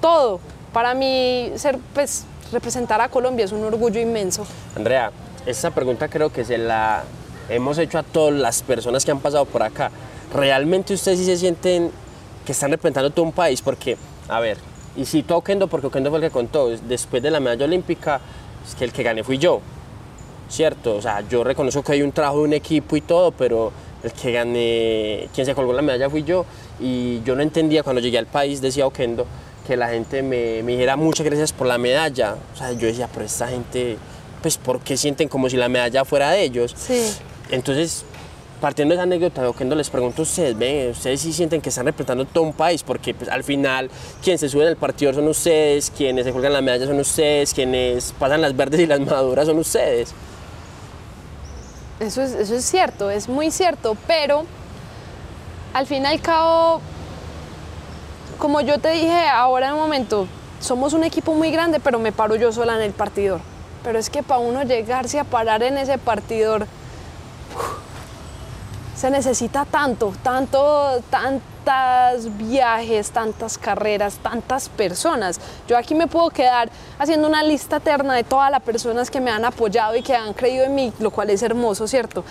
todo. 0.00 0.40
Para 0.72 0.94
mí 0.94 1.50
ser, 1.56 1.78
pues, 1.94 2.24
representar 2.52 3.00
a 3.00 3.08
Colombia 3.08 3.44
es 3.44 3.52
un 3.52 3.64
orgullo 3.64 4.00
inmenso. 4.00 4.46
Andrea, 4.76 5.10
esa 5.46 5.70
pregunta 5.70 6.08
creo 6.08 6.30
que 6.30 6.44
se 6.44 6.58
la 6.58 7.04
hemos 7.48 7.78
hecho 7.78 7.98
a 7.98 8.02
todas 8.02 8.34
las 8.34 8.62
personas 8.62 9.04
que 9.04 9.10
han 9.10 9.20
pasado 9.20 9.44
por 9.44 9.62
acá. 9.62 9.90
¿Realmente 10.34 10.94
ustedes 10.94 11.18
sí 11.18 11.24
se 11.24 11.36
sienten 11.36 11.90
que 12.48 12.52
están 12.52 12.70
representando 12.70 13.10
todo 13.10 13.26
un 13.26 13.32
país, 13.32 13.60
porque, 13.60 13.98
a 14.26 14.40
ver, 14.40 14.56
y 14.96 15.04
si 15.04 15.22
todo 15.22 15.36
Okendo, 15.36 15.66
porque 15.66 15.88
Okendo 15.88 16.08
fue 16.08 16.18
el 16.18 16.24
que 16.24 16.30
contó, 16.30 16.70
después 16.70 17.22
de 17.22 17.30
la 17.30 17.40
medalla 17.40 17.66
olímpica, 17.66 18.22
es 18.66 18.74
que 18.74 18.86
el 18.86 18.92
que 18.92 19.02
gané 19.02 19.22
fui 19.22 19.36
yo, 19.36 19.60
¿cierto? 20.48 20.96
O 20.96 21.02
sea, 21.02 21.20
yo 21.28 21.44
reconozco 21.44 21.82
que 21.82 21.92
hay 21.92 22.00
un 22.00 22.10
trabajo 22.10 22.38
de 22.38 22.44
un 22.44 22.52
equipo 22.54 22.96
y 22.96 23.02
todo, 23.02 23.32
pero 23.32 23.70
el 24.02 24.12
que 24.12 24.32
gané, 24.32 25.28
quien 25.34 25.44
se 25.44 25.54
colgó 25.54 25.74
la 25.74 25.82
medalla 25.82 26.08
fui 26.08 26.24
yo, 26.24 26.46
y 26.80 27.20
yo 27.22 27.36
no 27.36 27.42
entendía 27.42 27.82
cuando 27.82 28.00
llegué 28.00 28.16
al 28.16 28.24
país, 28.24 28.62
decía 28.62 28.86
Okendo, 28.86 29.26
que 29.66 29.76
la 29.76 29.90
gente 29.90 30.22
me, 30.22 30.62
me 30.62 30.72
dijera 30.72 30.96
muchas 30.96 31.26
gracias 31.26 31.52
por 31.52 31.66
la 31.66 31.76
medalla. 31.76 32.36
O 32.54 32.56
sea, 32.56 32.72
yo 32.72 32.86
decía, 32.86 33.10
pero 33.12 33.26
esta 33.26 33.48
gente, 33.48 33.98
pues, 34.40 34.56
¿por 34.56 34.80
qué 34.80 34.96
sienten 34.96 35.28
como 35.28 35.50
si 35.50 35.58
la 35.58 35.68
medalla 35.68 36.06
fuera 36.06 36.30
de 36.30 36.44
ellos? 36.44 36.74
Sí. 36.74 37.12
Entonces, 37.50 38.06
partiendo 38.58 38.92
de 38.92 38.96
esa 38.96 39.04
anécdota, 39.04 39.42
les 39.74 39.90
pregunto 39.90 40.22
a 40.22 40.24
ustedes, 40.24 40.56
ven, 40.56 40.90
ustedes 40.90 41.20
sí 41.20 41.32
sienten 41.32 41.60
que 41.60 41.68
están 41.68 41.86
representando 41.86 42.24
todo 42.24 42.44
un 42.44 42.52
país, 42.52 42.82
porque 42.82 43.14
pues, 43.14 43.30
al 43.30 43.44
final 43.44 43.90
quienes 44.22 44.40
se 44.40 44.48
suben 44.48 44.68
al 44.68 44.76
partido 44.76 45.12
son 45.12 45.28
ustedes, 45.28 45.90
quienes 45.90 46.24
se 46.24 46.32
colgan 46.32 46.52
la 46.52 46.60
medalla 46.60 46.86
son 46.86 46.98
ustedes, 47.00 47.54
quienes 47.54 48.12
pasan 48.18 48.42
las 48.42 48.56
verdes 48.56 48.80
y 48.80 48.86
las 48.86 49.00
maduras 49.00 49.46
son 49.46 49.58
ustedes. 49.58 50.14
Eso 52.00 52.22
es, 52.22 52.32
eso 52.32 52.54
es 52.54 52.64
cierto, 52.64 53.10
es 53.10 53.28
muy 53.28 53.50
cierto, 53.50 53.96
pero 54.06 54.44
al 55.74 55.86
fin 55.86 56.04
y 56.04 56.06
al 56.06 56.20
cabo, 56.20 56.80
como 58.38 58.60
yo 58.60 58.78
te 58.78 58.90
dije 58.90 59.26
ahora 59.28 59.68
en 59.68 59.74
un 59.74 59.80
momento, 59.80 60.28
somos 60.60 60.92
un 60.92 61.04
equipo 61.04 61.34
muy 61.34 61.50
grande, 61.50 61.80
pero 61.80 61.98
me 61.98 62.12
paro 62.12 62.36
yo 62.36 62.52
sola 62.52 62.76
en 62.76 62.82
el 62.82 62.92
partidor. 62.92 63.40
Pero 63.84 63.98
es 63.98 64.10
que 64.10 64.22
para 64.22 64.40
uno 64.40 64.62
llegarse 64.64 65.18
a 65.18 65.24
parar 65.24 65.62
en 65.62 65.78
ese 65.78 65.98
partidor, 65.98 66.66
se 68.98 69.10
necesita 69.12 69.64
tanto, 69.64 70.12
tanto, 70.24 71.00
tantas 71.08 72.36
viajes, 72.36 73.12
tantas 73.12 73.56
carreras, 73.56 74.16
tantas 74.16 74.68
personas. 74.68 75.40
Yo 75.68 75.78
aquí 75.78 75.94
me 75.94 76.08
puedo 76.08 76.30
quedar 76.30 76.68
haciendo 76.98 77.28
una 77.28 77.44
lista 77.44 77.76
eterna 77.76 78.14
de 78.14 78.24
todas 78.24 78.50
las 78.50 78.60
personas 78.60 79.08
que 79.08 79.20
me 79.20 79.30
han 79.30 79.44
apoyado 79.44 79.94
y 79.94 80.02
que 80.02 80.16
han 80.16 80.32
creído 80.32 80.64
en 80.64 80.74
mí, 80.74 80.92
lo 80.98 81.12
cual 81.12 81.30
es 81.30 81.44
hermoso, 81.44 81.86
¿cierto? 81.86 82.24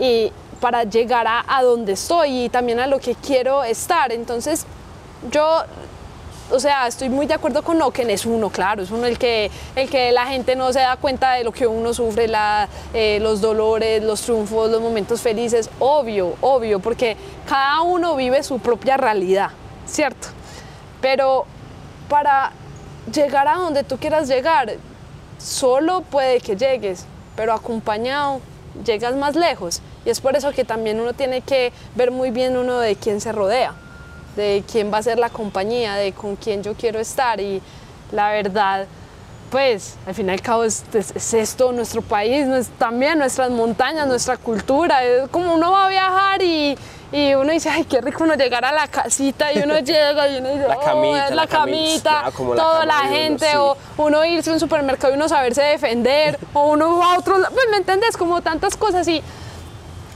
Y 0.00 0.32
para 0.60 0.84
llegar 0.84 1.26
a, 1.26 1.44
a 1.46 1.62
donde 1.62 1.92
estoy 1.92 2.44
y 2.44 2.48
también 2.48 2.80
a 2.80 2.86
lo 2.86 2.98
que 3.00 3.14
quiero 3.16 3.62
estar. 3.62 4.10
Entonces, 4.10 4.64
yo 5.30 5.62
o 6.50 6.60
sea, 6.60 6.86
estoy 6.86 7.08
muy 7.08 7.26
de 7.26 7.34
acuerdo 7.34 7.62
con 7.62 7.80
Oken, 7.80 8.10
es 8.10 8.26
uno, 8.26 8.50
claro, 8.50 8.82
es 8.82 8.90
uno 8.90 9.06
el 9.06 9.18
que, 9.18 9.50
el 9.76 9.88
que 9.88 10.12
la 10.12 10.26
gente 10.26 10.56
no 10.56 10.72
se 10.72 10.80
da 10.80 10.96
cuenta 10.96 11.32
de 11.32 11.44
lo 11.44 11.52
que 11.52 11.66
uno 11.66 11.94
sufre, 11.94 12.30
eh, 12.92 13.18
los 13.20 13.40
dolores, 13.40 14.02
los 14.02 14.20
triunfos, 14.22 14.70
los 14.70 14.80
momentos 14.80 15.20
felices, 15.20 15.70
obvio, 15.78 16.34
obvio, 16.40 16.80
porque 16.80 17.16
cada 17.48 17.80
uno 17.80 18.14
vive 18.14 18.42
su 18.42 18.58
propia 18.58 18.96
realidad, 18.96 19.50
¿cierto? 19.86 20.28
Pero 21.00 21.46
para 22.08 22.52
llegar 23.12 23.48
a 23.48 23.54
donde 23.54 23.82
tú 23.82 23.96
quieras 23.96 24.28
llegar, 24.28 24.74
solo 25.38 26.02
puede 26.02 26.40
que 26.40 26.56
llegues, 26.56 27.06
pero 27.36 27.54
acompañado 27.54 28.40
llegas 28.84 29.14
más 29.16 29.34
lejos. 29.34 29.80
Y 30.04 30.10
es 30.10 30.20
por 30.20 30.36
eso 30.36 30.52
que 30.52 30.64
también 30.64 31.00
uno 31.00 31.14
tiene 31.14 31.40
que 31.40 31.72
ver 31.94 32.10
muy 32.10 32.30
bien 32.30 32.56
uno 32.56 32.78
de 32.78 32.96
quién 32.96 33.20
se 33.20 33.32
rodea 33.32 33.74
de 34.36 34.64
quién 34.70 34.92
va 34.92 34.98
a 34.98 35.02
ser 35.02 35.18
la 35.18 35.30
compañía, 35.30 35.94
de 35.94 36.12
con 36.12 36.36
quién 36.36 36.62
yo 36.62 36.74
quiero 36.74 36.98
estar. 36.98 37.40
Y 37.40 37.60
la 38.12 38.30
verdad, 38.30 38.86
pues 39.50 39.96
al 40.06 40.14
fin 40.14 40.28
y 40.28 40.32
al 40.32 40.40
cabo 40.40 40.64
es, 40.64 40.84
es, 40.92 41.34
esto, 41.34 41.70
nuestro 41.70 42.02
país, 42.02 42.46
también 42.78 43.18
nuestras 43.18 43.50
montañas, 43.50 44.08
nuestra 44.08 44.36
cultura, 44.36 45.04
es 45.04 45.28
como 45.28 45.54
uno 45.54 45.70
va 45.70 45.86
a 45.86 45.88
viajar 45.88 46.42
y, 46.42 46.76
y 47.12 47.34
uno 47.34 47.52
dice, 47.52 47.68
ay, 47.70 47.84
qué 47.84 48.00
rico 48.00 48.24
uno 48.24 48.34
llegar 48.34 48.64
a 48.64 48.72
la 48.72 48.88
casita 48.88 49.52
y 49.52 49.58
uno 49.58 49.78
llega 49.78 50.28
y 50.28 50.38
uno 50.38 50.48
dice, 50.48 50.66
la 50.66 50.80
camita, 50.80 51.30
la, 51.30 51.36
la 51.36 51.46
camita, 51.46 52.22
camita 52.22 52.56
toda 52.56 52.84
la, 52.84 52.98
gente, 53.02 53.46
uno, 53.54 53.76
o 53.96 54.06
uno 54.06 54.24
irse 54.24 54.50
a 54.50 54.54
un 54.54 54.60
supermercado 54.60 55.12
y 55.12 55.16
uno 55.16 55.28
saberse 55.28 55.62
defender, 55.62 56.36
o 56.52 56.70
uno 56.70 56.98
va 56.98 57.14
a 57.14 57.18
otro 57.18 57.36
pues, 57.36 57.66
¿me 57.70 57.76
entendés? 57.76 58.16
Como 58.16 58.42
tantas 58.42 58.76
cosas 58.76 59.06
y 59.06 59.22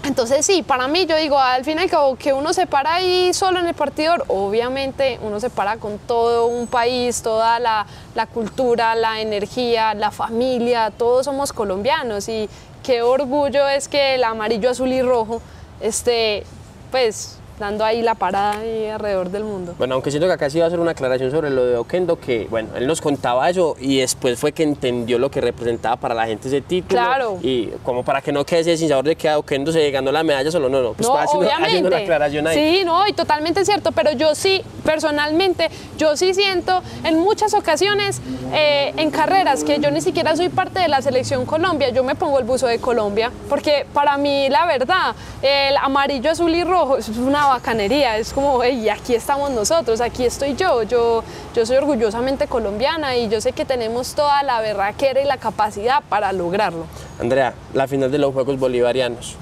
entonces 0.09 0.45
sí, 0.47 0.63
para 0.63 0.89
mí 0.89 1.05
yo 1.07 1.17
digo, 1.17 1.39
al 1.39 1.65
fin 1.65 1.79
que 2.19 2.33
uno 2.33 2.53
se 2.55 2.67
para 2.67 2.95
ahí 2.95 3.33
solo 3.35 3.61
en 3.61 3.67
el 3.67 3.75
partidor, 3.75 4.25
obviamente 4.29 5.19
uno 5.23 5.39
se 5.39 5.51
para 5.51 5.77
con 5.77 5.99
todo 5.99 6.47
un 6.47 6.67
país, 6.67 7.23
toda 7.23 7.59
la, 7.59 7.87
la 8.15 8.27
cultura, 8.27 8.95
la 8.95 9.21
energía, 9.21 9.93
la 9.93 10.11
familia, 10.11 10.91
todos 10.91 11.27
somos 11.27 11.53
colombianos 11.53 12.29
y 12.29 12.49
qué 12.83 13.03
orgullo 13.03 13.69
es 13.69 13.87
que 13.87 14.15
el 14.15 14.25
amarillo, 14.25 14.71
azul 14.71 14.91
y 14.91 15.03
rojo 15.03 15.43
esté 15.81 16.45
pues 16.91 17.38
dando 17.59 17.85
ahí 17.85 18.03
la 18.03 18.15
parada 18.15 18.59
ahí 18.59 18.87
alrededor 18.87 19.31
del 19.31 19.45
mundo. 19.45 19.75
Bueno, 19.79 19.95
aunque 19.95 20.11
siento 20.11 20.27
que 20.27 20.33
acá 20.33 20.49
sí 20.51 20.59
iba 20.59 20.65
a 20.65 20.69
hacer 20.69 20.81
una 20.81 20.93
aclaración 20.93 21.31
sobre 21.31 21.51
lo 21.51 21.65
de 21.65 21.77
Okendo, 21.77 22.19
que 22.19 22.47
bueno, 22.51 22.71
él 22.77 22.87
nos 22.87 23.01
contaba 23.01 23.49
eso 23.51 23.77
y 23.81 23.99
después 23.99 24.39
fue 24.39 24.53
que 24.53 24.63
entendió 24.63 25.19
lo 25.19 25.31
que 25.31 25.41
representaba 25.41 25.97
para 25.97 26.15
la 26.15 26.27
gente 26.27 26.49
ese 26.49 26.61
título. 26.61 27.01
Claro. 27.01 27.39
Y 27.43 27.69
como 27.83 28.05
para 28.05 28.21
que 28.21 28.33
no 28.33 28.45
quede 28.45 28.77
sin 28.77 28.89
sabor 28.89 29.05
de 29.05 29.17
que 29.17 29.29
a 29.29 29.39
Okendo 29.39 29.73
se 29.73 29.91
ganó 29.91 30.13
la 30.13 30.23
medalla 30.23 30.51
solo, 30.51 30.69
no, 30.69 30.83
no, 30.83 30.93
pues 30.93 31.09
no, 31.09 31.17
haciendo, 31.17 31.49
haciendo, 31.51 31.91
la 31.91 31.99
aclaración 31.99 32.47
ahí. 32.47 32.79
Sí, 32.79 32.85
no, 32.85 33.07
y 33.07 33.13
totalmente 33.13 33.65
cierto, 33.65 33.93
pero 33.93 34.13
yo 34.13 34.35
sí, 34.35 34.63
personalmente, 34.85 35.69
yo 35.97 36.17
sí 36.17 36.35
siento 36.35 36.83
en 37.05 37.19
muchas 37.19 37.55
ocasiones 37.55 38.21
eh, 38.53 38.93
en 38.97 39.11
carreras 39.11 39.65
que 39.65 39.79
yo 39.81 39.91
ni 39.91 40.01
siquiera 40.01 40.37
soy 40.37 40.49
parte 40.49 40.81
de 40.81 40.89
la 40.89 41.03
selección 41.03 41.47
Colombia, 41.47 41.91
yo 41.91 42.05
me 42.05 42.15
pongo 42.15 42.39
el 42.39 42.45
buzo 42.45 42.67
de 42.67 42.79
Colombia, 42.79 43.31
porque 43.49 43.87
para 43.93 44.17
mí 44.17 44.49
la 44.49 44.67
verdad, 44.67 45.15
el 45.43 45.77
amarillo, 45.77 46.31
azul 46.31 46.55
y 46.55 46.65
rojo 46.65 46.99
es 46.99 47.09
una 47.09 47.48
bacanería, 47.49 48.17
es 48.19 48.33
como, 48.33 48.63
hey, 48.63 48.89
aquí 48.89 49.15
estamos 49.15 49.51
nosotros, 49.51 50.01
aquí 50.01 50.25
estoy 50.25 50.55
yo, 50.55 50.83
yo, 50.83 51.23
yo 51.55 51.67
soy 51.67 51.77
orgullosamente 51.77 52.47
colombiana 52.47 53.17
y 53.17 53.29
yo 53.29 53.41
sé 53.41 53.53
que 53.53 53.65
tenemos 53.65 54.15
toda 54.15 54.43
la 54.43 54.61
berraquera 54.61 55.21
y 55.21 55.25
la 55.25 55.37
capacidad 55.39 56.03
para 56.09 56.33
lograrlo. 56.33 56.87
Andrea, 57.21 57.55
la 57.75 57.87
final 57.89 58.11
de 58.11 58.19
los 58.19 58.33
Juegos 58.33 58.59
Bolivarianos, 58.59 59.37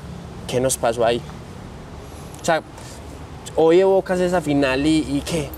¿qué 0.46 0.60
nos 0.60 0.76
pasó 0.76 1.04
ahí? 1.04 1.20
O 2.40 2.44
sea, 2.44 2.62
hoy 3.56 3.80
evocas 3.80 4.20
esa 4.20 4.40
final 4.40 4.86
y, 4.86 4.98
y 4.98 5.22
¿qué? 5.22 5.50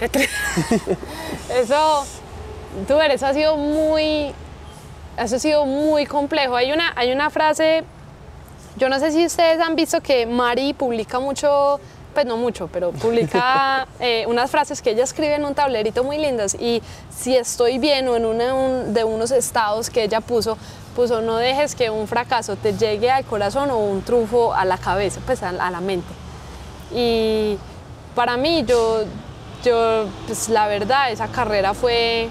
eso, 1.60 2.04
tú 2.86 3.00
eres, 3.00 3.16
eso 3.16 3.26
ha 3.26 3.34
sido 3.34 3.56
muy, 3.56 4.32
eso 5.18 5.36
ha 5.36 5.38
sido 5.38 5.66
muy 5.66 6.06
complejo. 6.06 6.56
Hay 6.56 6.72
una, 6.72 6.92
hay 6.96 7.12
una 7.12 7.30
frase 7.30 7.84
yo 8.76 8.88
no 8.88 8.98
sé 8.98 9.12
si 9.12 9.24
ustedes 9.24 9.60
han 9.60 9.76
visto 9.76 10.00
que 10.00 10.26
Mari 10.26 10.74
publica 10.74 11.20
mucho, 11.20 11.80
pues 12.12 12.26
no 12.26 12.36
mucho, 12.36 12.68
pero 12.72 12.90
publica 12.92 13.86
eh, 14.00 14.24
unas 14.26 14.50
frases 14.50 14.82
que 14.82 14.90
ella 14.90 15.04
escribe 15.04 15.34
en 15.34 15.44
un 15.44 15.54
tablerito 15.54 16.02
muy 16.02 16.18
lindas 16.18 16.54
y 16.54 16.82
si 17.16 17.36
estoy 17.36 17.78
bien 17.78 18.08
o 18.08 18.16
en 18.16 18.24
una 18.24 18.54
un, 18.54 18.94
de 18.94 19.04
unos 19.04 19.30
estados 19.30 19.90
que 19.90 20.04
ella 20.04 20.20
puso, 20.20 20.58
puso 20.96 21.20
no 21.22 21.36
dejes 21.36 21.74
que 21.74 21.90
un 21.90 22.08
fracaso 22.08 22.56
te 22.56 22.76
llegue 22.76 23.10
al 23.10 23.24
corazón 23.24 23.70
o 23.70 23.78
un 23.78 24.02
trufo 24.02 24.54
a 24.54 24.64
la 24.64 24.78
cabeza, 24.78 25.20
pues 25.24 25.42
a, 25.42 25.50
a 25.50 25.70
la 25.70 25.80
mente. 25.80 26.12
Y 26.92 27.58
para 28.14 28.36
mí 28.36 28.64
yo, 28.66 29.04
yo, 29.64 30.06
pues 30.26 30.48
la 30.48 30.66
verdad, 30.66 31.10
esa 31.10 31.28
carrera 31.28 31.74
fue 31.74 32.28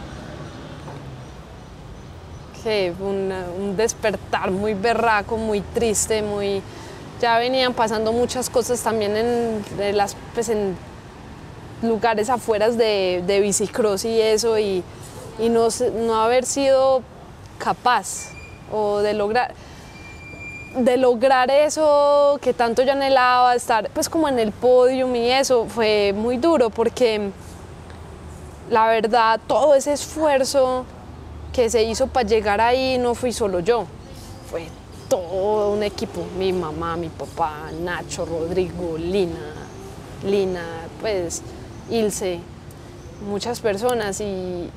un, 2.65 3.75
despertar 3.75 4.51
muy 4.51 4.73
berraco, 4.73 5.37
muy 5.37 5.61
triste, 5.61 6.21
muy... 6.21 6.61
Ya 7.21 7.37
venían 7.37 7.73
pasando 7.73 8.11
muchas 8.11 8.49
cosas 8.49 8.81
también 8.81 9.15
en, 9.15 9.97
las, 9.97 10.15
pues 10.33 10.49
en 10.49 10.75
lugares 11.81 12.29
afueras 12.29 12.77
de, 12.77 13.23
de 13.25 13.39
bicicross 13.39 14.03
y 14.03 14.19
eso, 14.19 14.59
y, 14.59 14.83
y 15.39 15.49
no, 15.49 15.69
no 16.05 16.21
haber 16.21 16.45
sido 16.45 17.01
capaz 17.59 18.31
o 18.71 18.99
de 18.99 19.13
lograr 19.13 19.53
de 20.75 20.97
lograr 20.97 21.51
eso 21.51 22.39
que 22.41 22.53
tanto 22.53 22.81
yo 22.81 22.93
anhelaba, 22.93 23.53
estar 23.55 23.89
pues 23.91 24.09
como 24.09 24.27
en 24.27 24.39
el 24.39 24.51
podium 24.51 25.15
y 25.15 25.29
eso, 25.31 25.67
fue 25.67 26.13
muy 26.15 26.37
duro 26.37 26.71
porque 26.71 27.29
la 28.71 28.87
verdad 28.87 29.39
todo 29.45 29.75
ese 29.75 29.93
esfuerzo 29.93 30.85
que 31.53 31.69
se 31.69 31.83
hizo 31.83 32.07
para 32.07 32.27
llegar 32.27 32.59
ahí 32.59 32.97
no 32.97 33.13
fui 33.15 33.31
solo 33.31 33.59
yo, 33.59 33.85
fue 34.49 34.67
todo 35.07 35.71
un 35.71 35.83
equipo, 35.83 36.21
mi 36.37 36.51
mamá, 36.51 36.97
mi 36.97 37.09
papá, 37.09 37.69
Nacho, 37.81 38.25
Rodrigo, 38.25 38.97
Lina, 38.97 39.53
Lina, 40.25 40.65
pues 40.99 41.41
Ilse, 41.91 42.39
muchas 43.29 43.59
personas 43.59 44.19
y, 44.19 44.69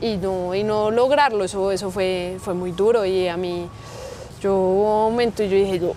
y 0.00 0.16
no, 0.16 0.54
y 0.54 0.64
no 0.64 0.90
lograrlo, 0.90 1.44
eso, 1.44 1.70
eso 1.70 1.90
fue, 1.90 2.36
fue 2.40 2.54
muy 2.54 2.72
duro 2.72 3.04
y 3.04 3.28
a 3.28 3.36
mí, 3.36 3.68
yo 4.42 4.54
hubo 4.54 5.06
un 5.06 5.12
momento 5.12 5.42
y 5.44 5.48
yo 5.48 5.56
dije, 5.56 5.78
yo, 5.78 5.90
"Oh, 5.90 5.94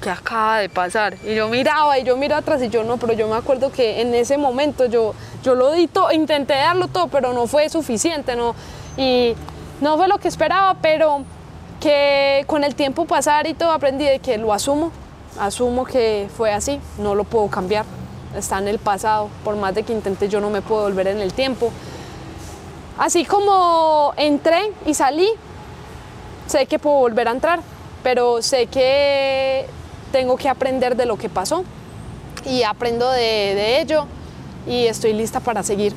¿qué 0.00 0.08
acaba 0.08 0.58
de 0.60 0.70
pasar? 0.70 1.16
Y 1.24 1.34
yo 1.34 1.48
miraba 1.48 1.98
y 1.98 2.04
yo 2.04 2.16
miraba 2.16 2.40
atrás 2.40 2.62
y 2.62 2.70
yo 2.70 2.82
no, 2.84 2.96
pero 2.96 3.12
yo 3.12 3.28
me 3.28 3.36
acuerdo 3.36 3.70
que 3.70 4.00
en 4.00 4.14
ese 4.14 4.38
momento 4.38 4.86
yo, 4.86 5.14
yo 5.42 5.54
lo 5.54 5.70
di 5.72 5.86
todo, 5.86 6.10
intenté 6.12 6.54
darlo 6.54 6.88
todo, 6.88 7.08
pero 7.08 7.34
no 7.34 7.46
fue 7.46 7.68
suficiente, 7.68 8.34
¿no? 8.36 8.54
Y 8.96 9.34
no 9.80 9.96
fue 9.96 10.08
lo 10.08 10.18
que 10.18 10.28
esperaba, 10.28 10.76
pero 10.80 11.24
que 11.80 12.44
con 12.46 12.62
el 12.62 12.74
tiempo 12.74 13.06
pasar 13.06 13.46
y 13.46 13.54
todo 13.54 13.72
aprendí 13.72 14.04
de 14.04 14.18
que 14.18 14.36
lo 14.36 14.52
asumo, 14.52 14.92
asumo 15.38 15.84
que 15.84 16.28
fue 16.36 16.52
así, 16.52 16.78
no 16.98 17.14
lo 17.14 17.24
puedo 17.24 17.48
cambiar, 17.48 17.86
está 18.36 18.58
en 18.58 18.68
el 18.68 18.78
pasado, 18.78 19.28
por 19.42 19.56
más 19.56 19.74
de 19.74 19.82
que 19.82 19.92
intente 19.92 20.28
yo 20.28 20.40
no 20.40 20.50
me 20.50 20.60
puedo 20.60 20.82
volver 20.82 21.08
en 21.08 21.18
el 21.20 21.32
tiempo. 21.32 21.72
Así 22.98 23.24
como 23.24 24.12
entré 24.18 24.72
y 24.84 24.92
salí, 24.92 25.30
sé 26.46 26.66
que 26.66 26.78
puedo 26.78 26.96
volver 26.98 27.28
a 27.28 27.30
entrar, 27.30 27.60
pero 28.02 28.42
sé 28.42 28.66
que 28.66 29.66
tengo 30.12 30.36
que 30.36 30.50
aprender 30.50 30.96
de 30.96 31.06
lo 31.06 31.16
que 31.16 31.30
pasó 31.30 31.64
y 32.44 32.62
aprendo 32.62 33.10
de, 33.10 33.20
de 33.20 33.80
ello 33.80 34.06
y 34.66 34.84
estoy 34.86 35.14
lista 35.14 35.40
para 35.40 35.62
seguir. 35.62 35.94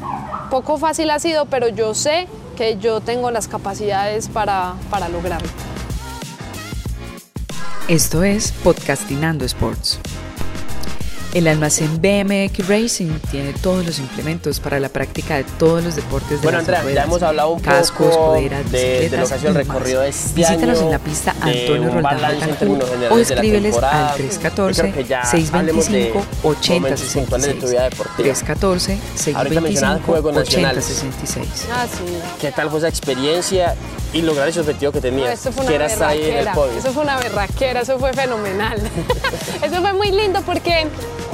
Poco 0.49 0.77
fácil 0.77 1.09
ha 1.09 1.19
sido, 1.19 1.45
pero 1.45 1.67
yo 1.67 1.93
sé 1.93 2.27
que 2.53 2.77
yo 2.77 3.01
tengo 3.01 3.31
las 3.31 3.47
capacidades 3.47 4.27
para, 4.27 4.75
para 4.89 5.09
lograrlo. 5.09 5.49
Esto 7.87 8.23
es 8.23 8.51
Podcastinando 8.51 9.43
Sports. 9.45 9.99
El 11.33 11.47
almacén 11.47 11.99
BMX 11.99 12.67
Racing 12.67 13.09
tiene 13.31 13.53
todos 13.53 13.83
los 13.83 13.97
implementos 13.97 14.59
para 14.59 14.79
la 14.79 14.87
práctica 14.89 15.35
de 15.37 15.43
todos 15.43 15.83
los 15.83 15.95
deportes 15.95 16.29
de 16.29 16.37
Bueno, 16.43 16.59
las 16.59 16.69
Andrea, 16.69 16.93
ya 16.93 17.03
hemos 17.05 17.23
hablado 17.23 17.49
un 17.49 17.59
cascos, 17.59 18.07
poco 18.15 18.25
coderas, 18.35 18.71
de- 18.71 19.09
de 19.09 19.17
lo 19.17 19.27
que 19.27 19.33
ha 19.33 19.37
sido 19.39 19.49
el 19.49 19.55
recorrido 19.55 20.01
de 20.01 20.09
este 20.09 20.33
Visítalos 20.35 20.77
año, 20.77 20.85
en 20.85 20.91
la 20.91 20.99
pista 20.99 21.35
Antonio 21.41 21.89
Roldán 21.91 22.57
términos 22.59 22.87
o 23.09 23.17
escríbeles 23.17 23.75
al 23.77 24.09
Yo 24.09 24.15
314 24.15 24.81
creo 24.81 24.93
que 24.93 25.03
ya 25.05 25.21
hablemos 25.53 25.85
de 25.89 25.91
625 26.13 26.25
80 26.43 26.73
momentos 26.75 27.01
puntuales 27.13 27.47
de 27.47 27.53
tu 27.55 27.67
vida 27.67 27.89
66 27.89 27.89
deportiva. 27.89 28.15
314 28.17 28.99
Ahorita 29.35 29.61
mencionabas 29.61 30.01
625 30.01 30.05
Juegos 30.05 30.37
80 30.37 30.39
Nacionales. 30.43 30.85
66 30.85 31.67
Ah, 31.71 31.87
sí. 31.91 32.03
¿Qué 32.39 32.51
tal 32.51 32.69
fue 32.69 32.77
esa 32.77 32.89
experiencia 32.89 33.73
y 34.13 34.21
lograr 34.21 34.49
ese 34.49 34.59
objetivo 34.59 34.91
que 34.91 34.99
No, 34.99 35.01
tenías? 35.01 35.33
esto 35.33 35.51
fue 35.51 35.65
que 35.65 35.73
una 35.73 35.85
era 35.85 35.93
estar 35.93 36.09
ahí 36.09 36.29
en 36.29 36.37
el 36.47 36.47
podio. 36.53 36.77
Eso 36.77 36.93
fue 36.93 37.01
una 37.01 37.17
berraquera, 37.17 37.81
eso 37.81 37.97
fue 37.97 38.13
fenomenal. 38.13 38.77
eso 39.63 39.81
fue 39.81 39.93
muy 39.93 40.11
lindo 40.11 40.39
porque, 40.45 40.85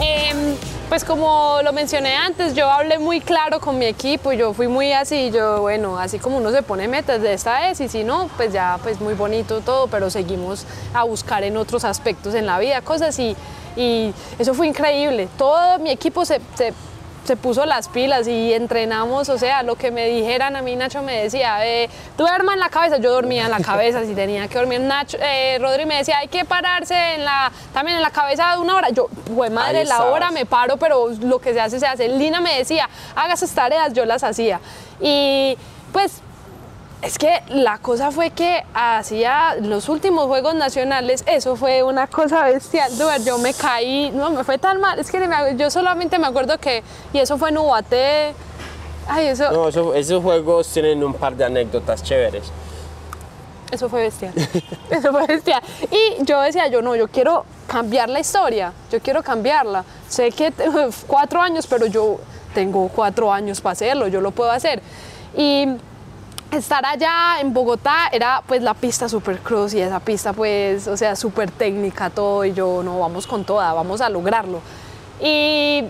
em, 0.02 0.56
pues 0.90 1.04
como 1.04 1.60
lo 1.64 1.74
mencioné 1.74 2.16
antes, 2.16 2.56
yo 2.56 2.70
hablé 2.70 2.98
muy 3.00 3.22
claro 3.22 3.60
con 3.60 3.78
mi 3.78 3.86
equipo, 3.86 4.34
yo 4.34 4.54
fui 4.54 4.68
muy 4.68 4.92
así, 4.92 5.32
yo, 5.32 5.62
bueno, 5.62 5.98
así 5.98 6.20
como 6.20 6.38
uno 6.38 6.52
se 6.52 6.64
pone 6.64 6.88
metas 6.88 7.22
de 7.22 7.34
esta 7.34 7.70
es 7.70 7.80
y 7.82 7.88
si 7.88 8.04
no, 8.04 8.30
pues 8.38 8.52
ya, 8.52 8.80
pues 8.82 9.00
muy 9.00 9.14
bonito 9.14 9.62
todo, 9.62 9.88
pero 9.88 10.10
seguimos 10.10 10.66
a 10.94 11.04
buscar 11.04 11.44
en 11.44 11.58
otros 11.58 11.84
aspectos 11.84 12.34
en 12.34 12.46
la 12.46 12.60
vida 12.60 12.82
cosas 12.82 13.18
y, 13.20 13.36
y 13.76 14.14
eso 14.38 14.54
fue 14.54 14.68
increíble. 14.68 15.28
Todo 15.38 15.80
mi 15.80 15.92
equipo 15.92 16.26
se 16.26 16.40
se 17.24 17.36
puso 17.36 17.66
las 17.66 17.90
pilas 17.90 18.28
y 18.28 18.54
entrenamos, 18.54 19.30
o 19.30 19.38
sea, 19.38 19.64
lo 19.64 19.76
que 19.76 19.92
me 19.92 20.08
dijeran 20.08 20.56
a 20.56 20.62
mí 20.62 20.76
Nacho 20.76 21.02
me 21.02 21.24
decía, 21.24 21.66
eh, 21.66 21.90
duerma 22.18 22.54
en 22.54 22.60
la 22.60 22.70
cabeza, 22.70 22.98
yo 22.98 23.12
dormía 23.12 23.46
en 23.46 23.52
la 23.52 23.60
cabeza 23.60 24.04
si 24.06 24.16
tenía 24.16 24.48
que 24.48 24.58
dormir. 24.58 24.82
Nacho, 24.82 25.18
eh, 25.22 25.58
Rodri 25.60 25.86
me 25.86 25.98
decía, 25.98 26.20
hay 26.20 26.28
que 26.28 26.46
pararse 26.46 27.16
en 27.16 27.26
la, 27.26 27.52
también 27.74 27.98
en 27.98 28.04
la 28.04 28.12
cabeza 28.12 28.56
de 28.56 28.62
una 28.62 28.76
hora. 28.76 28.90
Yo, 28.90 29.08
pues 29.36 29.52
madre, 29.52 29.80
Ahí 29.80 29.86
la 29.86 30.06
hora 30.06 30.32
me 30.32 30.46
paro, 30.46 30.78
pero 30.78 31.10
lo 31.22 31.40
que 31.40 31.54
se 31.54 31.62
hace, 31.62 31.80
se 31.80 31.88
hace. 31.88 32.08
Lina 32.08 32.42
me 32.42 32.58
decía, 32.58 32.90
haga 33.16 33.38
sus 33.38 33.52
tareas, 33.52 33.94
yo 33.94 34.06
las 34.06 34.24
hacía. 34.24 34.60
Y 35.00 35.58
pues 35.92 36.22
es 37.02 37.18
que 37.18 37.42
la 37.50 37.78
cosa 37.78 38.12
fue 38.12 38.32
que 38.32 38.64
hacía 38.74 39.56
los 39.62 39.88
últimos 39.88 40.26
Juegos 40.26 40.56
Nacionales, 40.56 41.24
eso 41.28 41.56
fue 41.56 41.82
una 41.84 42.08
cosa 42.08 42.44
bestial. 42.46 42.98
Dude, 42.98 43.24
Yo 43.24 43.38
me 43.38 43.54
caí, 43.54 44.12
no, 44.12 44.30
me 44.32 44.44
fue 44.44 44.58
tan 44.58 44.80
mal. 44.82 45.00
Es 45.00 45.10
que 45.10 45.20
me- 45.26 45.56
yo 45.56 45.70
solamente 45.72 46.20
me 46.20 46.28
acuerdo 46.28 46.58
que, 46.58 46.84
y 47.14 47.20
eso 47.20 47.38
fue 47.38 47.50
en 47.50 47.58
Ubaté. 47.58 48.34
Ay, 49.08 49.28
eso, 49.28 49.50
No, 49.52 49.70
eso- 49.70 49.94
esos 49.96 50.22
juegos 50.22 50.68
tienen 50.68 51.04
un 51.04 51.14
par 51.14 51.36
de 51.36 51.46
anécdotas 51.46 52.04
chéveres. 52.04 52.52
eso 53.72 53.88
fue 53.88 54.02
bestial. 54.02 54.34
eso 54.90 55.12
fue 55.12 55.26
bestial. 55.26 55.62
Y 55.92 56.24
yo 56.26 56.42
decía, 56.42 56.68
yo 56.68 56.82
no, 56.82 56.96
yo 56.96 57.08
quiero 57.08 57.46
cambiar 57.68 58.10
la 58.10 58.20
historia, 58.20 58.74
yo 58.92 59.00
quiero 59.00 59.24
cambiarla. 59.24 59.86
Sé 60.10 60.32
que 60.32 60.52
cuatro 61.08 61.42
años, 61.42 61.66
pero 61.66 61.86
yo 61.86 62.20
tengo 62.54 62.90
cuatro 62.90 63.32
años 63.32 63.62
para 63.62 63.74
hacerlo, 63.74 64.08
yo 64.08 64.20
lo 64.22 64.32
puedo 64.32 64.52
hacer. 64.52 64.82
Y 65.38 65.68
estar 66.52 66.86
allá 66.86 67.40
en 67.40 67.54
Bogotá 67.54 68.10
era 68.12 68.42
pues 68.48 68.62
la 68.62 68.74
pista 68.74 69.08
Supercross 69.08 69.74
y 69.74 69.82
esa 69.82 70.00
pista 70.00 70.34
pues, 70.34 70.88
o 70.88 70.98
sea, 70.98 71.16
súper 71.16 71.52
técnica 71.52 72.10
todo 72.10 72.46
y 72.46 72.54
yo 72.54 72.82
no, 72.84 73.00
vamos 73.00 73.28
con 73.28 73.44
toda, 73.46 73.74
vamos 73.74 74.02
a 74.02 74.10
lograrlo. 74.10 74.62
Y 75.22 75.84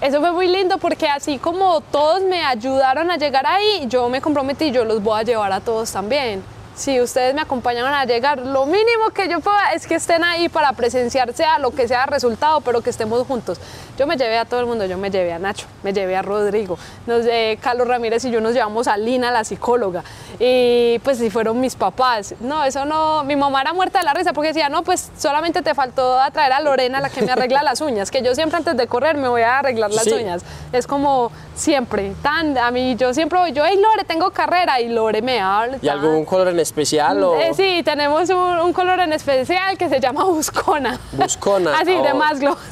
eso 0.00 0.20
fue 0.20 0.32
muy 0.32 0.48
lindo 0.48 0.78
porque 0.78 1.08
así 1.08 1.38
como 1.38 1.80
todos 1.80 2.22
me 2.22 2.44
ayudaron 2.44 3.10
a 3.10 3.16
llegar 3.16 3.46
ahí, 3.46 3.86
yo 3.88 4.08
me 4.08 4.20
comprometí, 4.20 4.70
yo 4.70 4.84
los 4.84 5.02
voy 5.02 5.20
a 5.20 5.22
llevar 5.22 5.52
a 5.52 5.60
todos 5.60 5.90
también. 5.92 6.42
Si 6.74 7.00
ustedes 7.00 7.34
me 7.34 7.40
acompañaron 7.40 7.94
a 7.94 8.04
llegar, 8.04 8.38
lo 8.40 8.66
mínimo 8.66 9.10
que 9.14 9.28
yo 9.28 9.38
pueda 9.40 9.72
es 9.74 9.86
que 9.86 9.94
estén 9.94 10.24
ahí 10.24 10.48
para 10.48 10.72
presenciar 10.72 11.32
sea 11.32 11.58
lo 11.60 11.70
que 11.70 11.86
sea 11.86 12.02
el 12.04 12.10
resultado, 12.10 12.60
pero 12.62 12.80
que 12.82 12.90
estemos 12.90 13.24
juntos. 13.26 13.60
Yo 13.96 14.08
me 14.08 14.16
llevé 14.16 14.38
a 14.38 14.44
todo 14.44 14.58
el 14.58 14.66
mundo, 14.66 14.84
yo 14.86 14.98
me 14.98 15.08
llevé 15.08 15.32
a 15.32 15.38
Nacho, 15.38 15.66
me 15.84 15.92
llevé 15.92 16.16
a 16.16 16.22
Rodrigo, 16.22 16.76
nos, 17.06 17.24
eh, 17.26 17.58
Carlos 17.62 17.86
Ramírez 17.86 18.24
y 18.24 18.32
yo 18.32 18.40
nos 18.40 18.54
llevamos 18.54 18.88
a 18.88 18.96
Lina, 18.96 19.30
la 19.30 19.44
psicóloga, 19.44 20.02
y 20.40 20.98
pues 21.04 21.18
si 21.18 21.30
fueron 21.30 21.60
mis 21.60 21.76
papás. 21.76 22.34
No, 22.40 22.64
eso 22.64 22.84
no, 22.84 23.22
mi 23.22 23.36
mamá 23.36 23.60
era 23.60 23.72
muerta 23.72 24.00
de 24.00 24.04
la 24.06 24.12
risa 24.12 24.32
porque 24.32 24.48
decía, 24.48 24.68
no, 24.68 24.82
pues 24.82 25.12
solamente 25.16 25.62
te 25.62 25.74
faltó 25.74 26.18
atraer 26.20 26.54
a 26.54 26.60
Lorena, 26.60 27.00
la 27.00 27.08
que 27.08 27.22
me 27.22 27.30
arregla 27.30 27.62
las 27.62 27.80
uñas, 27.80 28.10
que 28.10 28.20
yo 28.20 28.34
siempre 28.34 28.56
antes 28.58 28.76
de 28.76 28.88
correr 28.88 29.16
me 29.16 29.28
voy 29.28 29.42
a 29.42 29.60
arreglar 29.60 29.92
las 29.92 30.02
Sí. 30.04 30.12
uñas. 30.12 30.42
Es 30.72 30.88
como 30.88 31.30
siempre, 31.54 32.14
tan, 32.20 32.58
a 32.58 32.72
mí 32.72 32.96
yo 32.96 33.14
siempre 33.14 33.38
voy, 33.38 33.52
yo, 33.52 33.64
hey 33.64 33.78
Lore, 33.80 34.02
tengo 34.04 34.30
carrera, 34.32 34.80
y 34.80 34.88
Lore 34.88 35.22
me 35.22 35.40
habla. 35.40 35.78
¿Y 35.80 35.88
algún 35.88 36.24
color 36.24 36.48
en 36.48 36.56
especial 36.64 37.22
o 37.22 37.36
Eh, 37.40 37.52
sí, 37.54 37.82
tenemos 37.84 38.28
un, 38.30 38.36
un 38.58 38.72
color 38.72 38.98
en 39.00 39.12
especial 39.12 39.78
que 39.78 39.88
se 39.88 40.00
llama 40.00 40.24
Buscona. 40.38 40.98
Buscona? 41.12 41.78
Así, 41.80 41.92
de 41.92 42.12
Oh. 42.12 42.16
más 42.16 42.40
glow. 42.40 42.56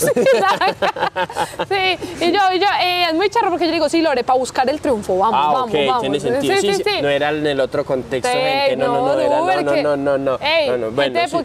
Sí, 1.68 1.98
y 2.20 2.32
yo, 2.32 2.40
y 2.54 2.58
yo 2.58 2.66
eh, 2.82 3.06
es 3.08 3.14
muy 3.14 3.28
charro 3.30 3.50
porque 3.50 3.66
yo 3.66 3.72
digo, 3.72 3.88
sí, 3.88 4.00
Lore, 4.02 4.24
para 4.24 4.38
buscar 4.38 4.68
el 4.68 4.80
triunfo, 4.80 5.16
vamos, 5.18 5.40
Ah, 5.40 5.52
vamos, 5.52 5.72
vamos. 5.72 6.00
tiene 6.00 6.20
sentido. 6.20 6.56
Sí, 6.58 6.74
sí, 6.74 7.02
No 7.02 7.08
era 7.08 7.30
en 7.30 7.46
el 7.46 7.60
otro 7.60 7.84
contexto, 7.84 8.28
gente. 8.32 8.76
No, 8.76 8.86
no, 8.86 9.06
no, 9.06 9.20
era, 9.20 9.28
no, 9.36 9.42
Duber, 9.42 9.64
no, 9.64 9.72
que- 9.72 9.82
no, 9.82 9.96
no, 9.96 10.18
no. 10.18 10.38
Ey, 10.40 10.68
no, 10.70 10.76
no. 10.78 10.90
Bueno, 10.90 11.02
gente 11.02 11.18
de 11.20 11.28
sí. 11.28 11.36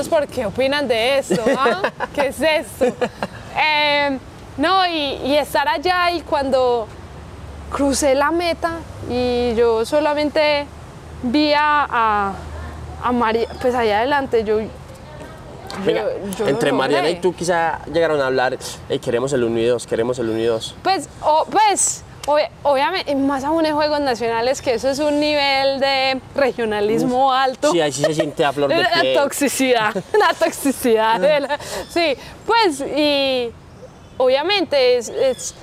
Es 0.00 0.08
porque 0.08 0.46
opinan 0.46 0.88
de 0.88 1.18
esto, 1.18 1.42
¿ah? 1.58 1.82
¿Qué 2.14 2.28
es 2.28 2.40
esto? 2.40 2.86
Eh, 3.56 4.18
no, 4.56 4.86
y, 4.86 5.14
y 5.24 5.36
estar 5.36 5.68
allá 5.68 6.10
y 6.10 6.20
cuando 6.22 6.86
crucé 7.70 8.14
la 8.14 8.30
meta 8.30 8.78
y 9.08 9.54
yo 9.54 9.84
solamente 9.84 10.66
vi 11.22 11.52
a, 11.54 12.32
a, 13.02 13.12
María, 13.12 13.46
pues 13.60 13.74
allá 13.74 13.98
adelante, 13.98 14.44
yo... 14.44 14.58
Venga, 15.84 16.04
entre 16.46 16.72
Mariana 16.72 17.10
y 17.10 17.20
tú 17.20 17.32
quizá 17.34 17.78
llegaron 17.86 18.20
a 18.20 18.26
hablar, 18.26 18.58
"Ey, 18.88 18.98
queremos 18.98 19.32
el 19.32 19.44
1 19.44 19.58
y 19.60 19.66
2, 19.66 19.86
queremos 19.86 20.18
el 20.18 20.28
1 20.28 20.38
y 20.40 20.44
2. 20.44 20.74
Pues, 20.82 21.08
o- 21.22 21.46
pues, 21.48 22.02
obvi- 22.26 22.48
obviamente, 22.64 23.14
más 23.14 23.44
aún 23.44 23.64
en 23.64 23.74
Juegos 23.76 24.00
Nacionales, 24.00 24.60
que 24.62 24.74
eso 24.74 24.88
es 24.90 24.98
un 24.98 25.20
nivel 25.20 25.78
de 25.78 26.20
regionalismo 26.34 27.32
alto. 27.32 27.70
Sí, 27.70 27.80
ahí 27.80 27.92
sí 27.92 28.02
se 28.02 28.14
siente 28.14 28.44
a 28.44 28.52
flor 28.52 28.68
de 28.68 28.76
La 29.14 29.22
toxicidad, 29.22 29.94
la 30.18 30.34
toxicidad. 30.34 31.20
la- 31.40 31.58
sí, 31.88 32.16
pues, 32.46 32.80
y 32.80 33.52
obviamente 34.18 34.96
es, 34.98 35.54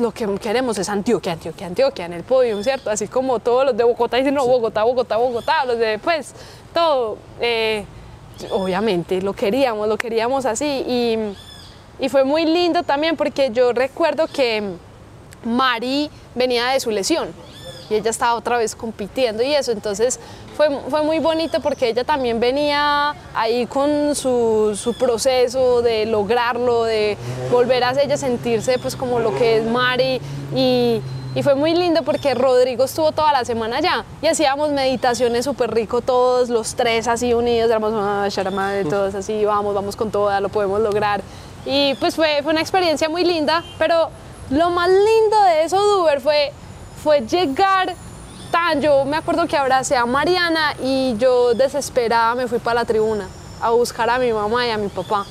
lo 0.00 0.12
que 0.12 0.26
queremos 0.38 0.78
es 0.78 0.88
Antioquia, 0.88 1.32
Antioquia, 1.32 1.66
Antioquia 1.66 2.06
en 2.06 2.12
el 2.12 2.22
podio, 2.22 2.62
¿cierto? 2.62 2.90
Así 2.90 3.08
como 3.08 3.38
todos 3.38 3.66
los 3.66 3.76
de 3.76 3.84
Bogotá 3.84 4.16
dicen, 4.16 4.34
no, 4.34 4.46
Bogotá, 4.46 4.84
Bogotá, 4.84 5.16
Bogotá, 5.16 5.64
los 5.64 5.78
de, 5.78 5.98
pues, 5.98 6.34
todo. 6.72 7.18
eh, 7.40 7.84
obviamente, 8.50 9.20
lo 9.22 9.32
queríamos, 9.32 9.88
lo 9.88 9.96
queríamos 9.96 10.46
así. 10.46 10.84
Y, 10.86 11.18
y 11.98 12.08
fue 12.08 12.24
muy 12.24 12.44
lindo 12.44 12.82
también 12.82 13.16
porque 13.16 13.50
yo 13.52 13.72
recuerdo 13.72 14.26
que 14.28 14.62
Mari 15.44 16.10
venía 16.34 16.68
de 16.68 16.80
su 16.80 16.90
lesión 16.90 17.28
y 17.90 17.94
ella 17.94 18.10
estaba 18.10 18.34
otra 18.34 18.58
vez 18.58 18.74
compitiendo 18.74 19.42
y 19.42 19.54
eso, 19.54 19.72
entonces 19.72 20.18
fue, 20.56 20.68
fue 20.88 21.02
muy 21.02 21.18
bonito 21.18 21.60
porque 21.60 21.88
ella 21.88 22.04
también 22.04 22.40
venía 22.40 23.14
ahí 23.34 23.66
con 23.66 24.14
su, 24.14 24.78
su 24.80 24.94
proceso 24.94 25.82
de 25.82 26.06
lograrlo, 26.06 26.84
de 26.84 27.16
volver 27.50 27.84
a 27.84 27.92
ella 27.92 28.16
sentirse 28.16 28.78
pues 28.78 28.96
como 28.96 29.20
lo 29.20 29.34
que 29.36 29.58
es 29.58 29.64
Mari. 29.64 30.20
Y, 30.54 31.00
y 31.34 31.42
fue 31.42 31.54
muy 31.54 31.74
lindo 31.74 32.02
porque 32.02 32.34
Rodrigo 32.34 32.84
estuvo 32.84 33.12
toda 33.12 33.32
la 33.32 33.44
semana 33.44 33.76
allá 33.76 34.04
y 34.22 34.26
hacíamos 34.26 34.70
meditaciones 34.70 35.44
súper 35.44 35.72
rico 35.72 36.00
todos 36.00 36.48
los 36.48 36.74
tres 36.74 37.06
así 37.06 37.34
unidos, 37.34 37.70
éramos 37.70 37.92
ah, 37.94 38.26
Sharama, 38.28 38.72
de 38.72 38.84
todos 38.84 39.14
así, 39.14 39.44
vamos, 39.44 39.74
vamos 39.74 39.94
con 39.94 40.10
toda, 40.10 40.40
lo 40.40 40.48
podemos 40.48 40.80
lograr. 40.80 41.20
Y 41.66 41.94
pues 41.96 42.16
fue, 42.16 42.40
fue 42.42 42.52
una 42.52 42.62
experiencia 42.62 43.08
muy 43.08 43.24
linda, 43.24 43.62
pero 43.78 44.08
lo 44.50 44.70
más 44.70 44.88
lindo 44.88 45.42
de 45.44 45.64
eso, 45.64 45.80
Duber, 45.80 46.20
fue, 46.20 46.52
fue 47.02 47.20
llegar 47.22 47.94
tan, 48.50 48.80
yo 48.80 49.04
me 49.04 49.16
acuerdo 49.16 49.46
que 49.46 49.56
abracé 49.56 49.96
a 49.96 50.06
Mariana 50.06 50.74
y 50.82 51.16
yo 51.18 51.54
desesperada 51.54 52.34
me 52.34 52.46
fui 52.48 52.58
para 52.58 52.80
la 52.80 52.84
tribuna 52.84 53.28
a 53.60 53.70
buscar 53.70 54.08
a 54.10 54.18
mi 54.18 54.32
mamá 54.32 54.66
y 54.66 54.70
a 54.70 54.78
mi 54.78 54.88
papá. 54.88 55.26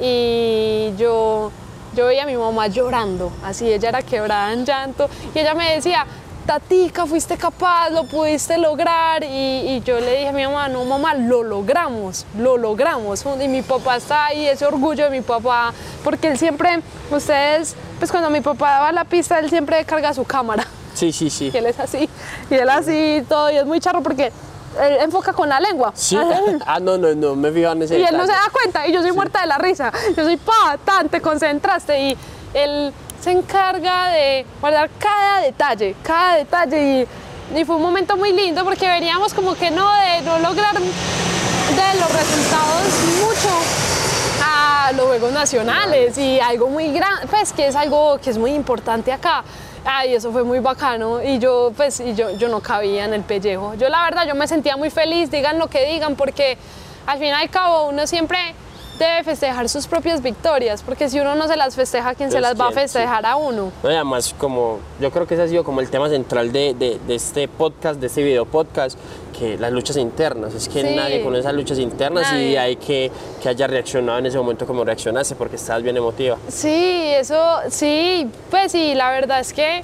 Y 0.00 0.92
yo, 0.96 1.50
yo 1.94 2.06
veía 2.06 2.24
a 2.24 2.26
mi 2.26 2.36
mamá 2.36 2.66
llorando, 2.66 3.32
así 3.44 3.70
ella 3.72 3.88
era 3.88 4.02
quebrada 4.02 4.52
en 4.52 4.64
llanto 4.64 5.08
y 5.34 5.38
ella 5.38 5.54
me 5.54 5.74
decía, 5.74 6.06
Tatica, 6.46 7.06
fuiste 7.06 7.36
capaz, 7.36 7.90
lo 7.90 8.04
pudiste 8.04 8.56
lograr. 8.56 9.24
Y, 9.24 9.26
y 9.26 9.82
yo 9.84 9.98
le 9.98 10.12
dije 10.12 10.28
a 10.28 10.32
mi 10.32 10.44
mamá, 10.44 10.68
no 10.68 10.84
mamá, 10.84 11.12
lo 11.14 11.42
logramos, 11.42 12.24
lo 12.38 12.56
logramos. 12.56 13.24
Y 13.40 13.48
mi 13.48 13.62
papá 13.62 13.96
está 13.96 14.26
ahí, 14.26 14.46
ese 14.46 14.64
orgullo 14.64 15.04
de 15.04 15.10
mi 15.10 15.22
papá, 15.22 15.74
porque 16.04 16.28
él 16.28 16.38
siempre, 16.38 16.80
ustedes, 17.10 17.74
pues 17.98 18.12
cuando 18.12 18.30
mi 18.30 18.42
papá 18.42 18.70
daba 18.70 18.92
la 18.92 19.04
pista, 19.04 19.40
él 19.40 19.50
siempre 19.50 19.84
carga 19.84 20.14
su 20.14 20.22
cámara. 20.22 20.64
Sí, 20.96 21.12
sí, 21.12 21.28
sí. 21.28 21.50
Y 21.52 21.56
él 21.56 21.66
es 21.66 21.78
así, 21.78 22.08
y 22.50 22.54
él 22.54 22.68
así, 22.70 23.22
todo, 23.28 23.50
y 23.50 23.56
es 23.56 23.66
muy 23.66 23.80
charro 23.80 24.02
porque 24.02 24.32
él 24.80 24.96
enfoca 25.00 25.32
con 25.32 25.48
la 25.48 25.60
lengua. 25.60 25.92
Sí. 25.94 26.16
Ah, 26.66 26.80
no, 26.80 26.96
no, 26.96 27.14
no, 27.14 27.36
me 27.36 27.52
fijo 27.52 27.70
en 27.70 27.82
ese 27.82 27.98
Y 27.98 28.02
él 28.02 28.16
no 28.16 28.24
se 28.26 28.32
da 28.32 28.48
cuenta, 28.50 28.86
y 28.86 28.92
yo 28.92 29.02
soy 29.02 29.12
muerta 29.12 29.42
de 29.42 29.46
la 29.46 29.58
risa. 29.58 29.92
Yo 30.16 30.24
soy 30.24 30.36
pa, 30.36 30.78
tan, 30.84 31.08
te 31.08 31.20
concentraste. 31.20 32.00
Y 32.00 32.16
él 32.54 32.92
se 33.20 33.30
encarga 33.30 34.08
de 34.08 34.46
guardar 34.60 34.90
cada 34.98 35.40
detalle, 35.42 35.94
cada 36.02 36.36
detalle. 36.36 37.06
Y, 37.54 37.58
y 37.58 37.64
fue 37.64 37.76
un 37.76 37.82
momento 37.82 38.16
muy 38.16 38.32
lindo 38.32 38.64
porque 38.64 38.88
veníamos 38.88 39.34
como 39.34 39.54
que 39.54 39.70
no 39.70 39.88
de 39.92 40.22
no 40.22 40.38
lograr 40.38 40.74
de 40.74 42.00
los 42.00 42.12
resultados 42.12 42.82
mucho 43.20 43.86
a 44.42 44.92
los 44.92 45.06
Juegos 45.06 45.32
Nacionales 45.32 46.16
y 46.18 46.40
algo 46.40 46.68
muy 46.68 46.92
grande, 46.92 47.26
pues 47.28 47.52
que 47.52 47.66
es 47.68 47.76
algo 47.76 48.18
que 48.18 48.30
es 48.30 48.38
muy 48.38 48.52
importante 48.52 49.12
acá. 49.12 49.44
Ay, 49.88 50.14
eso 50.16 50.32
fue 50.32 50.42
muy 50.42 50.58
bacano 50.58 51.22
y 51.22 51.38
yo 51.38 51.72
pues 51.76 52.00
y 52.00 52.14
yo, 52.14 52.36
yo 52.36 52.48
no 52.48 52.60
cabía 52.60 53.04
en 53.04 53.14
el 53.14 53.22
pellejo. 53.22 53.74
Yo 53.74 53.88
la 53.88 54.02
verdad 54.02 54.26
yo 54.26 54.34
me 54.34 54.48
sentía 54.48 54.76
muy 54.76 54.90
feliz, 54.90 55.30
digan 55.30 55.60
lo 55.60 55.68
que 55.68 55.86
digan, 55.86 56.16
porque 56.16 56.58
al 57.06 57.18
fin 57.18 57.28
y 57.28 57.30
al 57.30 57.48
cabo 57.50 57.88
uno 57.88 58.04
siempre 58.08 58.36
debe 58.98 59.24
festejar 59.24 59.68
sus 59.68 59.86
propias 59.86 60.22
victorias, 60.22 60.82
porque 60.82 61.08
si 61.08 61.20
uno 61.20 61.34
no 61.34 61.46
se 61.48 61.56
las 61.56 61.74
festeja, 61.76 62.14
¿quién 62.14 62.30
se 62.30 62.36
Es 62.38 62.42
las 62.42 62.58
va 62.60 62.66
a 62.66 62.70
sí. 62.70 62.74
festejar 62.74 63.26
a 63.26 63.36
uno? 63.36 63.70
No, 63.82 63.90
y 63.90 63.94
además, 63.94 64.34
como 64.38 64.78
yo 65.00 65.10
creo 65.10 65.26
que 65.26 65.34
ese 65.34 65.42
ha 65.42 65.48
sido 65.48 65.64
como 65.64 65.80
el 65.80 65.90
tema 65.90 66.08
central 66.08 66.52
de, 66.52 66.74
de- 66.74 66.98
de 67.06 67.14
este 67.14 67.48
podcast, 67.48 68.00
de 68.00 68.06
este 68.06 68.22
video 68.22 68.44
podcast, 68.46 68.98
que 69.38 69.58
las 69.58 69.70
luchas 69.70 69.96
internas. 69.98 70.54
Es 70.54 70.68
que 70.68 70.80
Sí. 70.82 70.94
nadie 70.96 71.22
conoce 71.22 71.40
esas 71.40 71.52
luchas 71.54 71.78
internas 71.78 72.32
y 72.32 72.56
hay 72.56 72.76
que, 72.76 73.10
que 73.42 73.48
haya 73.50 73.66
reaccionado 73.66 74.18
en 74.18 74.26
ese 74.26 74.38
momento 74.38 74.66
como 74.66 74.82
reaccionaste 74.82 75.34
porque 75.34 75.56
estabas 75.56 75.82
bien 75.82 75.96
emotiva. 75.96 76.38
Sí, 76.48 77.10
eso, 77.14 77.58
sí, 77.68 78.30
pues 78.50 78.72
sí, 78.72 78.94
la 78.94 79.10
verdad 79.10 79.40
es 79.40 79.52
que 79.52 79.82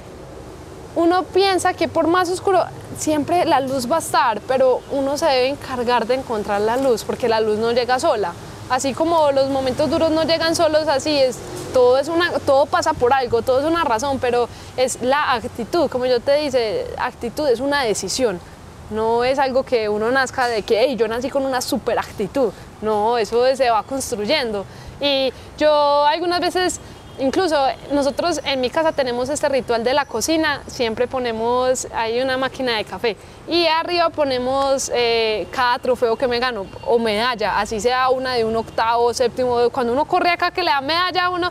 uno 0.97 1.23
piensa 1.25 1.75
que 1.75 1.89
por 1.89 2.07
más 2.07 2.31
oscuro 2.31 2.65
siempre 2.99 3.45
la 3.45 3.61
luz 3.61 3.91
va 3.91 3.97
a 3.97 3.99
estar, 3.99 4.41
pero 4.49 4.81
uno 4.91 5.17
se 5.19 5.27
debe 5.27 5.49
encargar 5.49 6.07
de 6.07 6.15
encontrar 6.15 6.61
la 6.63 6.77
luz, 6.79 7.05
porque 7.05 7.29
la 7.29 7.41
luz 7.41 7.59
no 7.59 7.73
llega 7.73 7.99
sola. 7.99 8.33
Así 8.73 8.95
como 8.95 9.31
los 9.33 9.51
momentos 9.51 9.91
duros 9.91 10.11
no 10.12 10.23
llegan 10.23 10.57
solos, 10.57 10.89
así 10.89 11.18
es. 11.18 11.37
Todo, 11.75 11.99
es 11.99 12.09
una, 12.09 12.31
todo 12.41 12.64
pasa 12.64 12.95
por 12.95 13.12
algo, 13.12 13.43
todo 13.43 13.61
es 13.61 13.66
una 13.66 13.85
razón, 13.85 14.18
pero 14.18 14.49
es 14.79 15.03
la 15.03 15.35
actitud. 15.35 15.91
Como 15.91 16.07
yo 16.07 16.20
te 16.20 16.37
dice, 16.37 16.87
actitud 16.97 17.47
es 17.49 17.61
una 17.61 17.83
decisión. 17.83 18.41
No 18.89 19.25
es 19.25 19.39
algo 19.39 19.62
que 19.62 19.91
uno 19.91 20.11
nazca 20.11 20.47
de 20.49 20.62
que 20.62 20.85
"Ey, 20.85 20.97
yo 20.97 21.07
nací 21.07 21.29
con 21.29 21.45
una 21.45 21.61
super 21.61 21.99
actitud. 21.99 22.51
No, 22.81 23.18
eso 23.18 23.45
se 23.55 23.68
va 23.68 23.83
construyendo. 23.83 24.64
Y 25.03 25.31
yo 25.59 26.07
algunas 26.07 26.41
veces, 26.41 26.81
incluso 27.23 27.57
nosotros 27.93 28.41
en 28.45 28.61
mi 28.61 28.68
casa 28.68 28.93
tenemos 28.93 29.29
este 29.29 29.49
ritual 29.49 29.85
de 29.85 29.95
la 29.95 30.05
cocina, 30.05 30.62
siempre 30.66 31.07
ponemos, 31.07 31.87
hay 31.95 32.20
una 32.20 32.37
máquina 32.37 32.77
de 32.77 32.85
café 32.85 33.16
y 33.49 33.66
arriba 33.66 34.11
ponemos 34.11 34.91
eh, 34.95 35.47
cada 35.51 35.79
trofeo 35.79 36.16
que 36.16 36.27
me 36.27 36.39
gano 36.39 36.66
o 36.85 36.99
medalla, 36.99 37.59
así 37.59 37.81
sea 37.81 38.11
una 38.11 38.35
de 38.35 38.45
un 38.45 38.57
octavo, 38.57 39.14
séptimo, 39.14 39.70
cuando 39.70 39.93
uno 39.93 40.05
corre 40.05 40.31
acá 40.31 40.51
que 40.51 40.62
le 40.62 40.70
da 40.70 40.81
medalla 40.81 41.27
a 41.27 41.31
uno, 41.31 41.51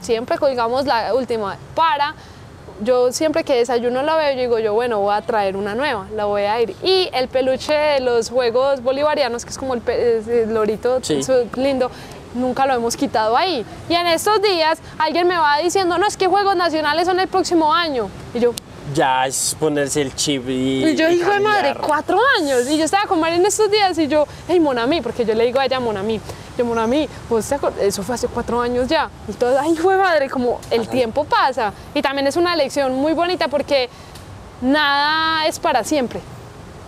siempre 0.00 0.38
colgamos 0.38 0.86
la 0.86 1.12
última 1.14 1.56
para 1.74 2.14
yo 2.80 3.10
siempre 3.10 3.42
que 3.42 3.56
desayuno 3.56 4.02
la 4.04 4.14
veo, 4.14 4.32
yo 4.34 4.40
digo 4.40 4.58
yo, 4.60 4.72
bueno, 4.72 5.00
voy 5.00 5.12
a 5.12 5.20
traer 5.22 5.56
una 5.56 5.74
nueva, 5.74 6.06
la 6.14 6.26
voy 6.26 6.42
a 6.42 6.60
ir. 6.60 6.76
Y 6.82 7.10
el 7.12 7.26
peluche 7.26 7.72
de 7.72 7.98
los 7.98 8.30
Juegos 8.30 8.82
Bolivarianos, 8.84 9.44
que 9.44 9.50
es 9.50 9.58
como 9.58 9.74
el, 9.74 9.82
el 9.88 10.54
lorito 10.54 11.00
Sí. 11.02 11.20
lindo, 11.56 11.90
nunca 12.38 12.66
lo 12.66 12.74
hemos 12.74 12.96
quitado 12.96 13.36
ahí. 13.36 13.64
Y 13.88 13.94
en 13.94 14.06
estos 14.06 14.40
días 14.40 14.78
alguien 14.98 15.26
me 15.26 15.36
va 15.36 15.58
diciendo, 15.58 15.98
no, 15.98 16.06
es 16.06 16.16
que 16.16 16.26
Juegos 16.26 16.56
Nacionales 16.56 17.06
son 17.06 17.20
el 17.20 17.28
próximo 17.28 17.72
año. 17.74 18.08
Y 18.34 18.40
yo, 18.40 18.52
Ya 18.94 19.26
es 19.26 19.54
ponerse 19.60 20.00
el 20.00 20.14
chip 20.14 20.48
y. 20.48 20.84
y 20.86 20.96
yo 20.96 21.08
digo, 21.08 21.30
de 21.30 21.40
madre, 21.40 21.74
cuatro 21.74 22.18
años. 22.38 22.68
Y 22.70 22.78
yo 22.78 22.84
estaba 22.84 23.06
con 23.06 23.20
Mari 23.20 23.36
en 23.36 23.46
estos 23.46 23.70
días 23.70 23.98
y 23.98 24.08
yo, 24.08 24.26
hey, 24.48 24.58
Monami, 24.58 25.02
porque 25.02 25.24
yo 25.26 25.34
le 25.34 25.44
digo 25.44 25.60
a 25.60 25.66
ella 25.66 25.78
Monami. 25.78 26.20
Yo, 26.56 26.64
Monami, 26.64 27.08
¿vos 27.28 27.46
te 27.46 27.86
eso 27.86 28.02
fue 28.02 28.14
hace 28.14 28.26
cuatro 28.28 28.60
años 28.60 28.88
ya. 28.88 29.10
Y 29.28 29.32
todo, 29.32 29.58
ay, 29.60 29.76
fue 29.76 29.96
madre, 29.96 30.28
como 30.30 30.58
el 30.70 30.88
tiempo 30.88 31.24
pasa. 31.24 31.72
Y 31.94 32.02
también 32.02 32.26
es 32.26 32.36
una 32.36 32.56
lección 32.56 32.94
muy 32.94 33.12
bonita 33.12 33.48
porque 33.48 33.88
nada 34.60 35.46
es 35.46 35.58
para 35.58 35.84
siempre. 35.84 36.20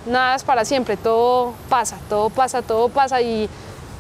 Nada 0.06 0.34
es 0.34 0.42
para 0.42 0.64
siempre. 0.64 0.96
Todo 0.96 1.52
pasa, 1.68 1.98
todo 2.08 2.30
pasa, 2.30 2.62
todo 2.62 2.88
pasa. 2.88 3.20
Y 3.20 3.48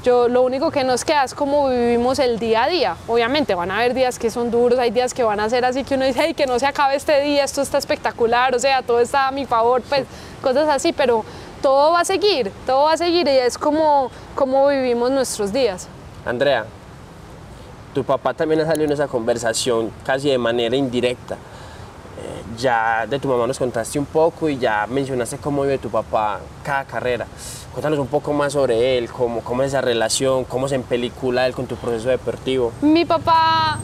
yo 0.02 0.28
lo 0.28 0.42
único 0.42 0.70
que 0.70 0.84
nos 0.84 1.04
queda 1.04 1.24
es 1.24 1.34
cómo 1.34 1.68
vivimos 1.68 2.18
el 2.18 2.38
día 2.38 2.64
a 2.64 2.68
día. 2.68 2.96
Obviamente 3.06 3.54
van 3.54 3.70
a 3.70 3.78
haber 3.78 3.94
días 3.94 4.18
que 4.18 4.30
son 4.30 4.50
duros, 4.50 4.78
hay 4.78 4.90
días 4.90 5.12
que 5.12 5.22
van 5.22 5.40
a 5.40 5.48
ser 5.50 5.64
así 5.64 5.84
que 5.84 5.94
uno 5.94 6.04
dice, 6.04 6.20
hey, 6.24 6.34
que 6.34 6.46
no 6.46 6.58
se 6.58 6.66
acabe 6.66 6.96
este 6.96 7.20
día, 7.20 7.44
esto 7.44 7.60
está 7.62 7.78
espectacular, 7.78 8.54
o 8.54 8.58
sea, 8.58 8.82
todo 8.82 9.00
está 9.00 9.28
a 9.28 9.30
mi 9.30 9.44
favor, 9.44 9.82
pues 9.82 10.06
cosas 10.42 10.68
así, 10.68 10.92
pero 10.92 11.24
todo 11.60 11.92
va 11.92 12.00
a 12.00 12.04
seguir, 12.04 12.50
todo 12.66 12.84
va 12.84 12.92
a 12.92 12.96
seguir 12.96 13.26
y 13.28 13.30
es 13.30 13.58
como, 13.58 14.10
como 14.34 14.68
vivimos 14.68 15.10
nuestros 15.10 15.52
días. 15.52 15.88
Andrea, 16.24 16.64
tu 17.94 18.04
papá 18.04 18.32
también 18.32 18.60
ha 18.60 18.66
salido 18.66 18.86
en 18.86 18.92
esa 18.92 19.08
conversación 19.08 19.90
casi 20.04 20.30
de 20.30 20.38
manera 20.38 20.76
indirecta. 20.76 21.36
Ya 22.60 23.06
de 23.08 23.18
tu 23.18 23.28
mamá 23.28 23.46
nos 23.46 23.58
contaste 23.58 23.98
un 23.98 24.04
poco 24.04 24.48
y 24.48 24.58
ya 24.58 24.86
mencionaste 24.86 25.38
cómo 25.38 25.62
vive 25.62 25.78
tu 25.78 25.88
papá 25.88 26.40
cada 26.62 26.84
carrera. 26.84 27.26
Cuéntanos 27.72 27.98
un 27.98 28.08
poco 28.08 28.32
más 28.32 28.52
sobre 28.52 28.98
él, 28.98 29.08
cómo, 29.08 29.40
cómo 29.40 29.62
es 29.62 29.68
esa 29.68 29.80
relación, 29.80 30.44
cómo 30.44 30.68
se 30.68 30.74
empelicula 30.74 31.46
él 31.46 31.54
con 31.54 31.66
tu 31.66 31.76
proceso 31.76 32.10
deportivo. 32.10 32.72
Mi 32.82 33.04
papá, 33.06 33.78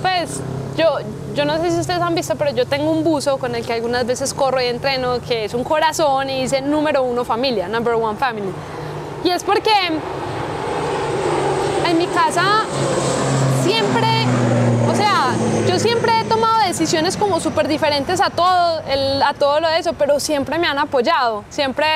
pues 0.00 0.40
yo, 0.78 0.98
yo 1.34 1.44
no 1.44 1.58
sé 1.58 1.70
si 1.72 1.80
ustedes 1.80 2.00
han 2.00 2.14
visto, 2.14 2.36
pero 2.36 2.52
yo 2.52 2.66
tengo 2.66 2.90
un 2.90 3.04
buzo 3.04 3.36
con 3.38 3.54
el 3.54 3.66
que 3.66 3.74
algunas 3.74 4.06
veces 4.06 4.32
corro 4.32 4.62
y 4.62 4.66
entreno, 4.66 5.20
que 5.20 5.44
es 5.44 5.52
un 5.52 5.64
corazón 5.64 6.30
y 6.30 6.42
dice 6.42 6.62
número 6.62 7.02
uno 7.02 7.24
familia, 7.24 7.68
number 7.68 7.94
one 7.94 8.16
family. 8.16 8.50
Y 9.24 9.30
es 9.30 9.44
porque 9.44 9.70
en 11.86 11.98
mi 11.98 12.06
casa 12.06 12.64
siempre, 13.62 14.06
yo 15.68 15.78
siempre 15.78 16.12
he 16.20 16.24
tomado 16.24 16.66
decisiones 16.66 17.16
como 17.16 17.40
súper 17.40 17.68
diferentes 17.68 18.20
a 18.20 18.30
todo, 18.30 18.80
el- 18.88 19.22
a 19.22 19.34
todo 19.34 19.60
lo 19.60 19.68
de 19.68 19.78
eso, 19.78 19.92
pero 19.94 20.20
siempre 20.20 20.58
me 20.58 20.66
han 20.66 20.78
apoyado. 20.78 21.44
Siempre, 21.50 21.86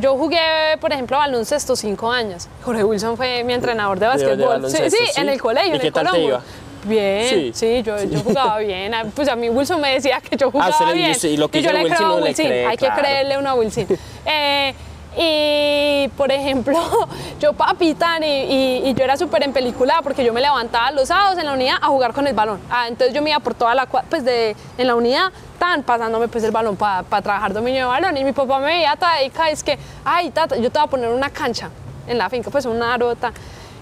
yo 0.00 0.16
jugué, 0.16 0.38
por 0.80 0.92
ejemplo, 0.92 1.18
baloncesto 1.18 1.76
cinco 1.76 2.10
años. 2.12 2.48
Jorge 2.64 2.84
Wilson 2.84 3.16
fue 3.16 3.42
mi 3.44 3.52
entrenador 3.52 3.98
de 3.98 4.06
básquetbol. 4.06 4.70
sí, 4.70 4.76
sí, 4.90 4.96
sí. 5.14 5.20
en 5.20 5.28
el 5.28 5.40
colegio, 5.40 5.72
¿Y 5.72 5.74
en 5.76 5.80
qué 5.80 5.86
el 5.88 5.92
tal 5.92 6.04
te 6.04 6.10
Colombo. 6.10 6.28
iba? 6.28 6.42
Bien, 6.82 7.28
Sí. 7.28 7.50
sí, 7.54 7.82
yo, 7.82 8.02
yo 8.04 8.20
jugaba 8.20 8.56
bien. 8.58 8.94
Ah, 8.94 9.04
Pues 9.14 9.28
a 9.28 9.36
mí 9.36 9.50
Wilson 9.50 9.80
me 9.82 9.92
decía 9.94 10.18
que 10.20 10.34
yo 10.36 10.50
jugaba 10.50 10.70
usted 10.70 10.86
le- 10.86 10.92
bien. 10.94 11.08
y 11.08 11.12
usted- 11.12 11.28
y 11.28 11.36
lo 11.36 11.48
que 11.48 11.60
yo 11.60 11.68
dice 11.70 11.78
le 11.78 11.84
Wilson 11.84 11.96
creo 11.98 12.08
a 12.08 12.10
no 12.12 12.16
le 12.20 12.30
Wilson, 12.30 12.46
cree, 12.46 12.66
hay 12.66 12.76
que 12.78 12.88
creerle 12.88 13.34
a 13.34 13.38
una 13.38 13.54
Wilson. 13.54 13.86
Eh, 14.26 14.74
Y, 15.16 16.08
por 16.16 16.30
ejemplo, 16.30 16.78
yo 17.40 17.52
papitan 17.52 18.22
y, 18.22 18.26
y, 18.26 18.82
y 18.88 18.94
yo 18.94 19.04
era 19.04 19.16
súper 19.16 19.42
en 19.42 19.52
película 19.52 20.00
porque 20.02 20.24
yo 20.24 20.32
me 20.32 20.40
levantaba 20.40 20.90
los 20.92 21.08
sábados 21.08 21.38
en 21.38 21.46
la 21.46 21.52
unidad 21.52 21.76
a 21.80 21.88
jugar 21.88 22.12
con 22.12 22.26
el 22.26 22.34
balón. 22.34 22.60
Ah, 22.70 22.86
entonces 22.88 23.14
yo 23.14 23.22
me 23.22 23.30
iba 23.30 23.40
por 23.40 23.54
toda 23.54 23.74
la 23.74 23.86
pues 23.86 24.24
de, 24.24 24.54
en 24.78 24.86
la 24.86 24.94
unidad, 24.94 25.32
tan 25.58 25.82
pasándome 25.82 26.28
pues 26.28 26.44
el 26.44 26.52
balón 26.52 26.76
para 26.76 27.04
trabajar 27.22 27.52
dominio 27.52 27.80
de 27.80 27.86
balón. 27.86 28.16
Y 28.16 28.24
mi 28.24 28.32
papá 28.32 28.58
me 28.58 28.66
veía 28.66 28.94
toda 28.96 29.16
dedicada, 29.16 29.50
es 29.50 29.64
que, 29.64 29.78
ay, 30.04 30.30
tata, 30.30 30.56
yo 30.56 30.70
te 30.70 30.78
voy 30.78 30.86
a 30.86 30.90
poner 30.90 31.10
una 31.10 31.30
cancha 31.30 31.70
en 32.06 32.18
la 32.18 32.30
finca, 32.30 32.50
pues 32.50 32.64
una 32.66 32.94
arota. 32.94 33.32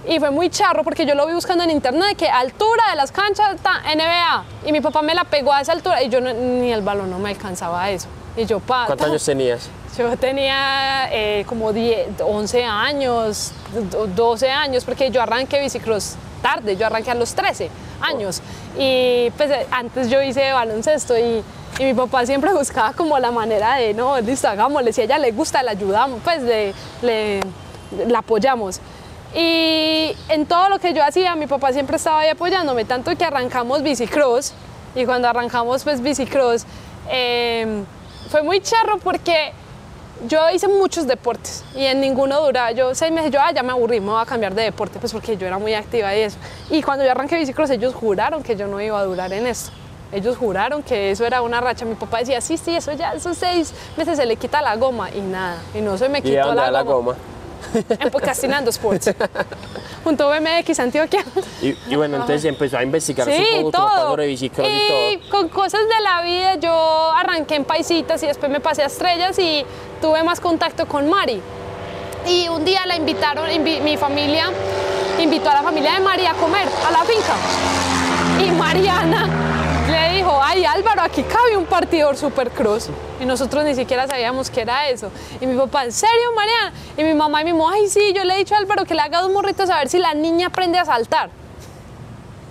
Y 0.06 0.18
fue 0.20 0.30
muy 0.30 0.48
charro 0.48 0.84
porque 0.84 1.04
yo 1.04 1.14
lo 1.14 1.26
vi 1.26 1.34
buscando 1.34 1.64
en 1.64 1.70
internet 1.70 2.16
que 2.16 2.28
altura 2.28 2.82
de 2.90 2.96
las 2.96 3.12
canchas 3.12 3.54
está 3.54 3.82
NBA. 3.94 4.44
Y 4.66 4.72
mi 4.72 4.80
papá 4.80 5.02
me 5.02 5.14
la 5.14 5.24
pegó 5.24 5.52
a 5.52 5.60
esa 5.60 5.72
altura 5.72 6.02
y 6.02 6.08
yo 6.08 6.20
no- 6.20 6.32
ni 6.32 6.72
el 6.72 6.82
balón 6.82 7.10
no 7.10 7.18
me 7.18 7.30
alcanzaba 7.30 7.82
a 7.84 7.90
eso. 7.90 8.08
Y 8.36 8.46
yo, 8.46 8.60
pa, 8.60 8.86
¿Cuántos 8.86 9.04
ta- 9.06 9.10
años 9.10 9.24
tenías? 9.24 9.68
yo 9.98 10.16
tenía 10.16 11.08
eh, 11.10 11.44
como 11.46 11.72
10, 11.72 12.20
11 12.24 12.64
años, 12.64 13.52
do- 13.90 14.06
12 14.06 14.50
años, 14.50 14.84
porque 14.84 15.10
yo 15.10 15.20
arranqué 15.20 15.60
bicicross 15.60 16.14
tarde, 16.40 16.76
yo 16.76 16.86
arranqué 16.86 17.10
a 17.10 17.14
los 17.14 17.34
13 17.34 17.68
años. 18.00 18.40
Y 18.78 19.30
pues 19.36 19.50
eh, 19.50 19.66
antes 19.72 20.08
yo 20.08 20.22
hice 20.22 20.52
baloncesto 20.52 21.18
y, 21.18 21.42
y 21.80 21.84
mi 21.84 21.92
papá 21.94 22.24
siempre 22.24 22.52
buscaba 22.54 22.92
como 22.92 23.18
la 23.18 23.30
manera 23.32 23.74
de, 23.74 23.92
no, 23.92 24.18
listo, 24.20 24.48
hagámosle, 24.48 24.92
si 24.92 25.00
a 25.02 25.04
ella 25.04 25.18
le 25.18 25.32
gusta, 25.32 25.62
le 25.62 25.70
ayudamos, 25.70 26.20
pues 26.24 26.40
le, 26.42 26.72
le- 27.02 27.40
la 28.06 28.20
apoyamos. 28.20 28.80
Y 29.34 30.16
en 30.28 30.46
todo 30.46 30.68
lo 30.68 30.78
que 30.78 30.94
yo 30.94 31.04
hacía, 31.04 31.34
mi 31.36 31.46
papá 31.46 31.72
siempre 31.72 31.96
estaba 31.96 32.20
ahí 32.20 32.28
apoyándome, 32.28 32.84
tanto 32.84 33.14
que 33.16 33.24
arrancamos 33.24 33.82
bicicross. 33.82 34.54
Y 34.94 35.04
cuando 35.04 35.28
arrancamos 35.28 35.84
pues 35.84 36.02
bicicross, 36.02 36.64
eh, 37.10 37.84
fue 38.30 38.42
muy 38.42 38.60
charro 38.60 38.98
porque 38.98 39.52
yo 40.26 40.50
hice 40.50 40.66
muchos 40.66 41.06
deportes 41.06 41.64
y 41.74 41.84
en 41.84 42.00
ninguno 42.00 42.40
duraba. 42.40 42.72
Yo 42.72 42.94
seis 42.94 43.12
meses, 43.12 43.30
yo 43.30 43.40
ah, 43.40 43.52
ya 43.52 43.62
me 43.62 43.72
aburrí, 43.72 44.00
me 44.00 44.10
voy 44.10 44.20
a 44.20 44.26
cambiar 44.26 44.54
de 44.54 44.62
deporte, 44.62 44.98
pues 44.98 45.12
porque 45.12 45.36
yo 45.36 45.46
era 45.46 45.58
muy 45.58 45.74
activa 45.74 46.14
y 46.16 46.22
eso. 46.22 46.38
Y 46.70 46.82
cuando 46.82 47.04
yo 47.04 47.10
arranqué 47.10 47.36
bicicross, 47.36 47.70
ellos 47.70 47.94
juraron 47.94 48.42
que 48.42 48.56
yo 48.56 48.66
no 48.66 48.80
iba 48.80 48.98
a 48.98 49.04
durar 49.04 49.32
en 49.32 49.46
esto. 49.46 49.70
Ellos 50.10 50.38
juraron 50.38 50.82
que 50.82 51.10
eso 51.10 51.26
era 51.26 51.42
una 51.42 51.60
racha. 51.60 51.84
Mi 51.84 51.94
papá 51.94 52.18
decía, 52.18 52.40
sí, 52.40 52.56
sí, 52.56 52.74
eso 52.74 52.92
ya, 52.92 53.12
esos 53.12 53.36
seis 53.36 53.74
meses 53.96 54.16
se 54.16 54.24
le 54.24 54.36
quita 54.36 54.62
la 54.62 54.74
goma 54.76 55.10
y 55.10 55.20
nada. 55.20 55.58
Y 55.74 55.82
no 55.82 55.98
se 55.98 56.08
me 56.08 56.20
¿Y 56.20 56.22
quitó 56.22 56.46
dónde 56.46 56.70
la 56.70 56.82
goma. 56.82 57.14
En 58.00 58.10
Podcastinando 58.10 58.70
Sports. 58.70 59.10
Junto 60.04 60.32
a 60.32 60.38
BMX 60.38 60.78
Antioquia. 60.80 61.24
Y, 61.62 61.76
y 61.88 61.96
bueno, 61.96 62.16
entonces 62.16 62.44
empezó 62.44 62.78
a 62.78 62.82
investigar 62.82 63.26
Sí, 63.30 63.44
papá 63.72 63.96
todo. 63.96 64.16
bicicross 64.16 64.68
y, 64.68 64.72
y 65.14 65.16
todo. 65.18 65.30
con 65.30 65.48
cosas 65.48 65.80
de 65.82 66.02
la 66.02 66.22
vida, 66.22 66.54
yo 66.56 67.12
arranqué 67.14 67.56
en 67.56 67.64
paisitas 67.64 68.22
y 68.22 68.26
después 68.26 68.50
me 68.50 68.60
pasé 68.60 68.82
a 68.82 68.86
estrellas 68.86 69.38
y 69.38 69.64
tuve 70.00 70.22
más 70.22 70.40
contacto 70.40 70.86
con 70.86 71.08
Mari. 71.08 71.40
Y 72.26 72.48
un 72.48 72.64
día 72.64 72.84
la 72.86 72.96
invitaron, 72.96 73.48
invi- 73.50 73.80
mi 73.80 73.96
familia 73.96 74.50
invitó 75.20 75.50
a 75.50 75.54
la 75.54 75.62
familia 75.62 75.94
de 75.94 76.00
Mari 76.00 76.26
a 76.26 76.34
comer 76.34 76.68
a 76.86 76.90
la 76.90 77.00
finca. 77.04 77.34
Y 78.44 78.50
Mariana 78.52 79.28
dijo, 80.28 80.42
ay 80.42 80.64
Álvaro, 80.64 81.02
aquí 81.02 81.22
cabe 81.22 81.56
un 81.56 81.64
partidor 81.64 82.16
supercross. 82.16 82.90
Y 83.20 83.24
nosotros 83.24 83.64
ni 83.64 83.74
siquiera 83.74 84.06
sabíamos 84.06 84.50
qué 84.50 84.62
era 84.62 84.88
eso. 84.88 85.10
Y 85.40 85.46
mi 85.46 85.56
papá, 85.56 85.84
¿en 85.84 85.92
serio, 85.92 86.32
Mariana? 86.34 86.72
Y 86.96 87.02
mi 87.02 87.14
mamá 87.14 87.42
y 87.42 87.44
mi 87.46 87.52
mamá, 87.52 87.72
ay 87.74 87.88
sí, 87.88 88.12
yo 88.14 88.24
le 88.24 88.34
he 88.34 88.38
dicho 88.38 88.54
a 88.54 88.58
Álvaro 88.58 88.84
que 88.84 88.94
le 88.94 89.00
haga 89.00 89.22
dos 89.22 89.32
morritos 89.32 89.70
a 89.70 89.78
ver 89.78 89.88
si 89.88 89.98
la 89.98 90.14
niña 90.14 90.48
aprende 90.48 90.78
a 90.78 90.84
saltar. 90.84 91.30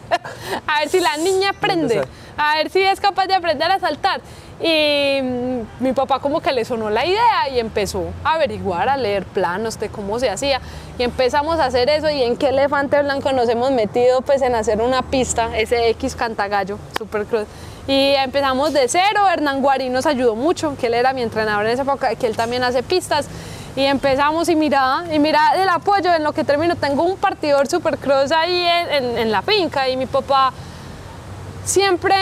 a 0.67 0.79
ver 0.79 0.89
si 0.89 0.99
la 0.99 1.17
niña 1.17 1.49
aprende, 1.49 2.07
a 2.37 2.55
ver 2.55 2.69
si 2.69 2.81
es 2.81 2.99
capaz 2.99 3.27
de 3.27 3.35
aprender 3.35 3.69
a 3.69 3.79
saltar. 3.79 4.21
Y 4.59 5.21
mm, 5.21 5.59
mi 5.83 5.93
papá 5.93 6.19
como 6.19 6.41
que 6.41 6.51
le 6.51 6.65
sonó 6.65 6.89
la 6.89 7.05
idea 7.05 7.47
y 7.53 7.59
empezó 7.59 8.05
a 8.23 8.33
averiguar, 8.33 8.89
a 8.89 8.97
leer 8.97 9.23
planos 9.25 9.79
de 9.79 9.89
cómo 9.89 10.19
se 10.19 10.29
hacía. 10.29 10.59
Y 10.97 11.03
empezamos 11.03 11.59
a 11.59 11.65
hacer 11.65 11.89
eso 11.89 12.09
y 12.09 12.23
en 12.23 12.37
qué 12.37 12.49
elefante 12.49 12.99
blanco 13.03 13.31
nos 13.33 13.47
hemos 13.49 13.69
metido 13.71 14.21
pues 14.21 14.41
en 14.41 14.55
hacer 14.55 14.81
una 14.81 15.03
pista, 15.03 15.55
ese 15.57 15.89
X 15.89 16.15
Cantagallo, 16.15 16.79
Supercross. 16.97 17.45
Y 17.87 18.13
empezamos 18.15 18.73
de 18.73 18.87
cero, 18.87 19.29
Hernán 19.31 19.61
Guarín 19.61 19.93
nos 19.93 20.05
ayudó 20.07 20.35
mucho, 20.35 20.75
que 20.79 20.87
él 20.87 20.95
era 20.95 21.13
mi 21.13 21.21
entrenador 21.21 21.65
en 21.65 21.71
esa 21.71 21.83
época, 21.83 22.13
que 22.15 22.25
él 22.27 22.35
también 22.35 22.63
hace 22.63 22.81
pistas. 22.83 23.27
Y 23.75 23.83
empezamos 23.83 24.49
y 24.49 24.55
mira, 24.55 25.03
y 25.13 25.19
mira 25.19 25.39
el 25.55 25.69
apoyo 25.69 26.11
en 26.13 26.23
lo 26.23 26.33
que 26.33 26.43
termino. 26.43 26.75
Tengo 26.75 27.03
un 27.03 27.15
partidor 27.15 27.67
supercross 27.67 28.31
ahí 28.31 28.59
en, 28.65 28.89
en- 29.05 29.17
en 29.19 29.31
la 29.31 29.43
finca 29.43 29.87
y 29.87 29.95
mi 29.95 30.07
papá 30.07 30.51
siempre, 31.63 32.15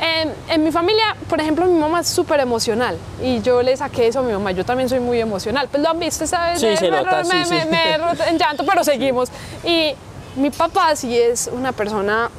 en, 0.00 0.32
en 0.50 0.62
mi 0.64 0.70
familia, 0.72 1.16
por 1.28 1.40
ejemplo, 1.40 1.64
mi 1.66 1.78
mamá 1.78 2.00
es 2.00 2.08
súper 2.08 2.40
emocional 2.40 2.98
y 3.22 3.40
yo 3.40 3.62
le 3.62 3.76
saqué 3.76 4.08
eso 4.08 4.18
a 4.20 4.22
mi 4.22 4.32
mamá. 4.32 4.50
Yo 4.52 4.64
también 4.64 4.88
soy 4.88 5.00
muy 5.00 5.20
emocional. 5.20 5.68
Pues 5.70 5.82
lo 5.82 5.88
han 5.90 5.98
visto, 5.98 6.26
¿sabes? 6.26 6.60
Sí, 6.60 6.66
me, 6.66 6.76
se 6.76 6.90
nota, 6.90 7.22
me- 7.24 7.44
sí, 7.44 7.50
me- 7.54 7.62
sí. 7.62 7.68
me 7.70 7.94
he 7.94 7.98
roto 7.98 8.22
en 8.24 8.38
llanto, 8.38 8.64
pero 8.66 8.84
seguimos. 8.84 9.30
Y 9.64 9.94
mi 10.36 10.50
papá 10.50 10.94
sí 10.96 11.18
es 11.18 11.48
una 11.52 11.72
persona 11.72 12.30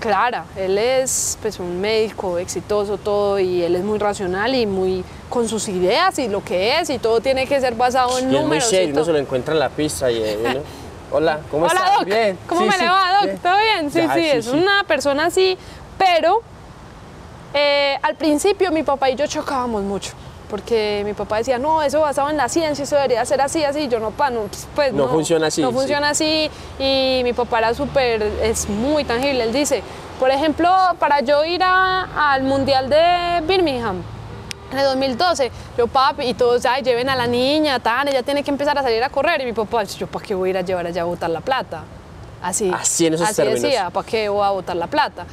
clara. 0.00 0.44
Él 0.56 0.76
es 0.78 1.38
pues 1.40 1.60
un 1.60 1.80
médico 1.80 2.38
exitoso 2.38 2.98
todo 2.98 3.38
y 3.38 3.62
él 3.62 3.76
es 3.76 3.84
muy 3.84 3.98
racional 4.00 4.52
y 4.54 4.66
muy 4.66 5.04
con 5.30 5.48
sus 5.48 5.68
ideas 5.68 6.18
y 6.18 6.26
lo 6.28 6.42
que 6.42 6.80
es 6.80 6.90
y 6.90 6.98
todo 6.98 7.20
tiene 7.20 7.46
que 7.46 7.60
ser 7.60 7.74
basado 7.76 8.18
en 8.18 8.24
Y 8.24 8.26
es 8.26 8.32
muy 8.32 8.40
números. 8.42 8.66
y 8.66 8.70
serio, 8.70 8.94
uno 8.94 9.04
se 9.04 9.12
lo 9.12 9.18
encuentra 9.18 9.54
en 9.54 9.60
la 9.60 9.68
pista 9.68 10.10
y 10.10 10.16
eh, 10.20 10.60
hola, 11.12 11.38
¿cómo 11.50 11.66
Hola, 11.66 11.74
estás? 11.74 11.94
Doc. 11.98 12.04
Bien. 12.06 12.38
¿Cómo 12.48 12.60
Sí, 12.62 12.66
me 12.66 12.72
sí, 12.72 12.80
le 12.82 12.88
va, 12.88 13.12
Doc? 13.14 13.24
bien. 13.26 13.38
¿Todo 13.38 13.56
bien? 13.58 13.92
Sí, 13.92 13.98
Ya, 14.00 14.14
sí, 14.14 14.26
es 14.28 14.46
una 14.48 14.82
persona 14.84 15.26
así, 15.26 15.56
pero 15.96 16.42
eh, 17.54 17.98
al 18.02 18.14
principio 18.16 18.70
mi 18.70 18.82
papá 18.82 19.10
y 19.10 19.16
yo 19.16 19.26
chocábamos 19.26 19.82
mucho. 19.82 20.12
Porque 20.50 21.00
mi 21.06 21.14
papá 21.14 21.38
decía, 21.38 21.58
no, 21.58 21.82
eso 21.82 22.00
basado 22.02 22.28
en 22.28 22.36
la 22.36 22.46
ciencia, 22.50 22.82
eso 22.82 22.96
debería 22.96 23.24
ser 23.24 23.40
así, 23.40 23.64
así. 23.64 23.88
Yo 23.88 23.98
no, 24.00 24.10
pa, 24.10 24.28
no, 24.28 24.42
pues 24.74 24.92
No 24.92 25.08
funciona 25.08 25.46
así, 25.46 25.62
No 25.62 25.68
sí. 25.70 25.74
funciona 25.74 26.10
así. 26.10 26.50
Y 26.78 27.22
mi 27.24 27.32
papá 27.32 27.58
era 27.60 27.72
súper, 27.74 28.22
es 28.42 28.68
muy 28.68 29.02
tangible. 29.04 29.44
Él 29.44 29.52
dice, 29.54 29.82
por 30.20 30.30
ejemplo, 30.30 30.68
para 30.98 31.20
yo 31.22 31.42
ir 31.46 31.62
a- 31.62 32.32
al 32.34 32.42
Mundial 32.42 32.90
de 32.90 33.40
Birmingham, 33.46 34.02
en 34.72 34.78
el 34.78 34.84
2012, 34.84 35.50
yo 35.78 35.86
papi 35.86 36.24
y 36.24 36.34
todos, 36.34 36.66
ay, 36.66 36.82
lleven 36.82 37.08
a 37.08 37.16
la 37.16 37.26
niña, 37.26 37.78
tan, 37.80 38.08
ella 38.08 38.22
tiene 38.22 38.42
que 38.44 38.50
empezar 38.50 38.78
a 38.78 38.82
salir 38.82 39.02
a 39.02 39.08
correr. 39.08 39.40
Y 39.40 39.46
mi 39.46 39.52
papá, 39.54 39.84
yo, 39.84 40.06
¿para 40.06 40.22
qué 40.22 40.34
voy 40.34 40.48
a 40.48 40.50
ir 40.50 40.58
a 40.58 40.60
llevar 40.60 40.86
allá 40.86 41.00
a 41.00 41.04
botar 41.06 41.30
la 41.30 41.40
plata? 41.40 41.84
Así, 42.42 42.70
Así 42.74 43.06
en 43.06 43.14
esos 43.14 43.34
términos. 43.34 43.62
decía, 43.62 43.88
¿para 43.88 44.06
qué 44.06 44.28
voy 44.28 44.44
a 44.44 44.50
botar 44.50 44.76
la 44.76 44.86
plata? 44.86 45.24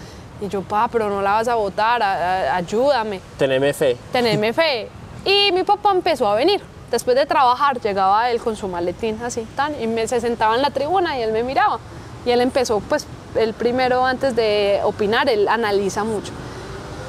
Y 0.41 0.47
yo, 0.47 0.61
pa, 0.61 0.87
pero 0.87 1.09
no 1.09 1.21
la 1.21 1.33
vas 1.33 1.47
a 1.49 1.55
a- 2.01 2.55
ayúdame, 2.55 3.19
Teneme 3.37 3.73
fe. 3.73 3.97
teneme 4.11 4.53
fe. 4.53 4.89
Y 5.25 5.51
mi 5.51 5.63
papá 5.63 5.91
empezó 5.91 6.27
a 6.27 6.35
venir. 6.35 6.61
Después 6.91 7.15
de 7.15 7.25
trabajar, 7.25 7.79
llegaba 7.81 8.31
él 8.31 8.39
con 8.41 8.55
su 8.55 8.67
maletín 8.67 9.19
así, 9.23 9.41
tan, 9.55 9.79
y 9.81 9.85
me, 9.85 10.07
se 10.07 10.19
sentaba 10.21 10.55
en 10.55 10.61
la 10.61 10.71
tribuna 10.71 11.17
y 11.19 11.21
él 11.21 11.31
me 11.31 11.43
miraba. 11.43 11.79
Y 12.25 12.31
él 12.31 12.41
empezó, 12.41 12.79
pues, 12.79 13.05
el 13.35 13.53
primero 13.53 14.05
antes 14.05 14.35
de 14.35 14.79
opinar, 14.83 15.29
él 15.29 15.47
analiza 15.47 16.03
mucho. 16.03 16.31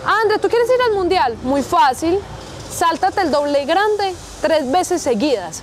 André, 0.05 0.39
¿tú 0.39 0.49
quieres 0.49 0.69
ir 0.69 0.83
al 0.91 0.93
mundial? 0.97 1.37
Muy 1.43 1.63
fácil. 1.63 2.19
Sáltate 2.71 3.23
el 3.23 3.31
doble 3.31 3.65
grande 3.65 4.15
tres 4.43 4.71
veces 4.71 5.01
seguidas. 5.03 5.63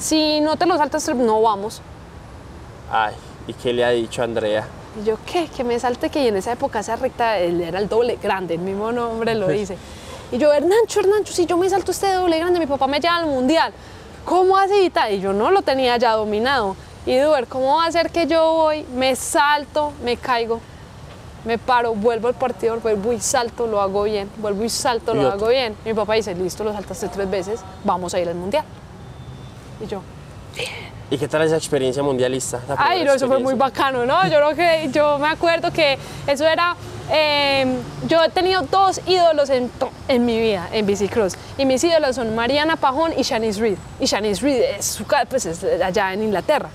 Si 0.00 0.40
no 0.40 0.56
te 0.56 0.66
lo 0.66 0.76
saltas, 0.78 1.06
no 1.14 1.40
vamos. 1.42 1.80
Ay, 2.90 3.14
¿y 3.46 3.52
qué 3.54 3.72
le 3.72 3.84
ha 3.84 3.90
dicho 3.90 4.22
Andrea? 4.22 4.64
Y 5.00 5.04
yo, 5.06 5.16
¿qué? 5.24 5.48
Que 5.48 5.64
me 5.64 5.78
salte 5.78 6.10
que 6.10 6.28
en 6.28 6.36
esa 6.36 6.52
época 6.52 6.80
esa 6.80 6.96
recta 6.96 7.38
era 7.38 7.78
el 7.78 7.88
doble 7.88 8.18
grande, 8.22 8.54
el 8.54 8.60
mismo 8.60 8.92
nombre 8.92 9.34
lo 9.34 9.48
dice. 9.48 9.76
Y 10.30 10.38
yo, 10.38 10.52
Hernancho, 10.52 11.00
Hernancho, 11.00 11.32
si 11.32 11.46
yo 11.46 11.56
me 11.56 11.68
salto 11.68 11.92
este 11.92 12.12
doble 12.12 12.38
grande, 12.38 12.58
mi 12.58 12.66
papá 12.66 12.86
me 12.86 13.00
lleva 13.00 13.16
al 13.16 13.26
mundial. 13.26 13.72
¿Cómo 14.24 14.56
así 14.56 14.92
y? 14.92 15.14
Y 15.14 15.20
yo 15.20 15.32
no 15.32 15.50
lo 15.50 15.62
tenía 15.62 15.96
ya 15.96 16.12
dominado. 16.12 16.76
Y 17.04 17.16
Duber, 17.16 17.46
¿cómo 17.48 17.76
va 17.76 17.86
a 17.86 17.92
ser 17.92 18.10
que 18.10 18.26
yo 18.26 18.52
voy, 18.52 18.84
me 18.94 19.16
salto, 19.16 19.92
me 20.04 20.16
caigo, 20.16 20.60
me 21.44 21.58
paro, 21.58 21.94
vuelvo 21.94 22.28
al 22.28 22.34
partidor, 22.34 22.80
vuelvo 22.80 23.12
y 23.12 23.18
salto, 23.18 23.66
lo 23.66 23.80
hago 23.80 24.04
bien, 24.04 24.30
vuelvo 24.36 24.62
y 24.62 24.68
salto, 24.68 25.12
Y 25.14 25.18
lo 25.18 25.32
hago 25.32 25.48
bien? 25.48 25.76
Mi 25.84 25.94
papá 25.94 26.14
dice, 26.14 26.34
listo, 26.34 26.62
lo 26.62 26.72
saltaste 26.72 27.08
tres 27.08 27.28
veces, 27.28 27.60
vamos 27.82 28.14
a 28.14 28.20
ir 28.20 28.28
al 28.28 28.36
mundial. 28.36 28.64
Y 29.82 29.86
yo, 29.88 30.00
¿Y 31.12 31.18
qué 31.18 31.28
tal 31.28 31.42
esa 31.42 31.58
experiencia 31.58 32.02
mundialista? 32.02 32.58
Ay, 32.78 33.04
no, 33.04 33.12
eso 33.12 33.26
fue 33.26 33.38
muy 33.38 33.52
bacano, 33.52 34.06
¿no? 34.06 34.26
Yo 34.28 34.38
creo 34.38 34.54
que 34.56 34.88
yo 34.90 35.18
me 35.18 35.28
acuerdo 35.28 35.70
que 35.70 35.98
eso 36.26 36.46
era. 36.48 36.74
eh, 37.10 37.66
yo 38.08 38.24
he 38.24 38.30
tenido 38.30 38.62
dos 38.62 38.98
ídolos 39.06 39.50
en, 39.50 39.70
en 40.08 40.24
mi 40.24 40.40
vida 40.40 40.70
en 40.72 40.86
bicicross 40.86 41.34
y 41.58 41.66
mis 41.66 41.84
ídolos 41.84 42.16
son 42.16 42.34
Mariana 42.34 42.76
Pajón 42.76 43.12
y 43.14 43.24
Shanice 43.24 43.60
Reed. 43.60 43.76
Y 44.00 44.06
Shanice 44.06 44.40
Reed 44.40 44.62
es, 44.78 45.02
pues, 45.28 45.44
es 45.44 45.62
allá 45.82 46.14
en 46.14 46.22
Inglaterra. 46.22 46.70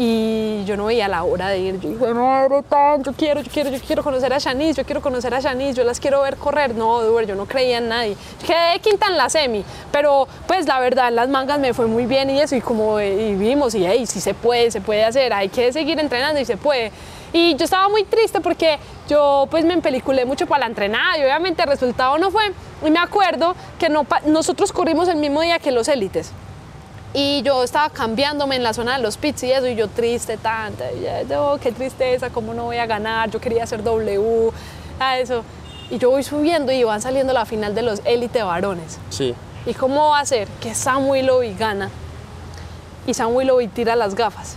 Y 0.00 0.64
yo 0.64 0.76
no 0.76 0.84
veía 0.84 1.08
la 1.08 1.24
hora 1.24 1.48
de 1.48 1.58
ir. 1.58 1.80
Yo 1.80 1.88
dije, 1.88 2.14
madre 2.14 2.62
tan, 2.62 3.02
yo 3.02 3.12
quiero, 3.12 3.40
yo 3.40 3.50
quiero, 3.52 3.70
yo 3.70 3.80
quiero 3.84 4.04
conocer 4.04 4.32
a 4.32 4.38
Shanice, 4.38 4.74
yo 4.74 4.84
quiero 4.84 5.02
conocer 5.02 5.34
a 5.34 5.40
Shanice, 5.40 5.74
yo 5.74 5.82
las 5.82 5.98
quiero 5.98 6.22
ver 6.22 6.36
correr. 6.36 6.72
No, 6.76 7.02
Duber, 7.02 7.26
yo 7.26 7.34
no 7.34 7.46
creía 7.46 7.78
en 7.78 7.88
nadie. 7.88 8.16
Quedé 8.46 8.78
quinta 8.78 9.08
en 9.08 9.16
la 9.16 9.28
semi, 9.28 9.64
pero 9.90 10.28
pues 10.46 10.66
la 10.66 10.78
verdad 10.78 11.08
en 11.08 11.16
las 11.16 11.28
mangas 11.28 11.58
me 11.58 11.74
fue 11.74 11.86
muy 11.86 12.06
bien 12.06 12.30
y 12.30 12.40
eso. 12.40 12.54
Y 12.54 12.60
como 12.60 13.00
eh, 13.00 13.30
y 13.30 13.34
vimos, 13.34 13.74
y 13.74 13.84
hey, 13.84 14.06
si 14.06 14.20
se 14.20 14.34
puede, 14.34 14.70
se 14.70 14.80
puede 14.80 15.04
hacer, 15.04 15.32
hay 15.32 15.48
que 15.48 15.72
seguir 15.72 15.98
entrenando 15.98 16.40
y 16.40 16.44
se 16.44 16.56
puede. 16.56 16.92
Y 17.32 17.56
yo 17.56 17.64
estaba 17.64 17.88
muy 17.88 18.04
triste 18.04 18.40
porque 18.40 18.78
yo 19.08 19.48
pues 19.50 19.64
me 19.64 19.74
empeliculé 19.74 20.24
mucho 20.24 20.46
para 20.46 20.60
la 20.60 20.66
entrenada 20.66 21.18
y 21.18 21.22
obviamente 21.22 21.62
el 21.62 21.68
resultado 21.68 22.18
no 22.18 22.30
fue. 22.30 22.52
Y 22.86 22.90
me 22.92 23.00
acuerdo 23.00 23.56
que 23.80 23.88
no, 23.88 24.06
nosotros 24.26 24.72
corrimos 24.72 25.08
el 25.08 25.16
mismo 25.16 25.40
día 25.40 25.58
que 25.58 25.72
los 25.72 25.88
élites. 25.88 26.32
Y 27.14 27.42
yo 27.42 27.64
estaba 27.64 27.88
cambiándome 27.90 28.56
en 28.56 28.62
la 28.62 28.74
zona 28.74 28.96
de 28.96 29.02
los 29.02 29.16
pits 29.16 29.42
y 29.44 29.52
eso, 29.52 29.66
y 29.66 29.74
yo 29.74 29.88
triste, 29.88 30.36
tanta, 30.36 30.92
y 30.92 31.00
ya, 31.00 31.24
no, 31.24 31.58
qué 31.58 31.72
tristeza, 31.72 32.30
cómo 32.30 32.52
no 32.52 32.64
voy 32.64 32.76
a 32.76 32.86
ganar, 32.86 33.30
yo 33.30 33.40
quería 33.40 33.64
hacer 33.64 33.82
W, 33.82 34.50
a 35.00 35.18
eso. 35.18 35.42
Y 35.90 35.98
yo 35.98 36.10
voy 36.10 36.22
subiendo 36.22 36.70
y 36.70 36.84
van 36.84 37.00
saliendo 37.00 37.32
la 37.32 37.46
final 37.46 37.74
de 37.74 37.82
los 37.82 38.00
élite 38.04 38.42
varones. 38.42 38.98
Sí. 39.08 39.34
¿Y 39.64 39.72
cómo 39.72 40.10
va 40.10 40.20
a 40.20 40.26
ser? 40.26 40.48
Que 40.60 40.74
Sam 40.74 41.08
Willoughby 41.08 41.54
gana 41.54 41.90
y 43.06 43.14
Sam 43.14 43.34
Willoughby 43.34 43.68
tira 43.68 43.96
las 43.96 44.14
gafas. 44.14 44.56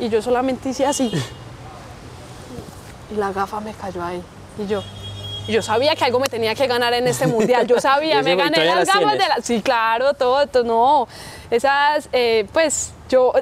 Y 0.00 0.10
yo 0.10 0.20
solamente 0.20 0.68
hice 0.68 0.86
así. 0.86 1.10
Y 3.12 3.16
la 3.16 3.32
gafa 3.32 3.58
me 3.58 3.72
cayó 3.72 4.04
ahí. 4.04 4.22
Y 4.56 4.68
yo, 4.68 4.84
yo 5.50 5.62
sabía 5.62 5.94
que 5.96 6.04
algo 6.04 6.20
me 6.20 6.28
tenía 6.28 6.54
que 6.54 6.66
ganar 6.66 6.92
en 6.94 7.06
este 7.08 7.26
mundial. 7.26 7.66
Yo 7.66 7.80
sabía, 7.80 8.20
¿Y 8.20 8.22
me 8.22 8.36
gané 8.36 8.64
las 8.64 8.86
gafas 8.86 9.12
de 9.12 9.28
la. 9.28 9.36
Sí, 9.42 9.62
claro, 9.62 10.14
todo, 10.14 10.46
todo, 10.46 10.64
no. 10.64 11.08
Esas, 11.50 12.08
eh, 12.12 12.46
pues, 12.52 12.92
yo, 13.08 13.32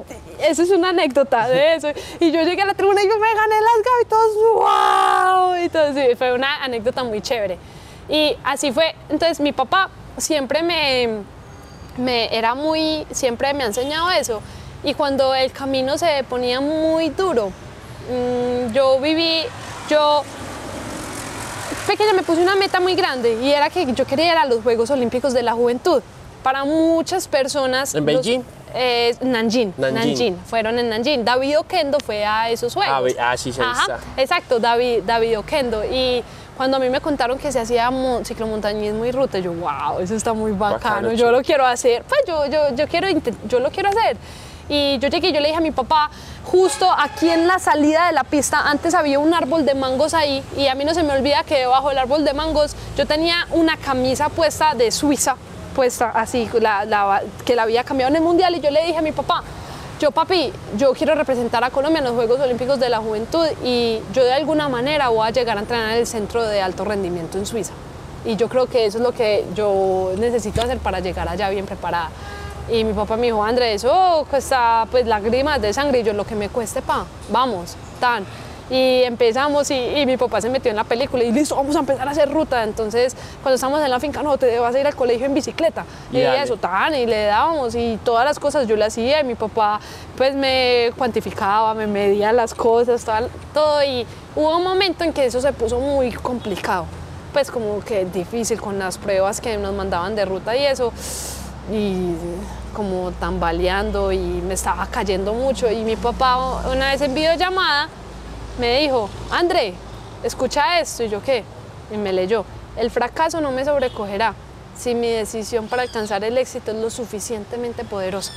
eso 0.40 0.62
es 0.62 0.70
una 0.70 0.90
anécdota 0.90 1.48
de 1.48 1.74
eso. 1.76 1.88
Y 2.20 2.30
yo 2.30 2.42
llegué 2.42 2.62
a 2.62 2.66
la 2.66 2.74
tribuna 2.74 3.02
y 3.02 3.09
yo 3.09 3.18
me 3.18 3.34
gané 3.34 3.54
las 3.61 3.78
gafas 3.84 4.02
y 4.02 4.06
todos, 4.09 4.34
wow. 4.54 5.64
Y 5.64 5.68
todo, 5.68 5.94
sí, 5.94 6.14
fue 6.16 6.32
una 6.32 6.62
anécdota 6.62 7.04
muy 7.04 7.20
chévere. 7.20 7.59
Y 8.09 8.36
así 8.44 8.72
fue. 8.72 8.94
Entonces, 9.09 9.40
mi 9.40 9.52
papá 9.52 9.90
siempre 10.16 10.62
me, 10.62 11.22
me 11.96 12.36
era 12.36 12.54
muy, 12.54 13.06
siempre 13.11 13.52
me 13.54 13.64
ha 13.64 13.66
enseñado 13.66 14.11
eso. 14.11 14.40
Y 14.84 14.94
cuando 14.94 15.34
el 15.34 15.50
camino 15.52 15.98
se 15.98 16.24
ponía 16.28 16.61
muy 16.61 17.11
duro, 17.11 17.48
mm, 17.48 18.72
yo 18.72 19.00
viví, 19.00 19.42
yo 19.88 20.22
pequeña 21.89 22.12
me 22.12 22.22
puse 22.22 22.41
una 22.43 22.55
meta 22.55 22.78
muy 22.80 22.95
grande 22.95 23.39
y 23.43 23.51
era 23.51 23.70
que 23.70 23.93
yo 23.93 24.05
quería 24.07 24.32
ir 24.32 24.39
a 24.39 24.45
los 24.47 24.62
Juegos 24.62 24.91
Olímpicos 24.91 25.32
de 25.32 25.43
la 25.43 25.53
Juventud. 25.55 26.03
Para 26.43 26.64
muchas 26.64 27.26
personas... 27.26 27.95
¿En 27.95 28.05
Beijing? 28.05 28.43
eh, 28.74 29.16
Nanjing, 29.22 29.72
Nanjing. 29.76 29.95
Nanjing, 29.95 30.36
fueron 30.47 30.78
en 30.78 30.89
Nanjing. 30.91 31.24
David 31.24 31.59
Oquendo 31.59 31.99
fue 32.05 32.24
a 32.24 32.51
esos 32.51 32.74
juegos. 32.74 33.14
Ah, 33.18 33.30
ah, 33.32 33.36
sí, 33.36 33.51
sí, 33.53 33.61
Ajá, 33.61 33.80
está. 33.95 34.22
exacto, 34.22 34.61
David, 34.61 35.03
David 35.05 35.39
Oquendo. 35.41 35.82
Y 35.84 36.22
cuando 36.57 36.76
a 36.76 36.80
mí 36.80 36.91
me 36.91 37.01
contaron 37.01 37.39
que 37.39 37.51
se 37.51 37.59
hacía 37.59 37.91
mo- 37.91 38.22
ciclomontañismo 38.24 39.05
y 39.07 39.11
ruta, 39.11 39.39
yo, 39.41 39.53
wow, 39.53 39.99
eso 40.01 40.14
está 40.14 40.32
muy 40.34 40.53
bacano, 40.53 40.74
Bacano, 41.09 41.12
yo 41.12 41.32
lo 41.32 41.43
quiero 41.43 41.64
hacer. 41.66 42.05
Pues 42.09 42.20
yo, 42.28 42.47
yo, 42.47 42.74
yo, 42.74 42.86
quiero, 42.86 43.09
yo 43.49 43.59
lo 43.59 43.70
quiero 43.70 43.89
hacer. 43.89 44.16
Y 44.69 44.99
yo 44.99 45.09
llegué 45.09 45.29
y 45.29 45.33
yo 45.33 45.41
le 45.41 45.49
dije 45.49 45.59
a 45.59 45.62
mi 45.62 45.71
papá, 45.71 46.11
justo 46.45 46.91
aquí 46.91 47.29
en 47.29 47.47
la 47.47 47.59
salida 47.59 48.07
de 48.07 48.12
la 48.12 48.25
pista, 48.25 48.69
antes 48.69 48.95
había 48.95 49.19
un 49.19 49.33
árbol 49.33 49.64
de 49.64 49.75
mangos 49.75 50.14
ahí 50.14 50.43
y 50.57 50.66
a 50.66 50.75
mí 50.75 50.85
no 50.85 50.95
se 50.95 51.03
me 51.03 51.12
olvida 51.12 51.45
que 51.45 51.59
debajo 51.59 51.89
del 51.89 51.99
árbol 51.99 52.25
de 52.25 52.35
mangos 52.35 52.77
yo 52.97 53.07
tenía 53.07 53.47
una 53.51 53.77
camisa 53.77 54.29
puesta 54.29 54.75
de 54.75 54.91
Suiza, 54.91 55.37
puesta 55.75 56.11
así, 56.11 56.49
que 56.49 57.55
la 57.55 57.62
había 57.62 57.85
cambiado 57.85 58.11
en 58.11 58.16
el 58.16 58.23
mundial 58.23 58.55
y 58.57 58.61
yo 58.61 58.71
le 58.71 58.85
dije 58.85 58.99
a 58.99 59.03
mi 59.03 59.12
papá, 59.12 59.43
yo 60.01 60.12
papi, 60.12 60.53
yo 60.77 60.93
quiero 60.93 61.16
representar 61.16 61.64
a 61.64 61.71
Colombia 61.71 61.99
en 61.99 62.05
los 62.05 62.14
Juegos 62.14 62.39
Olímpicos 62.39 62.79
de 62.79 62.89
la 62.89 62.99
Juventud 62.99 63.45
y 63.64 64.01
yo 64.12 64.23
de 64.23 64.33
alguna 64.33 64.69
manera 64.69 65.09
voy 65.09 65.27
a 65.27 65.31
llegar 65.31 65.57
a 65.57 65.61
entrenar 65.61 65.91
en 65.91 65.97
el 65.97 66.07
centro 66.07 66.45
de 66.45 66.62
alto 66.62 66.85
rendimiento 66.85 67.37
en 67.37 67.47
Suiza. 67.47 67.73
Y 68.25 68.37
yo 68.37 68.49
creo 68.49 68.66
que 68.66 68.87
eso 68.87 68.99
es 68.99 69.05
lo 69.05 69.11
que 69.11 69.45
yo 69.57 70.12
necesito 70.16 70.62
hacer 70.62 70.79
para 70.79 71.01
llegar 71.01 71.29
allá 71.29 71.49
bien 71.49 71.66
preparada. 71.66 72.11
Y 72.71 72.85
mi 72.85 72.93
papá 72.93 73.16
me 73.16 73.27
dijo, 73.27 73.43
Andrés, 73.43 73.83
eso 73.83 74.27
cuesta 74.29 74.87
pues 74.91 75.07
lágrimas 75.07 75.61
de 75.61 75.73
sangre 75.73 76.01
y 76.01 76.03
yo 76.03 76.12
lo 76.12 76.25
que 76.25 76.35
me 76.35 76.49
cueste, 76.51 76.83
pa, 76.83 77.07
vamos, 77.31 77.77
tan. 77.99 78.27
Y 78.71 79.03
empezamos 79.05 79.71
y, 79.71 79.75
y 79.75 80.05
mi 80.05 80.19
papá 80.19 80.43
se 80.43 80.51
metió 80.51 80.71
en 80.71 80.77
la 80.77 80.85
película 80.85 81.25
y 81.25 81.33
listo, 81.33 81.57
vamos 81.57 81.75
a 81.75 81.79
empezar 81.79 82.07
a 82.07 82.11
hacer 82.11 82.31
ruta. 82.31 82.62
Entonces, 82.64 83.16
cuando 83.43 83.55
estamos 83.55 83.81
en 83.81 83.89
la 83.89 83.99
finca, 83.99 84.23
no, 84.23 84.37
te 84.37 84.59
vas 84.59 84.75
a 84.75 84.81
ir 84.81 84.87
al 84.87 84.95
colegio 84.95 85.25
en 85.25 85.33
bicicleta. 85.33 85.87
Y 86.12 86.19
eso, 86.19 86.59
tan, 86.59 86.95
y 86.95 87.07
le 87.07 87.25
dábamos 87.25 87.75
y 87.75 87.99
todas 88.05 88.27
las 88.27 88.39
cosas 88.39 88.66
yo 88.66 88.77
le 88.77 88.85
hacía 88.85 89.23
y 89.23 89.25
mi 89.25 89.35
papá 89.35 89.81
pues 90.19 90.35
me 90.35 90.93
cuantificaba, 90.99 91.73
me 91.73 91.87
medía 91.87 92.33
las 92.33 92.53
cosas, 92.53 93.03
tal, 93.03 93.31
todo. 93.55 93.83
Y 93.83 94.07
hubo 94.37 94.59
un 94.59 94.64
momento 94.64 95.05
en 95.05 95.14
que 95.14 95.25
eso 95.25 95.41
se 95.41 95.53
puso 95.55 95.81
muy 95.81 96.12
complicado. 96.12 96.85
Pues 97.33 97.51
como 97.51 97.81
que 97.81 98.05
difícil 98.05 98.61
con 98.61 98.79
las 98.79 98.99
pruebas 98.99 99.41
que 99.41 99.57
nos 99.57 99.75
mandaban 99.75 100.14
de 100.14 100.27
ruta 100.27 100.55
y 100.55 100.66
eso 100.66 100.93
y 101.71 102.14
como 102.75 103.12
tambaleando 103.12 104.12
y 104.12 104.19
me 104.19 104.55
estaba 104.55 104.87
cayendo 104.87 105.35
mucho. 105.35 105.71
Y 105.71 105.85
mi 105.85 105.97
papá 105.97 106.62
una 106.71 106.91
vez 106.91 107.01
en 107.01 107.14
videollamada 107.14 107.89
me 108.59 108.81
dijo, 108.81 109.09
André, 109.31 109.75
escucha 110.23 110.81
esto. 110.81 111.05
Y 111.05 111.09
yo, 111.09 111.23
¿qué? 111.23 111.45
Y 111.93 111.97
me 111.97 112.12
leyó, 112.12 112.45
el 112.77 112.91
fracaso 112.91 113.41
no 113.41 113.51
me 113.51 113.64
sobrecogerá 113.64 114.35
si 114.77 114.95
mi 114.95 115.09
decisión 115.09 115.66
para 115.66 115.83
alcanzar 115.83 116.23
el 116.25 116.39
éxito 116.39 116.71
es 116.71 116.77
lo 116.77 116.91
suficientemente 116.91 117.85
poderosa. 117.85 118.33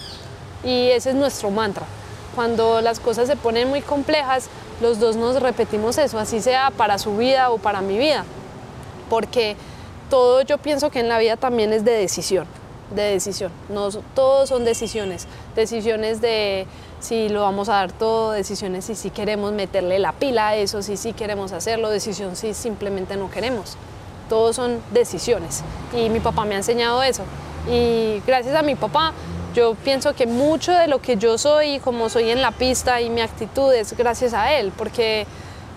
Y 0.63 0.89
ese 0.89 1.09
es 1.09 1.15
nuestro 1.15 1.51
mantra. 1.51 1.85
Cuando 2.35 2.81
las 2.81 2.99
cosas 2.99 3.27
se 3.27 3.35
ponen 3.35 3.67
muy 3.67 3.81
complejas, 3.81 4.47
los 4.81 4.99
dos 4.99 5.15
nos 5.15 5.41
repetimos 5.41 5.97
eso, 5.97 6.17
así 6.17 6.41
sea 6.41 6.71
para 6.71 6.97
su 6.97 7.17
vida 7.17 7.51
o 7.51 7.57
para 7.57 7.81
mi 7.81 7.97
vida 7.97 8.25
porque 9.11 9.57
todo 10.09 10.41
yo 10.41 10.57
pienso 10.57 10.89
que 10.89 11.01
en 11.01 11.09
la 11.09 11.19
vida 11.19 11.35
también 11.35 11.73
es 11.73 11.83
de 11.83 11.91
decisión, 11.91 12.47
de 12.95 13.03
decisión. 13.03 13.51
No, 13.69 13.89
todos 14.13 14.49
son 14.49 14.65
decisiones, 14.65 15.27
decisiones 15.55 16.21
de 16.21 16.67
si 16.99 17.29
lo 17.29 17.41
vamos 17.41 17.69
a 17.69 17.73
dar 17.73 17.91
todo, 17.91 18.31
decisiones 18.31 18.85
si 18.85 18.95
sí 18.95 19.09
queremos 19.09 19.51
meterle 19.53 19.99
la 19.99 20.13
pila 20.13 20.49
a 20.49 20.55
eso, 20.55 20.81
si 20.81 20.97
sí 20.97 21.13
queremos 21.13 21.51
hacerlo, 21.51 21.89
decisión 21.89 22.35
si 22.35 22.53
simplemente 22.53 23.17
no 23.17 23.29
queremos. 23.31 23.77
Todos 24.29 24.55
son 24.55 24.79
decisiones 24.93 25.63
y 25.95 26.09
mi 26.09 26.19
papá 26.19 26.45
me 26.45 26.55
ha 26.55 26.57
enseñado 26.57 27.03
eso. 27.03 27.23
Y 27.69 28.21
gracias 28.25 28.55
a 28.55 28.61
mi 28.61 28.75
papá, 28.75 29.13
yo 29.53 29.75
pienso 29.75 30.13
que 30.15 30.27
mucho 30.27 30.71
de 30.71 30.87
lo 30.87 31.01
que 31.01 31.17
yo 31.17 31.37
soy, 31.37 31.79
como 31.79 32.09
soy 32.09 32.29
en 32.29 32.41
la 32.41 32.51
pista 32.51 33.01
y 33.01 33.09
mi 33.09 33.21
actitud 33.21 33.73
es 33.73 33.95
gracias 33.97 34.33
a 34.33 34.53
él, 34.53 34.71
porque 34.77 35.25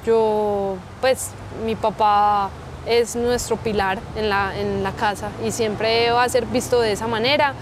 yo, 0.06 0.76
pues, 1.00 1.30
mi 1.64 1.74
papá 1.74 2.50
es 2.86 3.16
nuestro 3.16 3.56
pilar 3.56 3.98
en 4.16 4.28
la, 4.28 4.58
en 4.58 4.82
la 4.82 4.92
casa 4.92 5.30
y 5.44 5.52
siempre 5.52 6.10
va 6.10 6.24
a 6.24 6.28
ser 6.28 6.46
visto 6.46 6.80
de 6.80 6.92
esa 6.92 7.06
manera. 7.06 7.54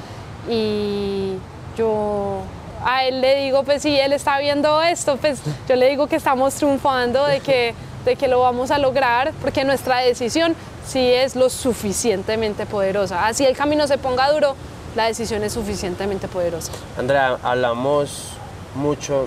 Y 0.49 1.35
yo 1.77 2.43
a 2.85 3.05
él 3.05 3.21
le 3.21 3.43
digo, 3.43 3.63
pues 3.63 3.83
si 3.83 3.99
él 3.99 4.13
está 4.13 4.39
viendo 4.39 4.83
esto, 4.83 5.17
pues 5.17 5.41
yo 5.69 5.77
le 5.77 5.89
digo 5.89 6.07
que 6.07 6.17
estamos 6.17 6.55
triunfando, 6.55 7.27
de 7.27 7.41
que, 7.41 7.75
de 8.05 8.17
que 8.17 8.29
lo 8.29 8.41
vamos 8.41 8.71
a 8.71 8.79
lograr, 8.79 9.33
porque 9.41 9.65
nuestra 9.65 9.99
decisión 9.99 10.55
sí 10.87 11.13
es 11.13 11.37
lo 11.37 11.49
suficientemente 11.49 12.67
poderosa. 12.67 13.27
Así 13.27 13.45
el 13.45 13.57
camino 13.57 13.87
se 13.87 13.99
ponga 13.99 14.31
duro, 14.33 14.57
la 14.97 15.05
decisión 15.05 15.45
es 15.45 15.53
suficientemente 15.53 16.29
poderosa. 16.29 16.73
Andrea, 16.99 17.39
hablamos 17.43 18.31
mucho 18.75 19.27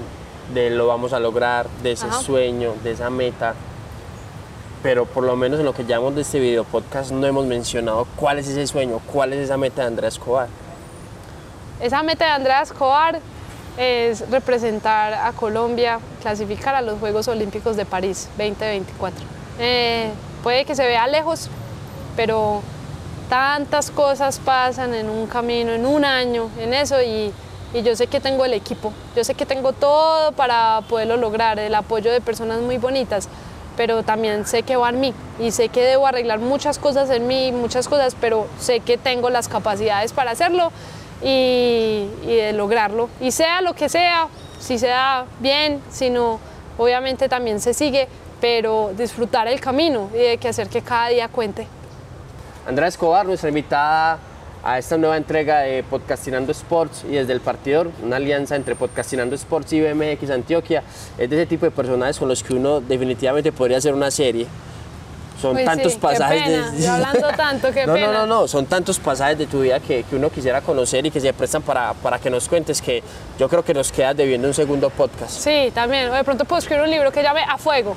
de 0.54 0.70
lo 0.70 0.88
vamos 0.88 1.14
a 1.14 1.20
lograr, 1.20 1.68
de 1.82 1.94
ese 1.94 2.06
Ajá. 2.06 2.20
sueño, 2.20 2.74
de 2.84 2.92
esa 2.92 3.10
meta, 3.10 3.56
pero 4.86 5.08
por 5.08 5.24
lo 5.24 5.36
menos 5.36 5.60
en 5.60 5.66
lo 5.66 5.74
que 5.74 5.84
llamamos 5.84 6.14
de 6.14 6.22
este 6.22 6.40
video 6.40 6.64
podcast 6.64 7.10
no 7.10 7.26
hemos 7.26 7.48
mencionado 7.48 8.06
cuál 8.16 8.38
es 8.38 8.48
ese 8.48 8.68
sueño, 8.68 9.02
cuál 9.12 9.34
es 9.34 9.40
esa 9.40 9.58
meta 9.58 9.82
de 9.82 9.88
Andrea 9.88 10.10
Escobar. 10.10 10.48
Esa 11.82 12.04
meta 12.04 12.26
de 12.26 12.32
Andrea 12.32 12.62
Escobar 12.62 13.20
es 13.80 14.30
representar 14.30 15.16
a 15.16 15.32
Colombia, 15.32 15.98
clasificar 16.22 16.76
a 16.76 16.84
los 16.84 17.00
Juegos 17.00 17.28
Olímpicos 17.28 17.76
de 17.78 17.86
París 17.86 18.30
2024. 18.38 19.26
Eh, 19.58 20.12
puede 20.44 20.66
que 20.66 20.76
se 20.76 20.86
vea 20.86 21.08
lejos, 21.08 21.50
pero 22.16 22.62
tantas 23.28 23.90
cosas 23.90 24.38
pasan 24.38 24.94
en 24.94 25.10
un 25.10 25.26
camino, 25.26 25.72
en 25.72 25.88
un 25.88 26.06
año, 26.06 26.52
en 26.60 26.76
eso, 26.76 27.02
y, 27.02 27.34
y 27.74 27.82
yo 27.82 27.96
sé 27.96 28.06
que 28.06 28.20
tengo 28.20 28.46
el 28.46 28.54
equipo, 28.54 28.94
yo 29.16 29.24
sé 29.24 29.34
que 29.34 29.48
tengo 29.48 29.74
todo 29.74 30.32
para 30.34 30.82
poderlo 30.88 31.18
lograr, 31.18 31.58
el 31.58 31.74
apoyo 31.74 32.12
de 32.12 32.22
personas 32.22 32.62
muy 32.62 32.78
bonitas, 32.78 33.30
pero 33.78 34.04
también 34.04 34.46
sé 34.46 34.64
que 34.64 34.76
va 34.76 34.90
en 34.90 35.00
mí 35.00 35.14
y 35.40 35.52
sé 35.52 35.70
que 35.70 35.82
debo 35.82 36.08
arreglar 36.08 36.40
muchas 36.40 36.80
cosas 36.80 37.10
en 37.10 37.28
mí, 37.28 37.52
muchas 37.52 37.88
cosas, 37.88 38.16
pero 38.20 38.48
sé 38.60 38.80
que 38.80 38.98
tengo 38.98 39.30
las 39.30 39.48
capacidades 39.48 40.14
para 40.14 40.32
hacerlo 40.32 40.72
y, 41.22 42.08
y 42.24 42.36
de 42.36 42.54
lograrlo. 42.54 43.10
Y 43.20 43.32
sea 43.32 43.62
lo 43.62 43.74
que 43.74 43.90
sea, 43.90 44.28
si 44.60 44.80
sea 44.80 45.26
bien, 45.40 45.82
si 45.92 46.10
no, 46.10 46.40
obviamente 46.78 47.30
también 47.30 47.60
se 47.60 47.74
sigue, 47.74 48.08
pero 48.42 48.92
disfrutar 48.96 49.48
el 49.48 49.60
camino 49.60 50.10
y 50.14 50.18
de 50.18 50.38
que 50.38 50.50
hacer 50.50 50.70
que 50.70 50.82
cada 50.82 51.10
día 51.10 51.28
cuente. 51.28 51.68
Andrea 52.68 52.88
Escobar, 52.88 53.26
nuestra 53.26 53.50
invitada 53.50 54.18
a 54.66 54.80
esta 54.80 54.98
nueva 54.98 55.16
entrega 55.16 55.60
de 55.60 55.84
Podcastinando 55.84 56.52
Sports 56.52 57.06
y 57.08 57.14
desde 57.14 57.34
el 57.34 57.40
partidor, 57.40 57.92
una 58.04 58.16
alianza 58.16 58.56
entre 58.56 58.76
Podcastinando 58.76 59.36
Sports 59.36 59.72
y 59.74 59.82
BMX 59.82 60.32
Antioquia. 60.32 60.82
Es 61.20 61.30
de 61.30 61.36
ese 61.36 61.46
tipo 61.46 61.66
de 61.66 61.72
personajes 61.72 62.18
con 62.18 62.28
los 62.28 62.42
que 62.42 62.56
uno 62.56 62.82
definitivamente 62.82 63.52
podría 63.52 63.78
hacer 63.78 63.94
una 63.94 64.10
serie. 64.10 64.48
Son 65.40 65.56
sí, 65.56 65.64
tantos 65.64 65.94
qué 65.94 66.00
pasajes 66.00 66.44
pena, 66.44 66.72
de... 66.72 66.82
yo 66.82 66.94
hablando 66.94 67.28
tanto, 67.38 67.72
qué 67.72 67.86
no, 67.86 67.94
pena. 67.94 68.08
No, 68.08 68.14
no, 68.14 68.26
no, 68.26 68.48
son 68.48 68.66
tantos 68.66 68.98
pasajes 68.98 69.38
de 69.38 69.46
tu 69.46 69.62
vida 69.62 69.80
que, 69.80 70.04
que 70.04 70.16
uno 70.16 70.32
quisiera 70.32 70.62
conocer 70.62 71.06
y 71.06 71.12
que 71.12 71.20
se 71.20 71.32
prestan 71.32 71.62
para, 71.62 71.94
para 71.94 72.18
que 72.18 72.32
nos 72.32 72.50
cuentes 72.50 72.82
que 72.82 73.04
yo 73.38 73.48
creo 73.48 73.64
que 73.64 73.74
nos 73.74 73.92
quedas 73.92 74.18
debiendo 74.18 74.48
un 74.48 74.54
segundo 74.56 74.90
podcast. 74.90 75.32
Sí, 75.32 75.72
también. 75.76 76.10
O 76.10 76.14
de 76.16 76.24
pronto 76.24 76.44
puedo 76.46 76.60
escribir 76.60 76.84
un 76.84 76.90
libro 76.90 77.12
que 77.12 77.22
llame 77.22 77.42
A 77.48 77.60
Fuego. 77.60 77.96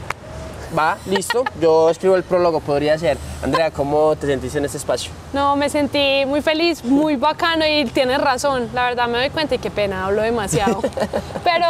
Va, 0.76 0.98
listo. 1.06 1.44
Yo 1.60 1.90
escribo 1.90 2.16
el 2.16 2.22
prólogo, 2.22 2.60
podría 2.60 2.98
ser. 2.98 3.18
Andrea, 3.42 3.70
¿cómo 3.70 4.16
te 4.16 4.26
sentiste 4.26 4.58
en 4.58 4.64
este 4.64 4.78
espacio? 4.78 5.10
No, 5.32 5.56
me 5.56 5.68
sentí 5.68 6.24
muy 6.26 6.42
feliz, 6.42 6.84
muy 6.84 7.16
bacano 7.16 7.64
y 7.66 7.84
tienes 7.86 8.20
razón. 8.20 8.68
La 8.74 8.84
verdad 8.84 9.08
me 9.08 9.18
doy 9.18 9.30
cuenta 9.30 9.54
y 9.54 9.58
qué 9.58 9.70
pena, 9.70 10.06
hablo 10.06 10.22
demasiado. 10.22 10.80
Pero 11.44 11.66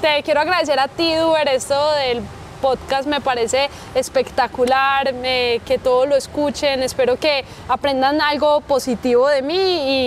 te 0.00 0.22
quiero 0.22 0.40
agradecer 0.40 0.78
a 0.78 0.88
ti, 0.88 1.14
Duber, 1.14 1.48
esto 1.48 1.92
del 1.92 2.22
podcast 2.62 3.08
me 3.08 3.20
parece 3.20 3.68
espectacular, 3.94 5.12
que 5.12 5.80
todos 5.82 6.08
lo 6.08 6.14
escuchen, 6.14 6.82
espero 6.84 7.16
que 7.16 7.44
aprendan 7.68 8.20
algo 8.20 8.60
positivo 8.60 9.28
de 9.28 9.42
mí 9.42 9.56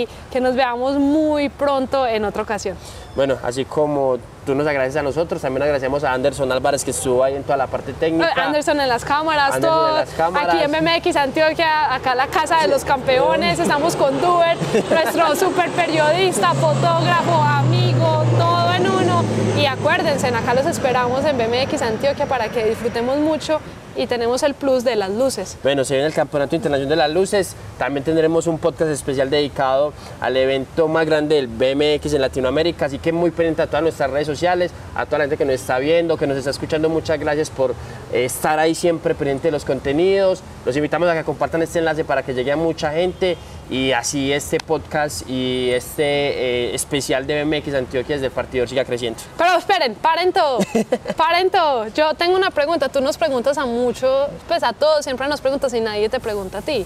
y 0.01 0.07
que 0.31 0.39
nos 0.39 0.55
veamos 0.55 0.95
muy 0.97 1.49
pronto 1.49 2.07
en 2.07 2.23
otra 2.23 2.43
ocasión. 2.43 2.77
Bueno, 3.15 3.37
así 3.43 3.63
como 3.63 4.17
tú 4.45 4.53
nos 4.53 4.67
agradeces 4.67 4.97
a 4.97 5.01
nosotros, 5.01 5.41
también 5.41 5.63
agradecemos 5.63 6.03
a 6.03 6.11
Anderson 6.11 6.51
Álvarez 6.51 6.83
que 6.83 6.91
estuvo 6.91 7.23
ahí 7.23 7.35
en 7.35 7.43
toda 7.43 7.55
la 7.55 7.67
parte 7.67 7.93
técnica. 7.93 8.33
Anderson 8.35 8.81
en 8.81 8.89
las 8.89 9.05
cámaras, 9.05 9.59
todo. 9.61 9.97
Aquí 9.97 10.57
en 10.61 10.71
MMX 10.71 11.15
Antioquia, 11.15 11.93
acá 11.93 12.13
la 12.13 12.27
casa 12.27 12.61
de 12.61 12.67
los 12.67 12.83
campeones, 12.83 13.57
estamos 13.57 13.95
con 13.95 14.19
Duber, 14.19 14.57
nuestro 14.89 15.33
super 15.35 15.69
periodista, 15.71 16.53
fotógrafo, 16.53 17.41
amigo, 17.41 18.23
todo 18.37 18.73
en 18.73 18.89
uno. 18.89 19.23
Y 19.57 19.65
acuérdense, 19.65 20.27
acá 20.27 20.53
los 20.53 20.65
esperamos 20.65 21.23
en 21.23 21.37
BMX 21.37 21.81
Antioquia 21.81 22.25
para 22.25 22.49
que 22.49 22.65
disfrutemos 22.65 23.17
mucho 23.17 23.61
y 23.95 24.07
tenemos 24.07 24.43
el 24.43 24.53
plus 24.53 24.83
de 24.83 24.95
las 24.95 25.09
luces. 25.09 25.57
Bueno, 25.63 25.85
se 25.85 25.93
viene 25.93 26.07
el 26.07 26.13
Campeonato 26.13 26.55
Internacional 26.55 26.89
de 26.89 26.95
las 26.95 27.11
Luces, 27.11 27.55
también 27.77 28.03
tendremos 28.03 28.47
un 28.47 28.57
podcast 28.57 28.91
especial 28.91 29.29
dedicado 29.29 29.93
al 30.19 30.35
evento 30.37 30.87
más 30.87 31.05
grande 31.05 31.35
del 31.35 31.47
BMX 31.47 32.13
en 32.13 32.21
Latinoamérica, 32.21 32.85
así 32.85 32.99
que 32.99 33.11
muy 33.11 33.31
pendiente 33.31 33.61
a 33.61 33.67
todas 33.67 33.83
nuestras 33.83 34.09
redes 34.09 34.27
sociales, 34.27 34.71
a 34.95 35.05
toda 35.05 35.19
la 35.19 35.23
gente 35.25 35.37
que 35.37 35.45
nos 35.45 35.55
está 35.55 35.79
viendo, 35.79 36.17
que 36.17 36.27
nos 36.27 36.37
está 36.37 36.49
escuchando, 36.49 36.89
muchas 36.89 37.19
gracias 37.19 37.49
por 37.49 37.71
eh, 38.11 38.25
estar 38.25 38.59
ahí 38.59 38.75
siempre 38.75 39.15
pendiente 39.15 39.47
de 39.47 39.51
los 39.51 39.65
contenidos, 39.65 40.41
los 40.65 40.75
invitamos 40.75 41.09
a 41.09 41.13
que 41.13 41.23
compartan 41.23 41.61
este 41.61 41.79
enlace 41.79 42.03
para 42.03 42.23
que 42.23 42.33
llegue 42.33 42.51
a 42.51 42.57
mucha 42.57 42.91
gente 42.91 43.37
y 43.69 43.91
así 43.91 44.31
este 44.31 44.57
podcast 44.57 45.27
y 45.29 45.71
este 45.71 46.03
eh, 46.03 46.75
especial 46.75 47.25
de 47.25 47.43
BMX 47.43 47.73
Antioquia 47.73 48.15
desde 48.15 48.27
el 48.27 48.31
partido 48.31 48.67
siga 48.67 48.85
creciendo. 48.85 49.19
Pero 49.37 49.57
esperen, 49.57 49.95
paren 49.95 50.31
todo, 50.31 50.59
paren 51.17 51.49
todo. 51.49 51.87
Yo 51.87 52.13
tengo 52.13 52.35
una 52.35 52.51
pregunta, 52.51 52.89
tú 52.89 53.01
nos 53.01 53.17
preguntas 53.17 53.57
a 53.57 53.65
mucho, 53.65 54.27
pues 54.47 54.63
a 54.63 54.73
todos, 54.73 55.03
siempre 55.03 55.27
nos 55.27 55.41
preguntas 55.41 55.73
y 55.73 55.81
nadie 55.81 56.09
te 56.09 56.19
pregunta 56.19 56.59
a 56.59 56.61
ti. 56.61 56.85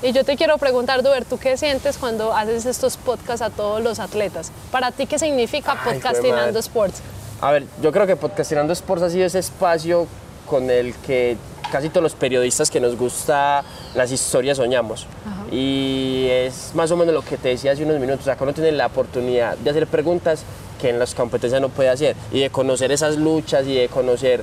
Y 0.00 0.12
yo 0.12 0.24
te 0.24 0.36
quiero 0.36 0.58
preguntar, 0.58 1.02
Duber, 1.02 1.24
¿tú 1.24 1.38
qué 1.38 1.56
sientes 1.56 1.98
cuando 1.98 2.32
haces 2.32 2.66
estos 2.66 2.96
podcasts 2.96 3.42
a 3.42 3.50
todos 3.50 3.82
los 3.82 3.98
atletas? 3.98 4.52
¿Para 4.70 4.92
ti 4.92 5.06
qué 5.06 5.18
significa 5.18 5.82
Podcastinando 5.82 6.58
Sports? 6.60 7.02
A 7.40 7.50
ver, 7.50 7.64
yo 7.82 7.90
creo 7.90 8.06
que 8.06 8.14
Podcastinando 8.14 8.72
Sports 8.72 9.02
ha 9.02 9.10
sido 9.10 9.26
ese 9.26 9.40
espacio 9.40 10.06
con 10.46 10.70
el 10.70 10.94
que 10.94 11.36
casi 11.70 11.88
todos 11.88 12.02
los 12.02 12.14
periodistas 12.14 12.70
que 12.70 12.80
nos 12.80 12.96
gusta 12.96 13.62
las 13.94 14.10
historias 14.12 14.56
soñamos. 14.56 15.06
Y 15.50 16.26
es 16.28 16.72
más 16.74 16.90
o 16.90 16.96
menos 16.96 17.14
lo 17.14 17.22
que 17.22 17.36
te 17.36 17.48
decía 17.48 17.72
hace 17.72 17.84
unos 17.84 17.98
minutos, 17.98 18.20
o 18.20 18.24
sea, 18.24 18.36
cuando 18.36 18.54
tienes 18.54 18.74
la 18.74 18.86
oportunidad 18.86 19.56
de 19.56 19.70
hacer 19.70 19.86
preguntas 19.86 20.42
que 20.80 20.90
en 20.90 20.98
las 20.98 21.14
competencias 21.14 21.60
no 21.60 21.68
puede 21.68 21.88
hacer 21.88 22.16
y 22.32 22.40
de 22.40 22.50
conocer 22.50 22.92
esas 22.92 23.16
luchas 23.16 23.66
y 23.66 23.74
de 23.74 23.88
conocer 23.88 24.42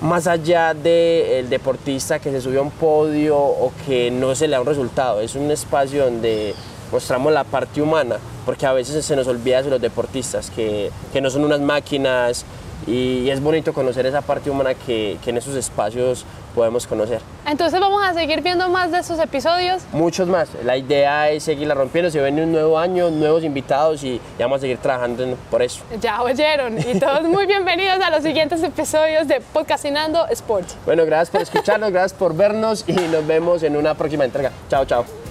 más 0.00 0.26
allá 0.26 0.74
del 0.74 1.50
deportista 1.50 2.20
que 2.20 2.30
se 2.30 2.40
subió 2.40 2.60
a 2.60 2.62
un 2.62 2.70
podio 2.70 3.36
o 3.36 3.72
que 3.86 4.10
no 4.10 4.34
se 4.34 4.46
le 4.46 4.52
da 4.52 4.60
un 4.60 4.66
resultado, 4.66 5.20
es 5.20 5.34
un 5.34 5.50
espacio 5.50 6.04
donde 6.04 6.54
mostramos 6.92 7.32
la 7.32 7.44
parte 7.44 7.82
humana, 7.82 8.16
porque 8.46 8.64
a 8.64 8.72
veces 8.72 9.04
se 9.04 9.16
nos 9.16 9.26
olvida 9.26 9.60
de 9.62 9.70
los 9.70 9.80
deportistas, 9.80 10.50
que, 10.50 10.90
que 11.12 11.20
no 11.20 11.30
son 11.30 11.44
unas 11.44 11.60
máquinas, 11.60 12.46
y 12.86 13.28
es 13.28 13.42
bonito 13.42 13.72
conocer 13.72 14.06
esa 14.06 14.22
parte 14.22 14.50
humana 14.50 14.74
que, 14.74 15.18
en 15.26 15.36
esos 15.36 15.54
espacios 15.56 16.24
podemos 16.54 16.86
conocer. 16.86 17.20
Entonces 17.46 17.80
vamos 17.80 18.02
a 18.04 18.14
seguir 18.14 18.42
viendo 18.42 18.68
más 18.68 18.90
de 18.90 18.98
esos 18.98 19.18
episodios. 19.18 19.82
Muchos 19.92 20.28
más. 20.28 20.48
La 20.64 20.76
idea 20.76 21.30
es 21.30 21.42
seguirla 21.44 21.74
rompiendo. 21.74 22.10
Se 22.10 22.20
viene 22.20 22.44
un 22.44 22.52
nuevo 22.52 22.78
año, 22.78 23.10
nuevos 23.10 23.44
invitados 23.44 24.02
y, 24.04 24.20
vamos 24.38 24.58
a 24.58 24.60
seguir 24.60 24.78
trabajando 24.78 25.36
por 25.50 25.62
eso. 25.62 25.82
Ya 26.00 26.22
oyeron. 26.22 26.78
Y 26.78 26.98
todos 26.98 27.22
muy 27.24 27.46
bienvenidos 27.46 28.00
a 28.00 28.10
los 28.10 28.22
siguientes 28.22 28.62
episodios 28.62 29.28
de 29.28 29.40
Podcastinando 29.40 30.26
Sports. 30.28 30.76
Bueno, 30.84 31.04
gracias 31.06 31.30
por 31.30 31.40
escucharnos, 31.40 31.90
gracias 31.90 32.18
por 32.18 32.34
vernos 32.34 32.84
y 32.86 32.92
nos 32.92 33.26
vemos 33.26 33.62
en 33.62 33.76
una 33.76 33.94
próxima 33.94 34.24
entrega. 34.24 34.52
Chao, 34.68 34.84
chao 34.84 35.27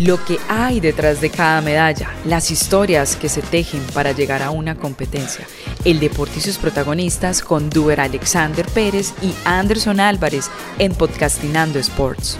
lo 0.00 0.24
que 0.24 0.38
hay 0.48 0.80
detrás 0.80 1.20
de 1.20 1.28
cada 1.28 1.60
medalla, 1.60 2.08
las 2.24 2.50
historias 2.50 3.16
que 3.16 3.28
se 3.28 3.42
tejen 3.42 3.82
para 3.92 4.12
llegar 4.12 4.42
a 4.42 4.50
una 4.50 4.74
competencia, 4.74 5.46
el 5.84 6.00
deporte 6.00 6.38
y 6.38 6.40
sus 6.40 6.56
protagonistas 6.56 7.42
con 7.42 7.68
Duber 7.68 8.00
Alexander 8.00 8.64
Pérez 8.66 9.12
y 9.20 9.34
Anderson 9.44 10.00
Álvarez 10.00 10.50
en 10.78 10.94
Podcastinando 10.94 11.78
Sports. 11.78 12.38